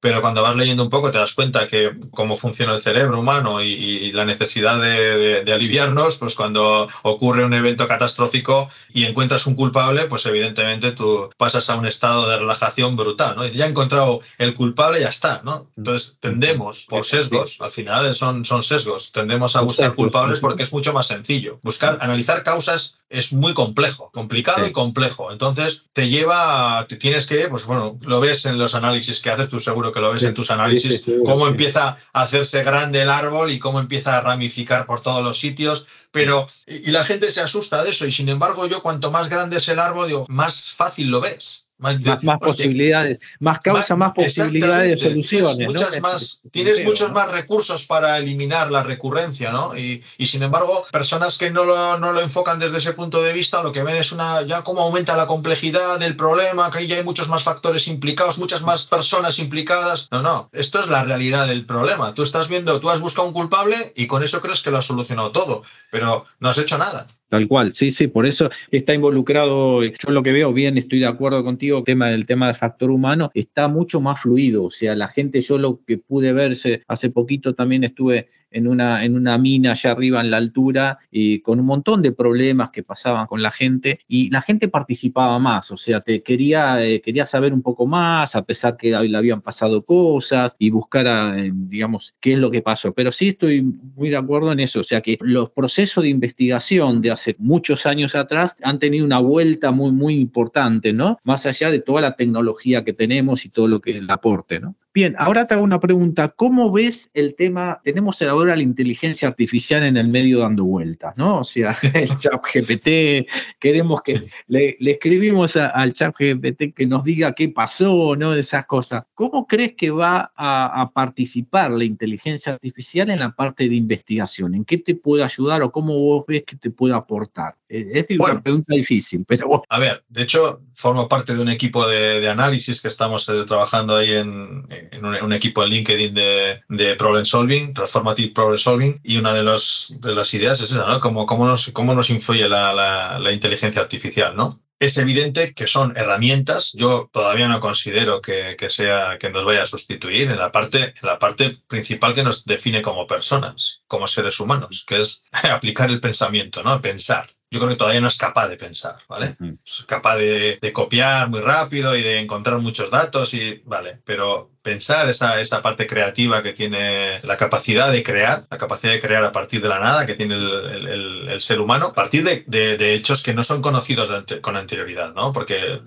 Pero 0.00 0.20
cuando 0.20 0.42
vas 0.42 0.56
leyendo 0.56 0.82
un 0.82 0.90
poco 0.90 1.10
te 1.10 1.18
das 1.18 1.32
cuenta 1.32 1.66
que 1.66 1.96
cómo 2.12 2.36
funciona 2.36 2.74
el 2.74 2.80
cerebro 2.80 3.20
humano 3.20 3.62
y, 3.62 4.12
la 4.12 4.24
necesidad 4.24 4.80
de, 4.80 5.52
aliviarnos, 5.52 6.16
pues 6.16 6.34
cuando 6.34 6.88
ocurre 7.02 7.44
un 7.44 7.54
evento 7.54 7.86
catastrófico 7.86 8.70
y 8.90 9.04
encuentras 9.04 9.46
un 9.46 9.54
culpable, 9.54 10.06
pues 10.06 10.24
evidentemente 10.26 10.92
tú 10.92 11.30
pasas 11.36 11.68
a 11.70 11.76
un 11.76 11.86
estado 11.86 12.28
de 12.28 12.38
relajación 12.38 12.96
brutal, 12.96 13.36
¿no? 13.36 13.46
Ya 13.46 13.66
he 13.66 13.68
encontrado 13.68 14.20
el 14.38 14.54
culpable, 14.54 15.00
ya 15.00 15.08
está, 15.08 15.42
¿no? 15.44 15.68
Entonces 15.76 16.16
tendemos 16.20 16.86
por 16.88 17.04
sesgos, 17.04 17.56
al 17.60 17.70
final 17.70 18.14
son, 18.14 18.44
son 18.44 18.62
sesgos, 18.62 19.12
tendemos 19.12 19.56
a 19.56 19.62
buscar 19.62 19.94
culpables 19.94 20.40
porque 20.40 20.62
es 20.62 20.72
mucho 20.72 20.92
más 20.92 21.06
sencillo. 21.06 21.58
Buscar, 21.62 21.98
analizar 22.00 22.42
causas 22.42 22.97
es 23.10 23.32
muy 23.32 23.54
complejo, 23.54 24.10
complicado 24.12 24.66
y 24.66 24.72
complejo. 24.72 25.32
Entonces 25.32 25.84
te 25.92 26.08
lleva, 26.08 26.86
te 26.88 26.96
tienes 26.96 27.26
que, 27.26 27.48
pues 27.48 27.64
bueno, 27.64 27.98
lo 28.02 28.20
ves 28.20 28.44
en 28.44 28.58
los 28.58 28.74
análisis 28.74 29.20
que 29.20 29.30
haces, 29.30 29.48
tú 29.48 29.60
seguro 29.60 29.92
que 29.92 30.00
lo 30.00 30.12
ves 30.12 30.22
en 30.24 30.34
tus 30.34 30.50
análisis, 30.50 31.04
cómo 31.24 31.46
empieza 31.46 31.96
a 32.12 32.22
hacerse 32.22 32.62
grande 32.64 33.02
el 33.02 33.10
árbol 33.10 33.50
y 33.50 33.58
cómo 33.58 33.80
empieza 33.80 34.18
a 34.18 34.20
ramificar 34.20 34.86
por 34.86 35.00
todos 35.00 35.22
los 35.22 35.38
sitios. 35.38 35.86
Pero, 36.10 36.46
y, 36.66 36.90
la 36.90 37.04
gente 37.04 37.30
se 37.30 37.40
asusta 37.40 37.84
de 37.84 37.90
eso, 37.90 38.06
y 38.06 38.12
sin 38.12 38.28
embargo, 38.28 38.66
yo 38.66 38.82
cuanto 38.82 39.10
más 39.10 39.28
grande 39.28 39.58
es 39.58 39.68
el 39.68 39.78
árbol, 39.78 40.08
digo, 40.08 40.24
más 40.28 40.72
fácil 40.72 41.08
lo 41.10 41.20
ves. 41.20 41.67
Más, 41.78 42.38
posibilidades, 42.40 43.20
más 43.38 43.60
causa, 43.60 43.94
más, 43.94 44.12
posibilidades 44.12 45.00
de 45.00 45.10
soluciones. 45.10 45.68
Muchas 45.68 46.00
más, 46.00 46.40
tienes 46.50 46.84
muchos 46.84 47.12
más 47.12 47.30
recursos 47.30 47.86
para 47.86 48.18
eliminar 48.18 48.72
la 48.72 48.82
recurrencia, 48.82 49.52
¿no? 49.52 49.76
Y, 49.76 50.02
y 50.16 50.26
sin 50.26 50.42
embargo, 50.42 50.84
personas 50.90 51.38
que 51.38 51.52
no 51.52 51.62
lo, 51.62 51.96
no 51.98 52.10
lo, 52.10 52.20
enfocan 52.20 52.58
desde 52.58 52.78
ese 52.78 52.94
punto 52.94 53.22
de 53.22 53.32
vista, 53.32 53.62
lo 53.62 53.70
que 53.70 53.84
ven 53.84 53.96
es 53.96 54.10
una 54.10 54.42
ya 54.42 54.64
cómo 54.64 54.80
aumenta 54.80 55.16
la 55.16 55.28
complejidad 55.28 56.00
del 56.00 56.16
problema, 56.16 56.68
que 56.72 56.84
ya 56.88 56.96
hay 56.96 57.04
muchos 57.04 57.28
más 57.28 57.44
factores 57.44 57.86
implicados, 57.86 58.38
muchas 58.38 58.62
más 58.62 58.82
personas 58.84 59.38
implicadas. 59.38 60.08
No, 60.10 60.20
no, 60.20 60.50
esto 60.52 60.80
es 60.80 60.88
la 60.88 61.04
realidad 61.04 61.46
del 61.46 61.64
problema. 61.64 62.12
Tú 62.12 62.22
estás 62.22 62.48
viendo, 62.48 62.80
tú 62.80 62.90
has 62.90 62.98
buscado 62.98 63.28
un 63.28 63.34
culpable 63.34 63.76
y 63.94 64.08
con 64.08 64.24
eso 64.24 64.40
crees 64.40 64.62
que 64.62 64.72
lo 64.72 64.78
has 64.78 64.86
solucionado 64.86 65.30
todo, 65.30 65.62
pero 65.92 66.26
no 66.40 66.48
has 66.48 66.58
hecho 66.58 66.76
nada. 66.76 67.06
Tal 67.28 67.46
cual, 67.46 67.72
sí, 67.72 67.90
sí, 67.90 68.06
por 68.06 68.24
eso 68.24 68.48
está 68.70 68.94
involucrado, 68.94 69.82
yo 69.82 70.10
lo 70.10 70.22
que 70.22 70.32
veo 70.32 70.50
bien, 70.50 70.78
estoy 70.78 71.00
de 71.00 71.06
acuerdo 71.06 71.44
contigo, 71.44 71.84
tema 71.84 72.08
del 72.08 72.24
tema 72.24 72.46
del 72.46 72.56
factor 72.56 72.90
humano 72.90 73.30
está 73.34 73.68
mucho 73.68 74.00
más 74.00 74.22
fluido, 74.22 74.64
o 74.64 74.70
sea, 74.70 74.96
la 74.96 75.08
gente, 75.08 75.42
yo 75.42 75.58
lo 75.58 75.84
que 75.84 75.98
pude 75.98 76.32
verse, 76.32 76.80
hace 76.88 77.10
poquito 77.10 77.54
también 77.54 77.84
estuve 77.84 78.28
en 78.50 78.66
una, 78.66 79.04
en 79.04 79.14
una 79.14 79.36
mina 79.36 79.72
allá 79.72 79.90
arriba 79.90 80.22
en 80.22 80.30
la 80.30 80.38
altura, 80.38 80.98
y 81.10 81.40
con 81.40 81.60
un 81.60 81.66
montón 81.66 82.00
de 82.00 82.12
problemas 82.12 82.70
que 82.70 82.82
pasaban 82.82 83.26
con 83.26 83.42
la 83.42 83.50
gente, 83.50 84.00
y 84.08 84.30
la 84.30 84.40
gente 84.40 84.68
participaba 84.68 85.38
más, 85.38 85.70
o 85.70 85.76
sea, 85.76 86.00
te 86.00 86.22
quería, 86.22 86.82
eh, 86.82 87.02
quería 87.02 87.26
saber 87.26 87.52
un 87.52 87.60
poco 87.60 87.86
más, 87.86 88.36
a 88.36 88.46
pesar 88.46 88.78
que 88.78 88.98
le 88.98 89.18
habían 89.18 89.42
pasado 89.42 89.84
cosas, 89.84 90.54
y 90.58 90.70
buscar, 90.70 91.38
eh, 91.38 91.52
digamos, 91.52 92.14
qué 92.20 92.32
es 92.32 92.38
lo 92.38 92.50
que 92.50 92.62
pasó, 92.62 92.94
pero 92.94 93.12
sí 93.12 93.28
estoy 93.28 93.60
muy 93.60 94.08
de 94.08 94.16
acuerdo 94.16 94.50
en 94.50 94.60
eso, 94.60 94.80
o 94.80 94.84
sea, 94.84 95.02
que 95.02 95.18
los 95.20 95.50
procesos 95.50 96.04
de 96.04 96.08
investigación, 96.08 97.02
de 97.02 97.17
hace 97.18 97.34
muchos 97.38 97.84
años 97.84 98.14
atrás 98.14 98.56
han 98.62 98.78
tenido 98.78 99.04
una 99.04 99.18
vuelta 99.18 99.72
muy, 99.72 99.90
muy 99.90 100.16
importante, 100.16 100.92
¿no? 100.92 101.18
Más 101.24 101.46
allá 101.46 101.70
de 101.70 101.80
toda 101.80 102.00
la 102.00 102.16
tecnología 102.16 102.84
que 102.84 102.92
tenemos 102.92 103.44
y 103.44 103.48
todo 103.48 103.66
lo 103.66 103.80
que 103.80 103.98
el 103.98 104.08
aporte, 104.10 104.60
¿no? 104.60 104.76
Bien, 104.94 105.14
ahora 105.18 105.46
te 105.46 105.54
hago 105.54 105.62
una 105.62 105.80
pregunta. 105.80 106.28
¿Cómo 106.28 106.72
ves 106.72 107.10
el 107.12 107.34
tema? 107.34 107.80
Tenemos 107.84 108.22
ahora 108.22 108.56
la 108.56 108.62
inteligencia 108.62 109.28
artificial 109.28 109.82
en 109.82 109.98
el 109.98 110.08
medio 110.08 110.40
dando 110.40 110.64
vueltas, 110.64 111.14
¿no? 111.16 111.38
O 111.38 111.44
sea, 111.44 111.76
el 111.94 112.08
chat 112.16 112.42
GPT, 112.42 113.28
queremos 113.58 114.00
que 114.02 114.28
le, 114.46 114.76
escribimos 114.80 115.56
al 115.56 115.92
chat 115.92 116.14
GPT 116.18 116.74
que 116.74 116.86
nos 116.86 117.04
diga 117.04 117.34
qué 117.34 117.50
pasó, 117.50 118.16
¿no? 118.16 118.34
Esas 118.34 118.64
cosas. 118.66 119.04
¿Cómo 119.14 119.46
crees 119.46 119.74
que 119.74 119.90
va 119.90 120.32
a, 120.34 120.90
participar 120.94 121.70
la 121.70 121.84
inteligencia 121.84 122.54
artificial 122.54 123.10
en 123.10 123.20
la 123.20 123.36
parte 123.36 123.68
de 123.68 123.74
investigación? 123.74 124.54
¿En 124.54 124.64
qué 124.64 124.78
te 124.78 124.94
puede 124.94 125.22
ayudar 125.22 125.62
o 125.62 125.70
cómo 125.70 125.98
vos 125.98 126.24
ves 126.26 126.44
que 126.44 126.56
te 126.56 126.70
puede 126.70 126.94
aportar? 126.94 127.56
Es 127.68 128.06
una 128.18 128.42
pregunta 128.42 128.74
difícil, 128.74 129.24
pero 129.28 129.62
A 129.68 129.78
ver, 129.78 130.02
de 130.08 130.22
hecho, 130.22 130.62
formo 130.72 131.06
parte 131.06 131.34
de 131.34 131.42
un 131.42 131.50
equipo 131.50 131.86
de, 131.86 132.26
análisis 132.28 132.80
que 132.80 132.88
estamos 132.88 133.28
eh, 133.28 133.44
trabajando 133.46 133.96
ahí 133.96 134.12
en 134.12 134.66
en 134.92 135.04
un, 135.04 135.32
equipo 135.32 135.62
en 135.62 135.70
LinkedIn 135.70 136.14
de, 136.14 136.94
problem 136.96 137.24
solving, 137.24 137.72
transformative 137.72 138.32
problem 138.32 138.58
solving, 138.58 139.00
y 139.02 139.16
una 139.16 139.32
de, 139.32 139.42
los, 139.42 139.94
de 139.98 140.14
las 140.14 140.32
ideas 140.34 140.60
es 140.60 140.70
esa, 140.70 140.86
¿no? 140.86 141.00
Cómo, 141.00 141.26
cómo, 141.26 141.46
nos, 141.46 141.70
cómo 141.72 141.94
nos 141.94 142.10
influye 142.10 142.48
la, 142.48 142.72
la, 143.18 143.32
inteligencia 143.32 143.82
artificial, 143.82 144.36
¿no? 144.36 144.60
Es 144.80 144.96
evidente 144.96 145.54
que 145.54 145.66
son 145.66 145.96
herramientas. 145.96 146.72
Yo 146.74 147.10
todavía 147.12 147.48
no 147.48 147.58
considero 147.58 148.20
que, 148.22 148.56
que, 148.56 148.70
sea 148.70 149.18
que 149.18 149.30
nos 149.30 149.44
vaya 149.44 149.64
a 149.64 149.66
sustituir 149.66 150.30
en 150.30 150.38
la 150.38 150.52
parte 150.52 150.94
en 151.00 151.06
la 151.06 151.18
parte 151.18 151.52
principal 151.66 152.14
que 152.14 152.22
nos 152.22 152.44
define 152.44 152.80
como 152.80 153.06
personas, 153.06 153.82
como 153.88 154.06
seres 154.06 154.38
humanos, 154.38 154.84
que 154.86 155.00
es 155.00 155.24
aplicar 155.32 155.90
el 155.90 156.00
pensamiento, 156.00 156.62
¿no? 156.62 156.80
Pensar. 156.80 157.28
Yo 157.50 157.58
creo 157.60 157.70
que 157.70 157.76
todavía 157.76 158.00
no 158.00 158.08
es 158.08 158.18
capaz 158.18 158.48
de 158.48 158.56
pensar, 158.56 158.96
¿vale? 159.08 159.36
Es 159.64 159.84
capaz 159.86 160.16
de, 160.16 160.58
copiar 160.74 161.30
muy 161.30 161.40
rápido 161.40 161.96
y 161.96 162.02
de 162.02 162.18
encontrar 162.18 162.58
muchos 162.58 162.90
datos, 162.90 163.32
y, 163.32 163.62
¿vale? 163.64 164.00
Pero 164.04 164.50
pensar 164.60 165.08
esa, 165.08 165.40
esa 165.40 165.62
parte 165.62 165.86
creativa 165.86 166.42
que 166.42 166.52
tiene 166.52 167.20
la 167.22 167.38
capacidad 167.38 167.90
de 167.90 168.02
crear, 168.02 168.46
la 168.50 168.58
capacidad 168.58 168.92
de 168.92 169.00
crear 169.00 169.24
a 169.24 169.32
partir 169.32 169.62
de 169.62 169.68
la 169.68 169.78
nada 169.78 170.04
que 170.04 170.14
tiene 170.14 170.34
el, 170.34 171.26
el, 171.28 171.40
ser 171.40 171.60
humano, 171.60 171.86
a 171.86 171.94
partir 171.94 172.22
de, 172.22 172.44
de, 172.76 172.94
hechos 172.94 173.22
que 173.22 173.32
no 173.32 173.42
son 173.42 173.62
conocidos 173.62 174.10
con 174.42 174.56
anterioridad, 174.56 175.14
¿no? 175.14 175.32
Porque 175.32 175.80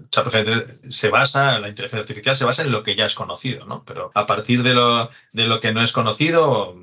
se 0.90 1.10
basa, 1.10 1.60
la 1.60 1.70
inteligencia 1.70 2.00
artificial 2.00 2.36
se 2.36 2.46
basa 2.46 2.64
en 2.64 2.72
lo 2.72 2.82
que 2.82 2.96
ya 2.96 3.06
es 3.06 3.14
conocido, 3.14 3.68
¿no? 3.68 3.84
Pero 3.86 4.12
a 4.16 4.26
partir 4.26 4.64
de 4.64 4.74
lo, 4.74 5.10
de 5.32 5.46
lo 5.46 5.60
que 5.60 5.74
no 5.74 5.84
es 5.84 5.92
conocido, 5.92 6.76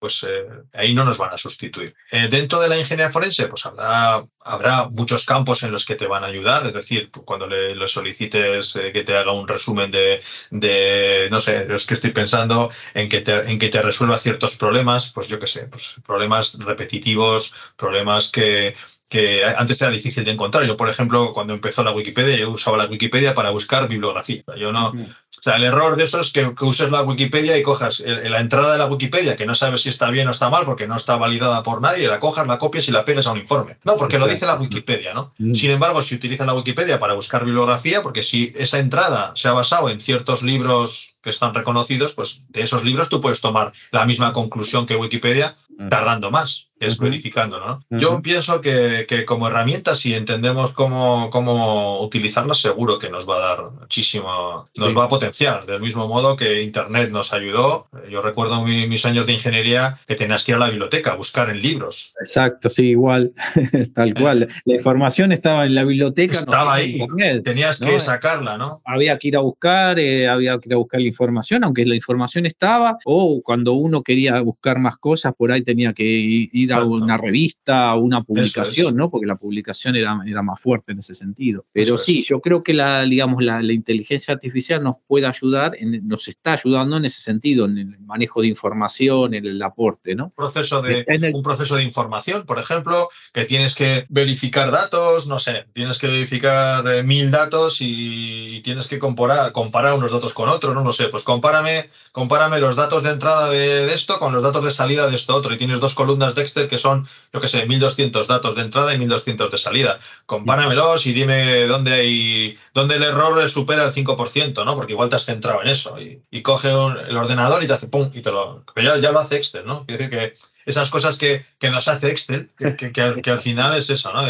pues 0.00 0.24
eh, 0.26 0.46
ahí 0.72 0.94
no 0.94 1.04
nos 1.04 1.18
van 1.18 1.32
a 1.32 1.38
sustituir. 1.38 1.94
Eh, 2.10 2.28
dentro 2.28 2.58
de 2.58 2.68
la 2.68 2.78
ingeniería 2.78 3.12
forense, 3.12 3.46
pues 3.48 3.66
habrá, 3.66 4.24
habrá 4.40 4.88
muchos 4.88 5.26
campos 5.26 5.62
en 5.62 5.72
los 5.72 5.84
que 5.84 5.94
te 5.94 6.06
van 6.06 6.24
a 6.24 6.28
ayudar, 6.28 6.66
es 6.66 6.72
decir, 6.72 7.10
cuando 7.10 7.46
le, 7.46 7.86
solicites 7.86 8.76
eh, 8.76 8.92
que 8.92 9.04
te 9.04 9.16
haga 9.16 9.32
un 9.32 9.46
resumen 9.46 9.90
de, 9.90 10.20
de, 10.50 11.28
no 11.30 11.38
sé, 11.38 11.66
es 11.68 11.86
que 11.86 11.94
estoy 11.94 12.12
pensando 12.12 12.70
en 12.94 13.08
que 13.10 13.20
te, 13.20 13.50
en 13.50 13.58
que 13.58 13.68
te 13.68 13.82
resuelva 13.82 14.18
ciertos 14.18 14.56
problemas, 14.56 15.10
pues 15.10 15.28
yo 15.28 15.38
qué 15.38 15.46
sé, 15.46 15.66
pues 15.66 15.96
problemas 16.06 16.58
repetitivos, 16.60 17.52
problemas 17.76 18.30
que, 18.30 18.74
que 19.10 19.44
antes 19.44 19.82
era 19.82 19.90
difícil 19.90 20.24
de 20.24 20.30
encontrar. 20.30 20.64
Yo, 20.64 20.76
por 20.76 20.88
ejemplo, 20.88 21.32
cuando 21.32 21.52
empezó 21.52 21.82
la 21.82 21.90
Wikipedia, 21.90 22.36
yo 22.36 22.50
usaba 22.50 22.78
la 22.78 22.86
Wikipedia 22.86 23.34
para 23.34 23.50
buscar 23.50 23.88
bibliografía. 23.88 24.44
Yo 24.56 24.70
no, 24.70 24.90
o 24.90 25.42
sea, 25.42 25.56
el 25.56 25.64
error 25.64 25.96
de 25.96 26.04
eso 26.04 26.20
es 26.20 26.30
que, 26.30 26.54
uses 26.60 26.90
la 26.92 27.02
Wikipedia 27.02 27.58
y 27.58 27.62
cojas 27.62 27.98
la 28.06 28.38
entrada 28.38 28.72
de 28.72 28.78
la 28.78 28.86
Wikipedia, 28.86 29.36
que 29.36 29.46
no 29.46 29.56
sabes 29.56 29.82
si 29.82 29.88
está 29.88 30.10
bien 30.10 30.28
o 30.28 30.30
está 30.30 30.48
mal, 30.48 30.64
porque 30.64 30.86
no 30.86 30.94
está 30.94 31.16
validada 31.16 31.64
por 31.64 31.80
nadie, 31.80 32.06
la 32.06 32.20
cojas, 32.20 32.46
la 32.46 32.58
copias 32.58 32.86
y 32.86 32.92
la 32.92 33.04
pegues 33.04 33.26
a 33.26 33.32
un 33.32 33.38
informe. 33.38 33.78
No, 33.84 33.96
porque 33.96 34.20
lo 34.20 34.28
dice 34.28 34.46
la 34.46 34.54
Wikipedia, 34.54 35.12
¿no? 35.12 35.34
Sin 35.54 35.72
embargo, 35.72 36.02
si 36.02 36.14
utilizas 36.14 36.46
la 36.46 36.54
Wikipedia 36.54 37.00
para 37.00 37.14
buscar 37.14 37.44
bibliografía, 37.44 38.02
porque 38.02 38.22
si 38.22 38.52
esa 38.54 38.78
entrada 38.78 39.32
se 39.34 39.48
ha 39.48 39.52
basado 39.52 39.90
en 39.90 39.98
ciertos 39.98 40.44
libros 40.44 41.16
que 41.20 41.30
están 41.30 41.52
reconocidos, 41.52 42.12
pues 42.12 42.44
de 42.48 42.62
esos 42.62 42.84
libros 42.84 43.08
tú 43.08 43.20
puedes 43.20 43.40
tomar 43.40 43.72
la 43.90 44.06
misma 44.06 44.32
conclusión 44.32 44.86
que 44.86 44.94
Wikipedia 44.94 45.56
tardando 45.88 46.30
más, 46.30 46.68
es 46.80 46.98
verificando, 46.98 47.60
¿no? 47.60 47.84
Yo 47.90 48.22
pienso 48.22 48.62
que, 48.62 49.04
que, 49.06 49.26
como 49.26 49.46
herramienta, 49.48 49.94
si 49.94 50.14
entendemos 50.14 50.72
cómo, 50.72 51.28
cómo 51.30 52.00
utilizarla, 52.00 52.54
seguro 52.54 52.98
que 52.98 53.10
nos 53.10 53.28
va 53.28 53.36
a 53.36 53.40
dar 53.40 53.70
muchísimo, 53.72 54.68
nos 54.76 54.96
va 54.96 55.04
a 55.04 55.08
potenciar, 55.08 55.66
del 55.66 55.82
mismo 55.82 56.08
modo 56.08 56.36
que 56.36 56.62
Internet 56.62 57.10
nos 57.10 57.34
ayudó. 57.34 57.86
Yo 58.10 58.22
recuerdo 58.22 58.62
mis 58.62 59.04
años 59.04 59.26
de 59.26 59.34
ingeniería 59.34 59.98
que 60.08 60.14
tenías 60.14 60.42
que 60.42 60.52
ir 60.52 60.56
a 60.56 60.60
la 60.60 60.70
biblioteca 60.70 61.12
a 61.12 61.16
buscar 61.16 61.50
en 61.50 61.60
libros. 61.60 62.14
Exacto, 62.18 62.70
sí, 62.70 62.88
igual, 62.88 63.34
tal 63.94 64.14
cual. 64.14 64.48
La 64.64 64.74
información 64.74 65.32
estaba 65.32 65.66
en 65.66 65.74
la 65.74 65.84
biblioteca. 65.84 66.38
Estaba 66.38 66.74
ahí, 66.74 66.98
tenías 67.44 67.78
que 67.78 68.00
sacarla, 68.00 68.56
¿no? 68.56 68.80
Había 68.86 69.18
que 69.18 69.28
ir 69.28 69.36
a 69.36 69.40
buscar, 69.40 69.98
eh, 69.98 70.28
había 70.28 70.58
que 70.58 70.70
ir 70.70 70.74
a 70.74 70.78
buscar 70.78 71.02
información, 71.02 71.62
aunque 71.62 71.84
la 71.84 71.94
información 71.94 72.46
estaba, 72.46 72.96
o 73.04 73.42
cuando 73.42 73.74
uno 73.74 74.02
quería 74.02 74.40
buscar 74.40 74.78
más 74.78 74.96
cosas, 74.96 75.34
por 75.36 75.52
ahí 75.52 75.60
tenía 75.60 75.92
que 75.92 76.04
ir 76.04 76.69
una 76.78 77.16
revista 77.16 77.94
o 77.94 78.00
una 78.00 78.22
publicación, 78.22 78.96
¿no? 78.96 79.10
Porque 79.10 79.26
la 79.26 79.36
publicación 79.36 79.96
era, 79.96 80.20
era 80.26 80.42
más 80.42 80.60
fuerte 80.60 80.92
en 80.92 80.98
ese 80.98 81.14
sentido. 81.14 81.64
Pero 81.72 81.98
sí, 81.98 82.22
yo 82.22 82.40
creo 82.40 82.62
que 82.62 82.74
la, 82.74 83.02
digamos, 83.04 83.42
la, 83.42 83.60
inteligencia 83.70 84.34
artificial 84.34 84.82
nos 84.82 84.96
puede 85.06 85.26
ayudar, 85.26 85.76
nos 86.02 86.28
está 86.28 86.54
ayudando 86.54 86.96
en 86.96 87.04
ese 87.04 87.20
sentido, 87.20 87.66
en 87.66 87.78
el 87.78 87.98
manejo 88.00 88.42
de 88.42 88.48
información, 88.48 89.34
en 89.34 89.46
el 89.46 89.62
aporte, 89.62 90.14
¿no? 90.14 90.30
Proceso 90.36 90.82
de, 90.82 91.04
Un 91.32 91.42
proceso 91.42 91.76
de 91.76 91.84
información, 91.84 92.44
por 92.44 92.58
ejemplo, 92.58 93.08
que 93.32 93.44
tienes 93.44 93.74
que 93.74 94.04
verificar 94.08 94.70
datos, 94.70 95.26
no 95.26 95.38
sé, 95.38 95.66
tienes 95.72 95.98
que 95.98 96.06
verificar 96.06 96.86
eh, 96.88 97.02
mil 97.02 97.30
datos 97.30 97.78
y 97.80 98.60
tienes 98.62 98.86
que 98.86 98.98
comparar, 98.98 99.52
comparar 99.52 99.94
unos 99.94 100.12
datos 100.12 100.34
con 100.34 100.48
otros, 100.48 100.74
no 100.74 100.82
lo 100.82 100.92
sé, 100.92 101.08
pues 101.08 101.24
compárame, 101.24 101.88
compárame 102.12 102.58
los 102.58 102.76
datos 102.76 103.02
de 103.02 103.10
entrada 103.10 103.48
de, 103.48 103.92
esto 103.92 104.18
con 104.18 104.32
los 104.32 104.42
datos 104.42 104.64
de 104.64 104.70
salida 104.70 105.08
de 105.08 105.16
esto 105.16 105.34
otro 105.34 105.54
y 105.54 105.56
tienes 105.56 105.80
dos 105.80 105.94
columnas 105.94 106.34
de 106.34 106.42
Excel 106.42 106.59
que 106.68 106.78
son, 106.78 107.06
yo 107.32 107.40
qué 107.40 107.48
sé, 107.48 107.66
1200 107.66 108.26
datos 108.26 108.54
de 108.54 108.62
entrada 108.62 108.94
y 108.94 108.98
1200 108.98 109.50
de 109.50 109.58
salida. 109.58 109.98
Compáramelos 110.26 111.06
y 111.06 111.12
dime 111.12 111.66
dónde 111.66 111.92
hay, 111.92 112.58
dónde 112.74 112.96
el 112.96 113.02
error 113.02 113.48
supera 113.48 113.84
el 113.84 113.92
5%, 113.92 114.64
¿no? 114.64 114.74
Porque 114.74 114.92
igual 114.92 115.08
te 115.08 115.16
has 115.16 115.24
centrado 115.24 115.62
en 115.62 115.68
eso 115.68 115.96
y, 116.00 116.42
coge 116.42 116.68
el 116.68 117.16
ordenador 117.16 117.62
y 117.62 117.66
te 117.66 117.74
hace 117.74 117.86
pum 117.86 118.10
y 118.12 118.22
te 118.22 118.30
lo, 118.30 118.64
ya, 118.76 118.98
ya 118.98 119.12
lo 119.12 119.20
hace 119.20 119.36
Excel, 119.36 119.66
¿no? 119.66 119.84
Quiere 119.84 120.04
decir 120.04 120.18
que 120.18 120.34
esas 120.70 120.90
cosas 120.90 121.18
que, 121.18 121.42
que 121.58 121.70
nos 121.70 121.86
hace 121.88 122.10
Excel, 122.10 122.48
que, 122.56 122.92
que, 122.92 123.30
al, 123.30 123.38
final 123.38 123.76
es 123.76 123.90
eso, 123.90 124.12
¿no? 124.12 124.22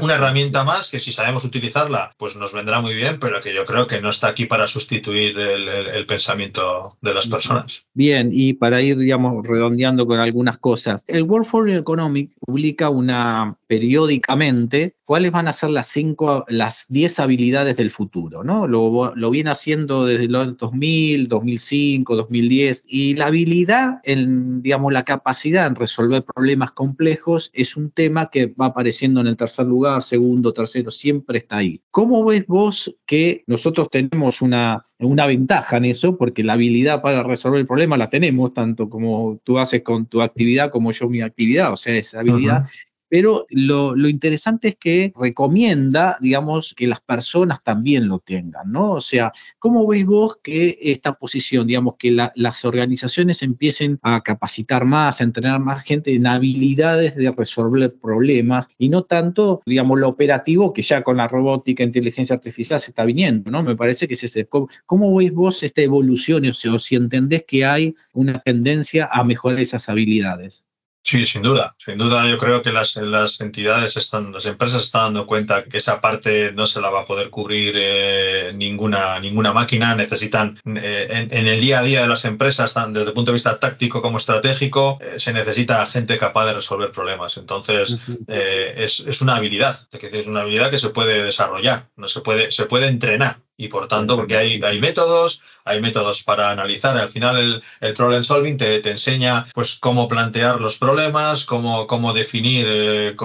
Una 0.00 0.14
herramienta 0.14 0.64
más 0.64 0.88
que 0.88 0.98
si 0.98 1.12
sabemos 1.12 1.44
utilizarla, 1.44 2.12
pues 2.16 2.36
nos 2.36 2.52
vendrá 2.52 2.80
muy 2.80 2.94
bien, 2.94 3.18
pero 3.18 3.40
que 3.40 3.54
yo 3.54 3.64
creo 3.64 3.86
que 3.86 4.00
no 4.00 4.10
está 4.10 4.28
aquí 4.28 4.46
para 4.46 4.66
sustituir 4.66 5.38
el, 5.38 5.68
el, 5.68 6.06
pensamiento 6.06 6.96
de 7.02 7.14
las 7.14 7.26
personas. 7.26 7.84
Bien, 7.92 8.30
y 8.32 8.54
para 8.54 8.80
ir, 8.80 8.96
digamos, 8.96 9.46
redondeando 9.46 10.06
con 10.06 10.18
algunas 10.18 10.56
cosas, 10.58 11.04
el 11.06 11.24
World 11.24 11.46
Forum 11.46 11.76
Economic 11.76 12.30
publica 12.40 12.88
una 12.88 13.57
periódicamente 13.68 14.96
cuáles 15.04 15.30
van 15.30 15.48
a 15.48 15.52
ser 15.52 15.70
las 15.70 15.86
cinco, 15.86 16.44
las 16.48 16.84
10 16.88 17.20
habilidades 17.20 17.76
del 17.76 17.90
futuro, 17.90 18.44
¿no? 18.44 18.66
Lo, 18.66 19.14
lo 19.14 19.30
viene 19.30 19.50
haciendo 19.50 20.04
desde 20.04 20.28
los 20.28 20.56
2000, 20.58 21.28
2005, 21.28 22.16
2010, 22.16 22.84
y 22.86 23.14
la 23.14 23.26
habilidad, 23.26 24.00
en, 24.04 24.60
digamos, 24.62 24.92
la 24.92 25.04
capacidad 25.04 25.66
en 25.66 25.76
resolver 25.76 26.24
problemas 26.24 26.72
complejos 26.72 27.50
es 27.54 27.76
un 27.76 27.90
tema 27.90 28.28
que 28.30 28.46
va 28.48 28.66
apareciendo 28.66 29.20
en 29.20 29.28
el 29.28 29.36
tercer 29.36 29.66
lugar, 29.66 30.02
segundo, 30.02 30.52
tercero, 30.52 30.90
siempre 30.90 31.38
está 31.38 31.58
ahí. 31.58 31.80
¿Cómo 31.90 32.24
ves 32.24 32.46
vos 32.46 32.94
que 33.06 33.44
nosotros 33.46 33.88
tenemos 33.90 34.42
una, 34.42 34.86
una 34.98 35.26
ventaja 35.26 35.78
en 35.78 35.86
eso? 35.86 36.18
Porque 36.18 36.44
la 36.44 36.54
habilidad 36.54 37.00
para 37.00 37.22
resolver 37.22 37.60
el 37.60 37.66
problema 37.66 37.96
la 37.96 38.10
tenemos, 38.10 38.52
tanto 38.52 38.90
como 38.90 39.40
tú 39.44 39.58
haces 39.58 39.82
con 39.82 40.06
tu 40.06 40.20
actividad 40.20 40.70
como 40.70 40.92
yo 40.92 41.08
mi 41.08 41.22
actividad, 41.22 41.72
o 41.72 41.76
sea, 41.76 41.96
esa 41.96 42.20
habilidad 42.20 42.64
pero 43.08 43.46
lo, 43.50 43.96
interesante 44.08 44.68
es 44.68 44.76
que 44.76 45.12
recomienda, 45.16 46.16
digamos, 46.20 46.74
que 46.74 46.86
las 46.86 47.00
personas 47.00 47.62
también 47.62 48.08
lo 48.08 48.18
tengan, 48.18 48.70
¿no? 48.70 48.92
O 48.92 49.00
sea, 49.00 49.32
¿cómo 49.58 49.86
ves 49.86 50.04
vos 50.04 50.38
que 50.42 50.78
esta 50.80 51.14
posición, 51.14 51.66
digamos, 51.66 51.96
que 51.98 52.10
las 52.10 52.64
organizaciones 52.64 53.42
empiecen 53.42 53.98
a 54.02 54.22
capacitar 54.22 54.84
más, 54.84 55.20
a 55.20 55.24
entrenar 55.24 55.60
más 55.60 55.82
gente 55.82 56.14
en 56.14 56.26
habilidades 56.26 57.16
de 57.16 57.30
resolver 57.30 57.94
problemas 58.00 58.68
y 58.78 58.88
no 58.88 59.02
tanto, 59.02 59.62
digamos, 59.66 59.98
lo 59.98 60.08
operativo 60.08 60.72
que 60.72 60.82
ya 60.82 61.02
con 61.02 61.16
la 61.16 61.28
robótica, 61.28 61.82
inteligencia 61.82 62.34
artificial 62.36 62.80
se 62.80 62.90
está 62.90 63.04
viniendo, 63.04 63.50
¿no? 63.50 63.62
Me 63.62 63.76
parece 63.76 64.06
que 64.06 64.14
es 64.14 64.24
ese. 64.24 64.46
¿Cómo, 64.46 64.68
cómo 64.86 65.14
ves 65.16 65.32
vos 65.32 65.62
esta 65.62 65.82
evolución 65.82 66.46
o 66.46 66.54
sea, 66.54 66.78
si 66.78 66.96
entendés 66.96 67.44
que 67.46 67.64
hay 67.64 67.94
una 68.12 68.40
tendencia 68.40 69.08
a 69.10 69.24
mejorar 69.24 69.60
esas 69.60 69.88
habilidades? 69.88 70.67
Sí, 71.08 71.24
sin 71.24 71.40
duda. 71.40 71.74
Sin 71.82 71.96
duda, 71.96 72.28
yo 72.28 72.36
creo 72.36 72.60
que 72.60 72.70
las, 72.70 72.96
las 72.96 73.40
entidades 73.40 73.96
están, 73.96 74.30
las 74.30 74.44
empresas 74.44 74.82
están 74.84 75.04
dando 75.04 75.26
cuenta 75.26 75.64
que 75.64 75.78
esa 75.78 76.02
parte 76.02 76.52
no 76.52 76.66
se 76.66 76.82
la 76.82 76.90
va 76.90 77.00
a 77.00 77.04
poder 77.06 77.30
cubrir 77.30 77.72
eh, 77.78 78.52
ninguna, 78.54 79.18
ninguna 79.18 79.54
máquina. 79.54 79.94
Necesitan, 79.94 80.60
eh, 80.66 81.28
en, 81.30 81.46
el 81.46 81.60
día 81.62 81.78
a 81.78 81.82
día 81.82 82.02
de 82.02 82.08
las 82.08 82.26
empresas, 82.26 82.74
desde 82.90 83.08
el 83.08 83.14
punto 83.14 83.30
de 83.30 83.36
vista 83.36 83.58
táctico 83.58 84.02
como 84.02 84.18
estratégico, 84.18 84.98
eh, 85.00 85.18
se 85.18 85.32
necesita 85.32 85.86
gente 85.86 86.18
capaz 86.18 86.44
de 86.44 86.52
resolver 86.52 86.90
problemas. 86.90 87.38
Entonces, 87.38 87.98
es, 88.26 89.00
es, 89.00 89.22
una 89.22 89.36
habilidad, 89.36 89.78
es 89.90 90.26
una 90.26 90.42
habilidad 90.42 90.70
que 90.70 90.78
se 90.78 90.90
puede 90.90 91.22
desarrollar, 91.22 91.88
no 91.96 92.06
se 92.06 92.20
puede, 92.20 92.52
se 92.52 92.66
puede 92.66 92.88
entrenar 92.88 93.38
y 93.60 93.66
por 93.66 93.88
tanto, 93.88 94.14
porque 94.16 94.36
hay, 94.36 94.60
hay 94.62 94.78
métodos, 94.78 95.42
hay 95.64 95.80
métodos 95.80 96.22
para 96.22 96.50
analizar. 96.52 96.96
Al 96.96 97.08
final 97.08 97.36
el, 97.36 97.62
el 97.80 97.92
problem 97.92 98.22
solving 98.22 98.56
te, 98.56 98.78
te, 98.78 98.92
enseña 98.92 99.44
pues 99.52 99.74
cómo 99.74 100.06
plantear 100.06 100.60
los 100.60 100.78
problemas, 100.78 101.44
cómo, 101.44 101.88
cómo 101.88 102.12
definir 102.12 102.66
eh, 102.68 103.16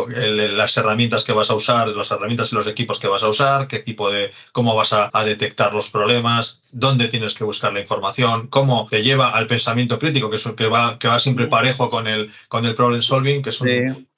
las 0.56 0.76
herramientas 0.76 1.24
que 1.24 1.34
vas 1.34 1.52
a 1.52 1.54
usar, 1.56 1.88
las 1.90 2.10
herramientas 2.10 2.52
y 2.52 2.56
los 2.56 2.66
equipos 2.66 3.00
que 3.00 3.08
vas 3.08 3.22
a 3.22 3.28
usar, 3.28 3.68
qué 3.68 3.78
tipo 3.80 4.10
de, 4.10 4.32
cómo 4.52 4.76
vas 4.76 4.92
a, 4.92 5.12
a, 5.14 5.24
detectar 5.24 5.72
los 5.72 5.92
problemas, 5.92 6.62
dónde 6.72 7.10
tienes 7.10 7.36
que 7.36 7.44
buscar 7.44 7.72
la 7.72 7.82
información, 7.82 8.48
cómo 8.48 8.88
te 8.90 9.04
lleva 9.04 9.30
al 9.30 9.46
pensamiento 9.46 10.00
crítico, 10.00 10.32
que, 10.32 10.38
es, 10.38 10.48
que, 10.58 10.68
va, 10.68 10.98
que 10.98 11.08
va 11.08 11.20
siempre 11.20 11.46
parejo 11.46 11.92
con 11.92 12.08
el, 12.08 12.32
con 12.48 12.66
el 12.66 12.74
problem 12.74 13.04
solving, 13.04 13.44
que 13.44 13.52
es, 13.52 13.62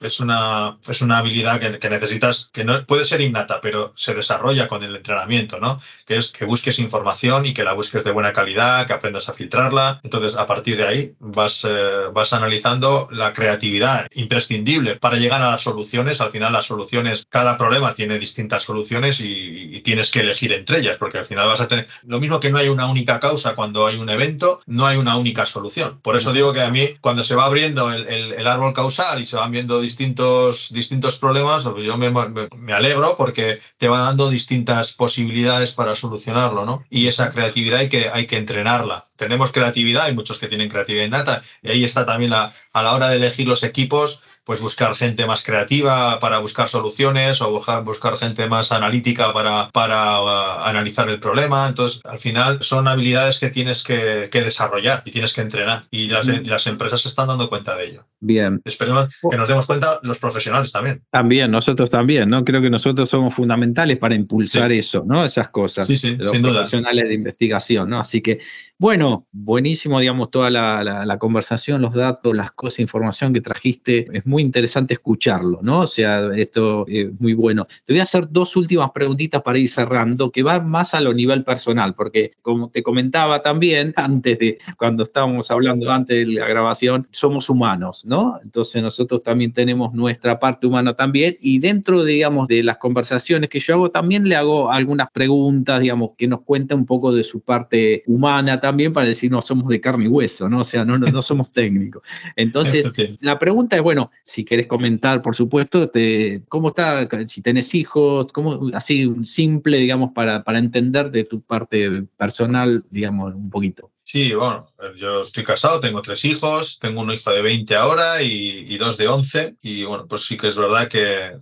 es, 0.00 0.20
una, 0.20 0.78
es 0.88 1.02
una 1.02 1.18
habilidad 1.18 1.60
que, 1.60 1.78
que 1.78 1.90
necesitas, 1.90 2.48
que 2.54 2.64
no 2.64 2.86
puede 2.86 3.04
ser 3.04 3.20
innata, 3.20 3.60
pero 3.60 3.92
se 3.96 4.14
desarrolla 4.14 4.66
con 4.66 4.82
el 4.82 4.96
entrenamiento, 4.96 5.60
¿no? 5.60 5.78
Que 6.06 6.16
es 6.16 6.30
que 6.30 6.44
busques 6.44 6.78
información 6.78 7.44
y 7.46 7.52
que 7.52 7.64
la 7.64 7.72
busques 7.72 8.04
de 8.04 8.12
buena 8.12 8.32
calidad, 8.32 8.86
que 8.86 8.92
aprendas 8.92 9.28
a 9.28 9.32
filtrarla. 9.32 10.00
Entonces, 10.04 10.36
a 10.36 10.46
partir 10.46 10.76
de 10.76 10.86
ahí 10.86 11.14
vas, 11.18 11.66
eh, 11.68 12.08
vas 12.12 12.32
analizando 12.32 13.08
la 13.10 13.32
creatividad 13.32 14.06
imprescindible 14.14 14.96
para 14.96 15.16
llegar 15.16 15.42
a 15.42 15.50
las 15.50 15.62
soluciones. 15.62 16.20
Al 16.20 16.30
final, 16.30 16.52
las 16.52 16.66
soluciones, 16.66 17.26
cada 17.28 17.56
problema 17.56 17.94
tiene 17.94 18.18
distintas 18.18 18.62
soluciones 18.62 19.20
y, 19.20 19.66
tienes 19.86 20.10
que 20.10 20.20
elegir 20.20 20.52
entre 20.52 20.78
ellas, 20.78 20.96
porque 20.98 21.18
al 21.18 21.26
final 21.26 21.46
vas 21.46 21.60
a 21.60 21.68
tener 21.68 21.86
lo 22.02 22.18
mismo 22.18 22.40
que 22.40 22.50
no 22.50 22.58
hay 22.58 22.68
una 22.68 22.86
única 22.86 23.20
causa 23.20 23.54
cuando 23.54 23.86
hay 23.86 23.96
un 23.96 24.08
evento, 24.08 24.60
no 24.66 24.86
hay 24.86 24.96
una 24.96 25.16
única 25.16 25.46
solución. 25.46 26.00
Por 26.00 26.16
eso 26.16 26.32
digo 26.32 26.52
que 26.52 26.62
a 26.62 26.70
mí, 26.70 26.88
cuando 27.00 27.22
se 27.22 27.36
va 27.36 27.44
abriendo 27.44 27.92
el, 27.92 28.06
el, 28.06 28.46
árbol 28.46 28.72
causal 28.72 29.20
y 29.20 29.26
se 29.26 29.36
van 29.36 29.52
viendo 29.52 29.80
distintos, 29.80 30.72
distintos 30.72 31.18
problemas, 31.18 31.64
pues 31.64 31.84
yo 31.84 31.96
me, 31.96 32.10
me, 32.10 32.72
alegro 32.72 33.14
porque 33.16 33.58
te 33.78 33.88
va 33.88 34.00
dando 34.00 34.28
distintas 34.28 34.92
posibilidades 34.92 35.72
para 35.72 35.95
solucionarlo, 35.96 36.64
¿no? 36.64 36.84
Y 36.90 37.08
esa 37.08 37.30
creatividad 37.30 37.80
hay 37.80 37.88
que, 37.88 38.10
hay 38.12 38.26
que 38.26 38.36
entrenarla. 38.36 39.04
Tenemos 39.16 39.52
creatividad, 39.52 40.04
hay 40.04 40.14
muchos 40.14 40.38
que 40.38 40.48
tienen 40.48 40.68
creatividad 40.68 41.04
innata, 41.04 41.42
y 41.62 41.70
ahí 41.70 41.84
está 41.84 42.06
también 42.06 42.30
la, 42.30 42.52
a 42.72 42.82
la 42.82 42.94
hora 42.94 43.08
de 43.08 43.16
elegir 43.16 43.48
los 43.48 43.62
equipos, 43.62 44.22
pues 44.46 44.60
buscar 44.60 44.94
gente 44.94 45.26
más 45.26 45.42
creativa 45.42 46.20
para 46.20 46.38
buscar 46.38 46.68
soluciones 46.68 47.42
o 47.42 47.50
buscar, 47.50 47.82
buscar 47.82 48.16
gente 48.16 48.48
más 48.48 48.70
analítica 48.70 49.32
para, 49.32 49.70
para 49.72 50.22
uh, 50.22 50.62
analizar 50.62 51.08
el 51.08 51.18
problema. 51.18 51.66
Entonces, 51.66 52.00
al 52.04 52.18
final 52.18 52.58
son 52.62 52.86
habilidades 52.86 53.40
que 53.40 53.50
tienes 53.50 53.82
que, 53.82 54.28
desarrollar 54.30 55.02
y 55.04 55.10
tienes 55.10 55.32
que 55.32 55.40
entrenar. 55.40 55.86
Y 55.90 56.06
las, 56.06 56.28
las, 56.28 56.68
empresas 56.68 57.00
se 57.00 57.08
están 57.08 57.26
dando 57.26 57.48
cuenta 57.48 57.74
de 57.74 57.86
ello. 57.86 58.04
Bien. 58.20 58.62
Esperemos 58.64 59.12
que 59.28 59.36
nos 59.36 59.48
demos 59.48 59.66
cuenta 59.66 59.98
los 60.04 60.20
profesionales 60.20 60.70
también. 60.70 61.02
También, 61.10 61.50
nosotros 61.50 61.90
también, 61.90 62.30
¿no? 62.30 62.44
Creo 62.44 62.62
que 62.62 62.70
nosotros 62.70 63.10
somos 63.10 63.34
fundamentales 63.34 63.98
para 63.98 64.14
impulsar 64.14 64.70
eso, 64.70 65.02
¿no? 65.04 65.24
Esas 65.24 65.48
cosas. 65.48 65.88
Sí, 65.88 65.96
sí, 65.96 66.14
los 66.14 66.30
sin 66.30 66.42
profesionales 66.42 67.08
de 67.08 67.14
investigación, 67.14 67.90
¿no? 67.90 67.98
Así 67.98 68.20
que, 68.20 68.38
bueno, 68.78 69.05
buenísimo, 69.32 69.98
digamos, 69.98 70.30
toda 70.30 70.50
la, 70.50 71.16
conversación, 71.18 71.82
los 71.82 71.94
datos, 71.94 72.34
las 72.36 72.52
cosas, 72.52 72.80
información 72.80 73.32
que 73.32 73.40
trajiste. 73.40 74.06
Es 74.12 74.26
muy 74.26 74.36
muy 74.36 74.42
interesante 74.42 74.92
escucharlo, 74.92 75.60
¿no? 75.62 75.80
O 75.80 75.86
sea, 75.86 76.28
esto 76.36 76.84
es 76.88 77.08
muy 77.18 77.32
bueno. 77.32 77.66
Te 77.86 77.94
voy 77.94 78.00
a 78.00 78.02
hacer 78.02 78.28
dos 78.30 78.54
últimas 78.54 78.90
preguntitas 78.90 79.40
para 79.40 79.58
ir 79.58 79.66
cerrando, 79.66 80.30
que 80.30 80.42
van 80.42 80.68
más 80.68 80.92
a 80.92 81.00
lo 81.00 81.14
nivel 81.14 81.42
personal, 81.42 81.94
porque 81.94 82.32
como 82.42 82.68
te 82.68 82.82
comentaba 82.82 83.40
también 83.40 83.94
antes 83.96 84.38
de, 84.38 84.58
cuando 84.76 85.04
estábamos 85.04 85.50
hablando 85.50 85.90
antes 85.90 86.26
de 86.26 86.34
la 86.34 86.46
grabación, 86.46 87.06
somos 87.12 87.48
humanos, 87.48 88.04
¿no? 88.04 88.38
Entonces 88.44 88.82
nosotros 88.82 89.22
también 89.22 89.54
tenemos 89.54 89.94
nuestra 89.94 90.38
parte 90.38 90.66
humana 90.66 90.92
también 90.92 91.38
y 91.40 91.58
dentro, 91.58 92.04
digamos, 92.04 92.46
de 92.46 92.62
las 92.62 92.76
conversaciones 92.76 93.48
que 93.48 93.58
yo 93.58 93.72
hago, 93.72 93.90
también 93.90 94.28
le 94.28 94.36
hago 94.36 94.70
algunas 94.70 95.10
preguntas, 95.12 95.80
digamos, 95.80 96.10
que 96.18 96.28
nos 96.28 96.42
cuenta 96.42 96.74
un 96.74 96.84
poco 96.84 97.10
de 97.10 97.24
su 97.24 97.40
parte 97.40 98.02
humana 98.06 98.60
también 98.60 98.92
para 98.96 99.08
decir, 99.08 99.30
no, 99.30 99.42
somos 99.42 99.68
de 99.68 99.78
carne 99.78 100.06
y 100.06 100.08
hueso, 100.08 100.48
¿no? 100.48 100.60
O 100.60 100.64
sea, 100.64 100.82
no, 100.82 100.96
no, 100.96 101.06
no 101.08 101.20
somos 101.20 101.52
técnicos. 101.52 102.02
Entonces, 102.34 102.90
la 103.20 103.38
pregunta 103.38 103.76
es, 103.76 103.82
bueno, 103.82 104.10
si 104.24 104.42
querés 104.42 104.66
comentar, 104.66 105.20
por 105.20 105.36
supuesto, 105.36 105.90
te, 105.90 106.40
cómo 106.48 106.68
está, 106.68 107.06
si 107.28 107.42
tenés 107.42 107.74
hijos, 107.74 108.28
cómo, 108.32 108.70
así 108.72 109.12
simple, 109.22 109.76
digamos, 109.76 110.12
para, 110.14 110.44
para 110.44 110.58
entender 110.58 111.10
de 111.10 111.24
tu 111.24 111.42
parte 111.42 112.04
personal, 112.16 112.86
digamos, 112.90 113.34
un 113.34 113.50
poquito. 113.50 113.90
Sí, 114.02 114.32
bueno, 114.32 114.64
yo 114.96 115.20
estoy 115.20 115.42
casado, 115.44 115.80
tengo 115.80 116.00
tres 116.00 116.24
hijos, 116.24 116.78
tengo 116.78 117.00
un 117.00 117.10
hijo 117.10 117.28
de 117.32 117.42
20 117.42 117.74
ahora 117.74 118.22
y, 118.22 118.78
dos 118.78 118.96
de 118.96 119.08
11 119.08 119.56
y 119.60 119.82
bueno, 119.82 120.06
pues 120.06 120.24
sí 120.24 120.36
que 120.38 120.46
es 120.46 120.56
verdad 120.56 120.88
que, 120.88 121.32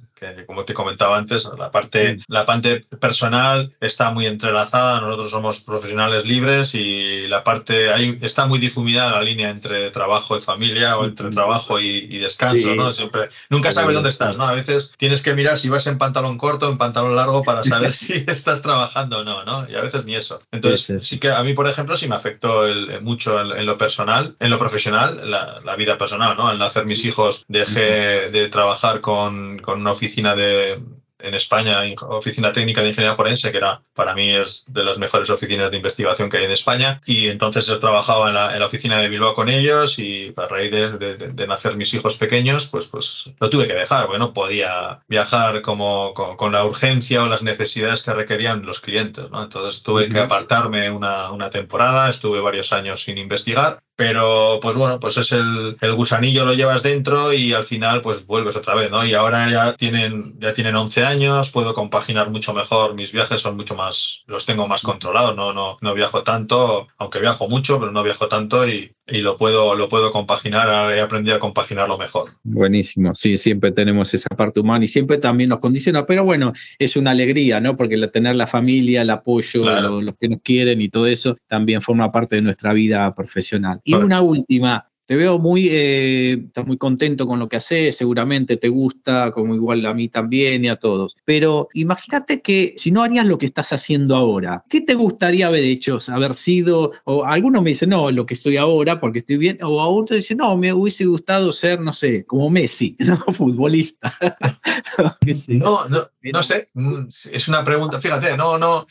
como 0.46 0.64
te 0.64 0.74
comentaba 0.74 1.16
antes, 1.16 1.48
la 1.58 1.70
parte, 1.70 2.16
la 2.28 2.46
parte 2.46 2.82
personal 3.00 3.72
está 3.80 4.10
muy 4.10 4.26
entrelazada, 4.26 5.00
nosotros 5.00 5.30
somos 5.30 5.60
profesionales 5.60 6.24
libres 6.24 6.74
y 6.74 7.26
la 7.28 7.44
parte, 7.44 7.92
ahí 7.92 8.18
está 8.22 8.46
muy 8.46 8.58
difuminada 8.58 9.12
la 9.12 9.22
línea 9.22 9.50
entre 9.50 9.90
trabajo 9.90 10.36
y 10.36 10.40
familia 10.40 10.98
o 10.98 11.04
entre 11.04 11.30
trabajo 11.30 11.80
y, 11.80 12.18
descanso, 12.18 12.74
¿no? 12.74 12.92
Siempre, 12.92 13.28
nunca 13.50 13.72
sabes 13.72 13.94
dónde 13.94 14.08
estás, 14.08 14.36
¿no? 14.36 14.44
A 14.44 14.52
veces 14.52 14.94
tienes 14.96 15.20
que 15.20 15.34
mirar 15.34 15.58
si 15.58 15.68
vas 15.68 15.86
en 15.86 15.98
pantalón 15.98 16.38
corto 16.38 16.68
o 16.68 16.70
en 16.70 16.78
pantalón 16.78 17.16
largo 17.16 17.42
para 17.42 17.62
saber 17.64 17.92
si 17.92 18.24
estás 18.26 18.62
trabajando 18.62 19.18
o 19.18 19.24
no, 19.24 19.44
¿no? 19.44 19.68
Y 19.68 19.74
a 19.74 19.80
veces 19.80 20.04
ni 20.04 20.14
eso. 20.14 20.40
Entonces, 20.52 21.06
sí 21.06 21.18
que 21.18 21.30
a 21.30 21.42
mí, 21.42 21.54
por 21.54 21.68
ejemplo, 21.68 21.96
sí 21.96 22.08
me 22.08 22.14
afectó 22.14 22.64
mucho 23.02 23.40
en, 23.40 23.66
lo 23.66 23.76
personal, 23.76 24.36
en 24.40 24.50
lo 24.50 24.58
profesional, 24.58 25.30
la, 25.30 25.74
vida 25.76 25.98
personal, 25.98 26.36
¿no? 26.36 26.46
Al 26.46 26.58
nacer 26.58 26.86
mis 26.86 27.04
hijos 27.04 27.44
dejé 27.48 28.30
de 28.30 28.48
trabajar 28.48 29.00
con, 29.00 29.58
con 29.58 29.80
una 29.80 29.90
oficina 29.90 30.13
de, 30.22 30.80
en 31.24 31.34
España, 31.34 31.80
Oficina 32.08 32.52
Técnica 32.52 32.82
de 32.82 32.88
Ingeniería 32.88 33.16
Forense, 33.16 33.50
que 33.50 33.58
era 33.58 33.82
para 33.94 34.14
mí 34.14 34.30
es 34.30 34.66
de 34.68 34.84
las 34.84 34.98
mejores 34.98 35.30
oficinas 35.30 35.70
de 35.70 35.76
investigación 35.76 36.28
que 36.28 36.38
hay 36.38 36.44
en 36.44 36.50
España. 36.50 37.00
Y 37.06 37.28
entonces 37.28 37.66
yo 37.66 37.78
trabajaba 37.78 38.28
en 38.28 38.34
la, 38.34 38.52
en 38.52 38.60
la 38.60 38.66
oficina 38.66 38.98
de 38.98 39.08
Bilbao 39.08 39.34
con 39.34 39.48
ellos 39.48 39.98
y 39.98 40.32
a 40.36 40.46
raíz 40.46 40.70
de, 40.70 41.16
de, 41.16 41.46
nacer 41.46 41.76
mis 41.76 41.94
hijos 41.94 42.16
pequeños, 42.16 42.66
pues, 42.66 42.86
pues 42.86 43.30
lo 43.40 43.50
tuve 43.50 43.66
que 43.66 43.74
dejar, 43.74 44.06
porque 44.06 44.18
no 44.18 44.32
podía 44.32 45.00
viajar 45.08 45.62
como 45.62 46.12
con, 46.12 46.52
la 46.52 46.64
urgencia 46.64 47.22
o 47.22 47.28
las 47.28 47.42
necesidades 47.42 48.02
que 48.02 48.12
requerían 48.12 48.66
los 48.66 48.80
clientes. 48.80 49.30
¿no? 49.30 49.42
Entonces 49.42 49.82
tuve 49.82 50.08
que 50.08 50.20
apartarme 50.20 50.90
una, 50.90 51.32
una 51.32 51.50
temporada, 51.50 52.08
estuve 52.08 52.40
varios 52.40 52.72
años 52.72 53.02
sin 53.02 53.18
investigar 53.18 53.80
pero 53.96 54.58
pues 54.60 54.74
bueno, 54.76 54.98
pues 54.98 55.16
es 55.18 55.32
el, 55.32 55.76
el, 55.80 55.94
gusanillo 55.94 56.44
lo 56.44 56.54
llevas 56.54 56.82
dentro 56.82 57.32
y 57.32 57.52
al 57.52 57.64
final 57.64 58.00
pues 58.00 58.26
vuelves 58.26 58.56
otra 58.56 58.74
vez, 58.74 58.90
¿no? 58.90 59.04
Y 59.04 59.14
ahora 59.14 59.48
ya 59.48 59.76
tienen, 59.76 60.38
ya 60.40 60.52
tienen 60.52 60.74
11 60.74 61.04
años, 61.04 61.50
puedo 61.50 61.74
compaginar 61.74 62.30
mucho 62.30 62.52
mejor, 62.54 62.94
mis 62.94 63.12
viajes 63.12 63.40
son 63.40 63.56
mucho 63.56 63.76
más, 63.76 64.24
los 64.26 64.46
tengo 64.46 64.66
más 64.66 64.82
controlados, 64.82 65.36
no, 65.36 65.52
no, 65.52 65.78
no 65.80 65.94
viajo 65.94 66.24
tanto, 66.24 66.88
aunque 66.98 67.20
viajo 67.20 67.48
mucho, 67.48 67.78
pero 67.78 67.92
no 67.92 68.02
viajo 68.02 68.26
tanto 68.28 68.66
y, 68.66 68.94
y 69.06 69.18
lo 69.18 69.36
puedo, 69.36 69.74
lo 69.74 69.88
puedo 69.88 70.10
compaginar, 70.10 70.94
he 70.94 71.00
aprendido 71.00 71.36
a 71.36 71.38
compaginarlo 71.38 71.98
mejor. 71.98 72.30
Buenísimo, 72.42 73.14
sí, 73.14 73.36
siempre 73.36 73.70
tenemos 73.72 74.14
esa 74.14 74.30
parte 74.30 74.60
humana 74.60 74.84
y 74.84 74.88
siempre 74.88 75.18
también 75.18 75.50
nos 75.50 75.58
condiciona, 75.58 76.06
pero 76.06 76.24
bueno, 76.24 76.52
es 76.78 76.96
una 76.96 77.10
alegría, 77.10 77.60
¿no? 77.60 77.76
Porque 77.76 77.98
tener 78.08 78.36
la 78.36 78.46
familia, 78.46 79.02
el 79.02 79.10
apoyo, 79.10 79.64
los 80.00 80.14
que 80.18 80.28
nos 80.28 80.40
quieren 80.42 80.80
y 80.80 80.88
todo 80.88 81.06
eso 81.06 81.36
también 81.48 81.82
forma 81.82 82.10
parte 82.12 82.36
de 82.36 82.42
nuestra 82.42 82.72
vida 82.72 83.14
profesional. 83.14 83.80
Y 83.84 83.94
una 83.94 84.22
última, 84.22 84.88
te 85.06 85.16
veo 85.16 85.38
muy, 85.38 85.68
eh, 85.70 86.44
estás 86.46 86.66
muy 86.66 86.78
contento 86.78 87.26
con 87.26 87.38
lo 87.38 87.48
que 87.48 87.56
haces, 87.56 87.96
seguramente 87.96 88.56
te 88.56 88.68
gusta, 88.68 89.32
como 89.32 89.54
igual 89.54 89.84
a 89.84 89.92
mí 89.92 90.08
también 90.08 90.64
y 90.64 90.68
a 90.68 90.78
todos. 90.78 91.16
Pero 91.24 91.68
imagínate 91.74 92.40
que 92.40 92.74
si 92.76 92.90
no 92.90 93.02
harías 93.02 93.26
lo 93.26 93.36
que 93.36 93.46
estás 93.46 93.72
haciendo 93.72 94.16
ahora, 94.16 94.64
¿qué 94.70 94.80
te 94.80 94.94
gustaría 94.94 95.48
haber 95.48 95.64
hecho? 95.64 95.98
Haber 96.08 96.34
sido, 96.34 96.92
o 97.04 97.24
algunos 97.24 97.62
me 97.62 97.70
dicen, 97.70 97.90
no, 97.90 98.10
lo 98.10 98.24
que 98.24 98.34
estoy 98.34 98.56
ahora 98.56 98.98
porque 98.98 99.18
estoy 99.18 99.36
bien, 99.36 99.58
o 99.62 99.80
a 99.80 99.88
otros 99.88 100.18
dicen, 100.18 100.38
no, 100.38 100.56
me 100.56 100.72
hubiese 100.72 101.04
gustado 101.04 101.52
ser, 101.52 101.80
no 101.80 101.92
sé, 101.92 102.24
como 102.24 102.48
Messi, 102.48 102.96
¿no? 103.00 103.18
Futbolista. 103.18 104.16
no, 105.48 105.88
no, 105.88 105.98
no 106.22 106.42
sé, 106.42 106.70
mm, 106.72 107.08
es 107.30 107.48
una 107.48 107.62
pregunta, 107.62 108.00
fíjate, 108.00 108.36
no, 108.36 108.58
no. 108.58 108.86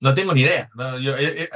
No 0.00 0.12
tengo 0.12 0.34
ni 0.34 0.42
idea. 0.42 0.68
Eh, 1.00 1.14
eh, 1.18 1.48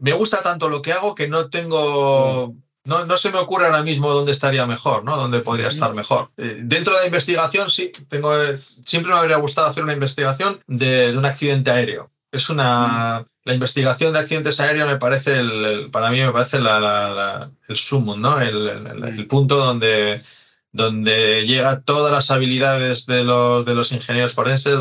me 0.00 0.12
gusta 0.12 0.40
tanto 0.40 0.68
lo 0.68 0.80
que 0.80 0.92
hago 0.92 1.12
que 1.12 1.26
no 1.26 1.50
tengo 1.50 2.54
no, 2.86 3.04
no, 3.04 3.16
se 3.16 3.30
me 3.30 3.38
ocurre 3.38 3.66
ahora 3.66 3.82
mismo 3.82 4.12
dónde 4.12 4.32
estaría 4.32 4.66
mejor, 4.66 5.04
¿no? 5.04 5.16
Dónde 5.16 5.40
podría 5.40 5.68
estar 5.68 5.94
mejor. 5.94 6.30
Eh, 6.36 6.60
dentro 6.62 6.94
de 6.94 7.00
la 7.00 7.06
investigación, 7.06 7.70
sí, 7.70 7.92
tengo, 8.08 8.34
eh, 8.40 8.58
siempre 8.84 9.12
me 9.12 9.18
habría 9.18 9.36
gustado 9.36 9.68
hacer 9.68 9.82
una 9.82 9.92
investigación 9.92 10.60
de, 10.66 11.12
de 11.12 11.18
un 11.18 11.26
accidente 11.26 11.70
aéreo. 11.70 12.10
Es 12.32 12.50
una. 12.50 13.26
La 13.44 13.54
investigación 13.54 14.12
de 14.12 14.18
accidentes 14.18 14.58
aéreos 14.58 14.88
me 14.88 14.96
parece, 14.96 15.38
el, 15.38 15.88
para 15.92 16.10
mí 16.10 16.18
me 16.20 16.32
parece 16.32 16.58
la, 16.58 16.80
la, 16.80 17.50
el 17.68 17.76
sumo, 17.76 18.16
¿no? 18.16 18.40
El, 18.40 18.66
el, 18.66 19.26
punto 19.28 19.56
donde 19.56 20.20
donde 20.76 21.46
llega 21.46 21.80
todas 21.80 22.12
las 22.12 22.30
habilidades 22.30 23.06
de 23.06 23.24
los, 23.24 23.64
de 23.64 23.74
los 23.74 23.90
ingenieros 23.92 24.34
forenses, 24.34 24.78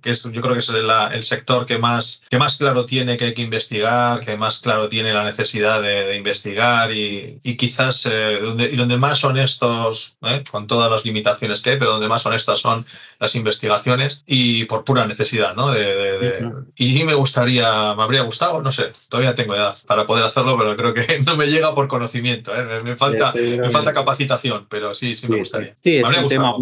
que 0.00 0.10
es, 0.10 0.22
yo 0.30 0.40
creo 0.40 0.54
que 0.54 0.60
es 0.60 0.70
el 0.70 1.22
sector 1.22 1.66
que 1.66 1.78
más, 1.78 2.22
que 2.30 2.38
más 2.38 2.56
claro 2.56 2.86
tiene 2.86 3.16
que 3.16 3.26
hay 3.26 3.34
que 3.34 3.42
investigar, 3.42 4.20
que 4.20 4.36
más 4.36 4.60
claro 4.60 4.88
tiene 4.88 5.12
la 5.12 5.24
necesidad 5.24 5.82
de, 5.82 6.16
investigar 6.16 6.92
y, 6.92 7.40
y 7.42 7.56
quizás 7.56 8.06
eh, 8.06 8.38
donde, 8.40 8.64
y 8.66 8.76
donde 8.76 8.96
más 8.96 9.24
honestos, 9.24 10.16
¿eh? 10.22 10.44
con 10.50 10.66
todas 10.66 10.90
las 10.90 11.04
limitaciones 11.04 11.60
que 11.60 11.70
hay, 11.70 11.78
pero 11.78 11.92
donde 11.92 12.08
más 12.08 12.24
honestas 12.24 12.60
son 12.60 12.86
las 13.18 13.34
investigaciones 13.34 14.22
y 14.26 14.64
por 14.64 14.84
pura 14.84 15.06
necesidad, 15.06 15.54
¿no? 15.54 15.70
De, 15.70 16.50
y 16.76 17.04
me 17.04 17.14
gustaría, 17.14 17.94
me 17.94 18.02
habría 18.02 18.22
gustado, 18.22 18.62
no 18.62 18.72
sé, 18.72 18.92
todavía 19.08 19.34
tengo 19.34 19.54
edad 19.54 19.76
para 19.86 20.06
poder 20.06 20.24
hacerlo, 20.24 20.56
pero 20.56 20.76
creo 20.76 20.94
que 20.94 21.20
no 21.26 21.36
me 21.36 21.46
llega 21.46 21.74
por 21.74 21.88
conocimiento, 21.88 22.54
¿eh? 22.54 22.82
me, 22.82 22.96
falta, 22.96 23.32
me 23.34 23.70
falta 23.70 23.92
capacitación, 23.92 24.66
pero 24.68 24.94
sí, 24.94 25.14
sí 25.14 25.28
me 25.28 25.38
gustaría. 25.38 25.76
Sí, 25.82 25.96
es 25.96 26.04
un 26.04 26.28
tema 26.28 26.56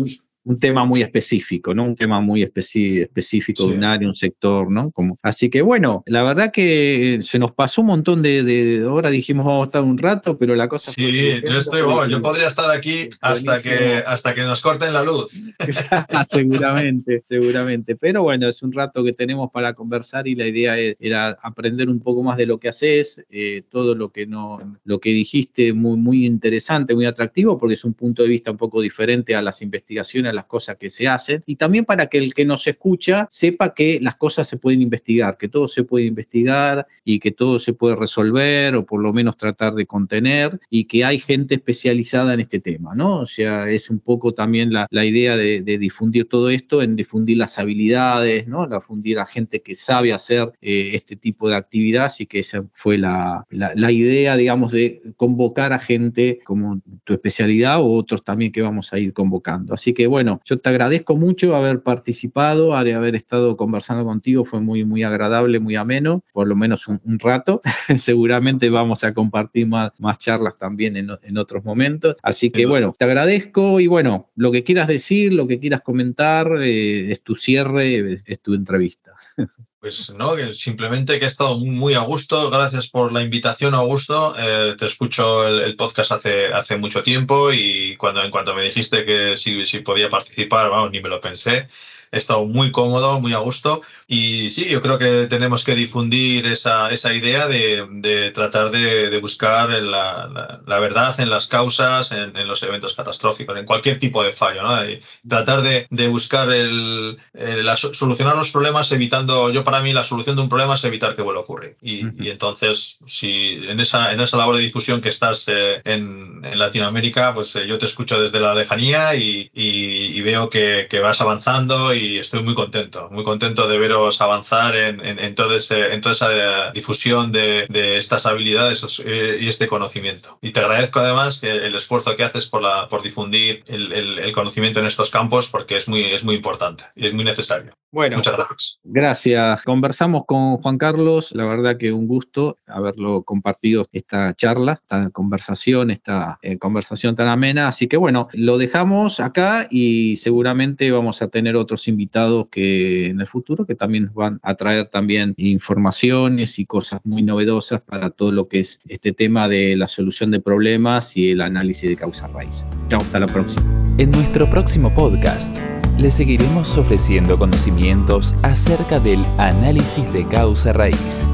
un 0.45 0.59
tema 0.59 0.85
muy 0.85 1.03
específico, 1.03 1.75
¿no? 1.75 1.85
Un 1.85 1.97
tema 1.97 2.21
muy 2.21 2.43
específico 2.43 3.69
de 3.69 3.75
un 3.75 3.85
área, 3.85 4.09
un 4.09 4.15
sector, 4.15 4.71
¿no? 4.71 4.91
Como, 4.91 5.19
así 5.23 5.51
que 5.51 5.63
bueno, 5.63 6.03
la 6.07 6.23
verdad 6.23 6.51
que 6.53 7.19
se 7.23 7.39
nos 7.39 7.53
pasó 7.53 7.83
un 7.83 7.89
montón 7.89 8.23
de, 8.23 8.43
de 8.43 8.85
horas, 8.85 9.13
dijimos 9.13 9.47
vamos 9.47 9.67
a 9.67 9.69
estar 9.69 9.83
un 9.83 9.99
rato, 9.99 10.37
pero 10.39 10.55
la 10.55 10.69
cosa... 10.69 10.93
Sí, 10.93 11.41
yo 11.45 11.59
estoy, 11.59 11.83
yo 12.11 12.21
podría 12.21 12.47
estar 12.47 12.71
aquí 12.71 13.09
hasta 13.21 13.63
que, 13.63 14.03
hasta 14.05 14.35
que 14.35 14.43
nos 14.43 14.61
corten 14.61 14.93
la 14.93 15.05
luz. 15.05 15.41
seguramente, 16.25 17.23
seguramente. 17.25 17.97
Pero 17.97 18.23
bueno, 18.23 18.49
es 18.49 18.63
un 18.63 18.73
rato 18.73 19.05
que 19.05 19.13
tenemos 19.13 19.51
para 19.53 19.75
conversar 19.75 20.27
y 20.27 20.35
la 20.35 20.47
idea 20.47 20.77
era 20.79 21.39
aprender 21.43 21.89
un 21.89 22.01
poco 22.01 22.23
más 22.23 22.37
de 22.37 22.47
lo 22.47 22.59
que 22.59 22.69
haces, 22.69 23.25
eh, 23.31 23.63
todo 23.71 23.95
lo 23.95 24.11
que, 24.11 24.27
no, 24.27 24.79
lo 24.85 24.99
que 24.99 25.11
dijiste, 25.11 25.73
muy, 25.73 25.97
muy 25.97 26.27
interesante, 26.27 26.95
muy 26.95 27.07
atractivo, 27.07 27.59
porque 27.59 27.75
es 27.75 27.85
un 27.85 27.95
punto 27.95 28.23
de 28.23 28.29
vista 28.29 28.51
un 28.51 28.57
poco 28.57 28.81
diferente 28.81 29.35
a 29.35 29.43
las 29.43 29.63
investigaciones, 29.63 30.32
a 30.33 30.35
las 30.35 30.47
cosas 30.47 30.77
que 30.77 30.91
se 30.91 31.09
hacen, 31.09 31.43
y 31.47 31.57
también 31.57 31.85
para 31.85 32.07
que 32.07 32.19
el 32.19 32.35
que 32.35 32.45
nos 32.45 32.67
escucha 32.67 33.27
sepa 33.31 33.75
que 33.75 33.99
las 34.01 34.17
cosas 34.17 34.49
se 34.49 34.57
pueden 34.57 34.83
investigar, 34.83 35.37
que 35.39 35.49
todo 35.49 35.69
se 35.69 35.85
puede 35.85 36.07
investigar 36.07 36.87
y 37.05 37.19
que 37.19 37.31
todo 37.31 37.59
se 37.59 37.73
puede 37.73 37.97
resolver 37.97 38.75
o 38.75 38.85
por 38.85 39.01
lo 39.01 39.13
menos 39.13 39.37
tratar 39.37 39.75
de 39.75 39.87
contener 39.87 40.61
y 40.71 40.85
que 40.85 41.05
hay 41.05 41.19
gente 41.19 41.55
especializada 41.55 42.35
en 42.35 42.41
este 42.41 42.61
tema, 42.61 42.95
¿no? 42.95 43.21
O 43.21 43.27
sea, 43.27 43.71
es 43.71 43.91
un 43.91 43.99
poco 43.99 44.33
también 44.35 44.73
la, 44.73 44.87
la 44.91 45.05
idea 45.05 45.37
de, 45.37 45.63
de, 45.63 45.79
difundir 45.79 46.29
todo 46.29 46.51
esto, 46.51 46.83
en 46.83 46.97
difundir 46.97 47.37
las 47.37 47.59
habilidades, 47.59 48.47
¿no? 48.47 48.67
La 48.67 48.83
a 49.19 49.27
gente 49.27 49.63
que 49.63 49.75
sabe 49.75 50.13
hacer 50.13 50.53
eh, 50.61 50.91
este 50.95 51.17
tipo 51.17 51.49
de 51.49 51.57
actividad, 51.57 52.07
así 52.07 52.27
que 52.27 52.39
esa 52.39 52.65
fue 52.75 52.99
la, 52.99 53.45
la, 53.51 53.73
la 53.75 53.91
idea, 53.91 54.37
digamos, 54.37 54.73
de 54.73 55.03
convocar 55.17 55.73
a 55.73 55.79
gente 55.79 56.39
como 56.45 56.81
tu 57.05 57.13
especialidad 57.13 57.81
o 57.81 57.93
otros 57.93 58.25
también 58.25 58.53
que 58.53 58.63
vamos 58.63 58.93
a 58.93 58.99
ir 58.99 59.13
convocando. 59.13 59.75
Así 59.75 59.93
que 59.93 60.07
bueno, 60.07 60.22
yo 60.45 60.59
te 60.59 60.69
agradezco 60.69 61.17
mucho 61.17 61.55
haber 61.57 61.83
participado, 61.83 62.75
haber 62.75 63.15
estado 63.15 63.57
conversando 63.57 64.05
contigo, 64.05 64.45
fue 64.45 64.61
muy, 64.61 64.85
muy 64.85 65.03
agradable, 65.03 65.61
muy 65.61 65.77
ameno, 65.77 66.25
por 66.33 66.49
lo 66.49 66.57
menos 66.57 66.89
un, 66.89 67.01
un 67.05 67.19
rato. 67.19 67.63
Seguramente 67.99 68.71
vamos 68.71 69.05
a 69.05 69.15
compartir 69.15 69.67
más, 69.67 69.93
más 70.01 70.19
charlas 70.19 70.57
también 70.59 70.97
en, 70.97 71.11
en 71.23 71.39
otros 71.39 71.65
momentos. 71.65 72.17
Así 72.23 72.51
que 72.51 72.67
bueno, 72.67 72.93
te 72.97 73.05
agradezco 73.05 73.81
y 73.81 73.87
bueno, 73.87 74.31
lo 74.37 74.53
que 74.53 74.65
quieras 74.65 74.89
decir, 74.89 75.33
lo 75.33 75.47
que 75.47 75.59
quieras 75.59 75.83
comentar, 75.83 76.49
eh, 76.63 77.11
es 77.11 77.23
tu 77.23 77.37
cierre, 77.37 78.15
es, 78.15 78.25
es 78.27 78.41
tu 78.41 78.55
entrevista. 78.55 79.13
Pues 79.83 80.15
no, 80.17 80.37
que 80.37 80.53
simplemente 80.53 81.19
que 81.19 81.25
he 81.25 81.29
estado 81.29 81.59
muy 81.59 81.95
a 81.95 82.03
gusto. 82.03 82.51
Gracias 82.51 82.89
por 82.89 83.11
la 83.11 83.21
invitación, 83.21 83.75
Augusto. 83.75 84.33
Eh, 84.39 84.77
te 84.79 84.87
escucho 84.87 85.45
el, 85.45 85.59
el, 85.59 85.75
podcast 85.75 86.13
hace, 86.13 86.53
hace 86.53 86.77
mucho 86.77 87.03
tiempo 87.03 87.53
y 87.53 87.92
cuando 88.03 88.21
en 88.25 88.33
cuanto 88.33 88.53
me 88.53 88.63
dijiste 88.63 89.05
que 89.05 89.37
si, 89.37 89.65
si 89.65 89.79
podía 89.79 90.09
participar, 90.09 90.69
vamos, 90.71 90.91
ni 90.91 91.01
me 91.01 91.09
lo 91.09 91.21
pensé 91.21 91.69
he 92.13 92.19
estado 92.19 92.45
muy 92.45 92.71
cómodo, 92.71 93.21
muy 93.21 93.33
a 93.33 93.39
gusto. 93.39 93.81
Y 94.07 94.51
sí, 94.51 94.69
yo 94.69 94.83
creo 94.83 94.99
que 94.99 95.27
tenemos 95.27 95.65
que 95.65 95.75
difundir 95.75 96.47
esa, 96.47 96.91
esa 96.91 97.15
idea 97.15 97.49
de, 97.49 97.87
de 97.91 98.31
tratar 98.31 98.71
de, 98.71 99.09
de 99.09 99.19
buscar 99.19 99.71
la, 99.71 100.29
la, 100.33 100.61
la, 100.67 100.79
verdad 100.79 101.19
en 101.21 101.31
las 101.31 101.47
causas, 101.47 102.13
en, 102.13 102.37
en, 102.37 102.47
los 102.47 102.63
eventos 102.63 102.93
catastróficos, 102.95 103.57
en 103.57 103.65
cualquier 103.65 103.99
tipo 103.99 104.23
de 104.23 104.33
fallo. 104.35 104.63
¿no? 104.63 104.85
Y 104.89 105.01
tratar 105.27 105.63
de, 105.63 105.87
de 105.91 106.09
buscar 106.09 106.51
el, 106.53 107.17
el 107.33 107.65
la, 107.65 107.77
solucionar 107.79 108.37
los 108.37 108.51
problemas 108.51 108.93
evitando, 108.93 109.51
yo 109.51 109.65
para 109.65 109.81
mí 109.81 109.95
la 109.95 110.05
solución 110.05 110.37
de 110.37 110.43
un 110.43 110.51
problema 110.51 110.75
es 110.75 110.85
evitar 110.85 111.17
que 111.17 111.23
vuelva 111.23 111.41
a 111.41 111.45
ocurrir. 111.45 111.77
Y, 111.81 112.05
uh 112.05 112.09
-huh. 112.09 112.27
y 112.27 112.31
entonces, 112.31 112.99
si 113.07 113.59
en 113.67 113.81
esa, 113.81 114.13
en 114.13 114.21
esa 114.21 114.37
labor 114.37 114.57
de 114.57 114.63
difusión 114.63 115.01
que 115.01 115.09
estás 115.09 115.49
eh, 115.49 115.81
en, 115.87 116.43
en, 116.45 116.59
Latinoamérica, 116.59 117.33
pues 117.33 117.57
eh, 117.57 117.67
yo 117.67 117.79
te 117.79 117.87
escucho 117.87 118.21
desde 118.21 118.39
la 118.41 118.55
lejanía 118.55 119.15
y, 119.15 119.51
y, 119.55 120.19
y 120.19 120.21
veo 120.21 120.51
que, 120.51 120.87
que 120.91 121.01
vas 121.01 121.21
avanzando 121.23 121.95
y 121.95 122.02
estoy 122.19 122.43
muy 122.43 122.55
contento, 122.55 123.09
muy 123.11 123.25
contento 123.25 123.69
de 123.69 123.79
veros 123.79 124.21
avanzar 124.21 124.77
en, 124.77 125.05
en, 125.05 125.19
en, 125.19 125.35
todo 125.35 125.55
ese, 125.57 125.93
en 125.93 126.01
toda 126.01 126.13
esa 126.13 126.71
difusión 126.73 127.33
de, 127.33 127.67
de 127.69 127.99
estas 127.99 128.27
habilidades 128.27 129.03
eh, 129.05 129.39
y 129.41 129.49
este 129.49 129.69
conocimiento. 129.69 130.39
Y 130.43 130.53
te 130.53 130.61
agradezco 130.61 131.01
además 131.01 131.43
el 131.43 131.75
esfuerzo 131.75 132.17
que 132.17 132.25
haces 132.25 132.47
por, 132.47 132.63
la, 132.63 132.89
por 132.89 133.03
difundir 133.03 133.63
el, 133.67 133.93
el, 133.93 134.19
el 134.19 134.33
conocimiento 134.33 134.81
en 134.81 134.87
estos 134.87 135.11
campos 135.11 135.49
porque 135.49 135.77
es 135.77 135.89
muy, 135.89 136.05
es 136.05 136.25
muy 136.25 136.35
importante 136.37 136.85
y 136.95 137.07
es 137.07 137.15
muy 137.15 137.25
necesario. 137.25 137.73
Bueno, 137.93 138.17
muchas 138.17 138.35
gracias. 138.35 138.79
Gracias. 138.85 139.63
Conversamos 139.65 140.23
con 140.27 140.57
Juan 140.57 140.79
Carlos, 140.79 141.33
la 141.33 141.45
verdad 141.45 141.77
que 141.77 141.93
un 141.93 142.07
gusto 142.07 142.57
haberlo 142.67 143.23
compartido 143.23 143.85
esta 143.93 144.33
charla, 144.33 144.73
esta 144.81 145.11
conversación, 145.11 145.91
esta 145.91 146.39
eh, 146.41 146.57
conversación 146.59 147.17
tan 147.17 147.29
amena. 147.29 147.69
Así 147.69 147.89
que 147.89 147.99
bueno, 147.99 148.29
lo 148.33 148.57
dejamos 148.57 149.21
acá 149.21 149.69
y 149.71 150.17
seguramente 150.17 150.91
vamos 150.91 151.21
a 151.21 151.29
tener 151.29 151.55
otros 151.55 151.87
invitados 151.93 152.47
que 152.51 153.09
en 153.09 153.21
el 153.21 153.27
futuro 153.27 153.67
que 153.67 153.75
también 153.75 154.07
nos 154.07 154.15
van 154.15 154.41
a 154.43 154.55
traer 154.55 154.89
también 154.89 155.35
informaciones 155.37 156.59
y 156.59 156.67
cosas 156.67 157.01
muy 157.05 157.23
novedosas 157.23 157.81
para 157.81 158.11
todo 158.11 158.33
lo 158.33 158.49
que 158.49 158.61
es 158.61 158.81
este 158.89 159.13
tema 159.13 159.49
de 159.49 159.77
la 159.77 159.89
solución 159.89 160.31
de 160.31 160.41
problemas 160.41 161.17
y 161.17 161.31
el 161.31 161.41
análisis 161.41 161.91
de 161.91 161.97
causa 161.97 162.27
raíz. 162.29 162.67
Chao, 162.89 163.01
hasta 163.01 163.21
la 163.21 163.27
próxima. 163.27 163.65
En 163.99 164.11
nuestro 164.11 164.49
próximo 164.51 164.93
podcast 164.95 165.57
le 165.99 166.11
seguiremos 166.11 166.77
ofreciendo 166.77 167.39
conocimientos 167.39 168.35
acerca 168.43 168.99
del 168.99 169.25
análisis 169.39 170.11
de 170.13 170.27
causa 170.27 170.73
raíz. 170.73 171.29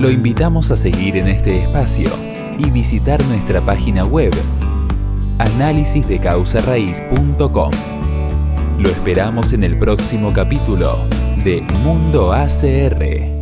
Lo 0.00 0.10
invitamos 0.10 0.70
a 0.70 0.76
seguir 0.76 1.16
en 1.16 1.28
este 1.28 1.62
espacio 1.62 2.10
y 2.58 2.70
visitar 2.70 3.22
nuestra 3.26 3.60
página 3.60 4.04
web 4.04 4.32
análisisdecausarraíz.com. 5.38 8.05
Lo 8.78 8.90
esperamos 8.90 9.54
en 9.54 9.64
el 9.64 9.78
próximo 9.78 10.34
capítulo 10.34 11.06
de 11.42 11.62
Mundo 11.62 12.34
ACR. 12.34 13.35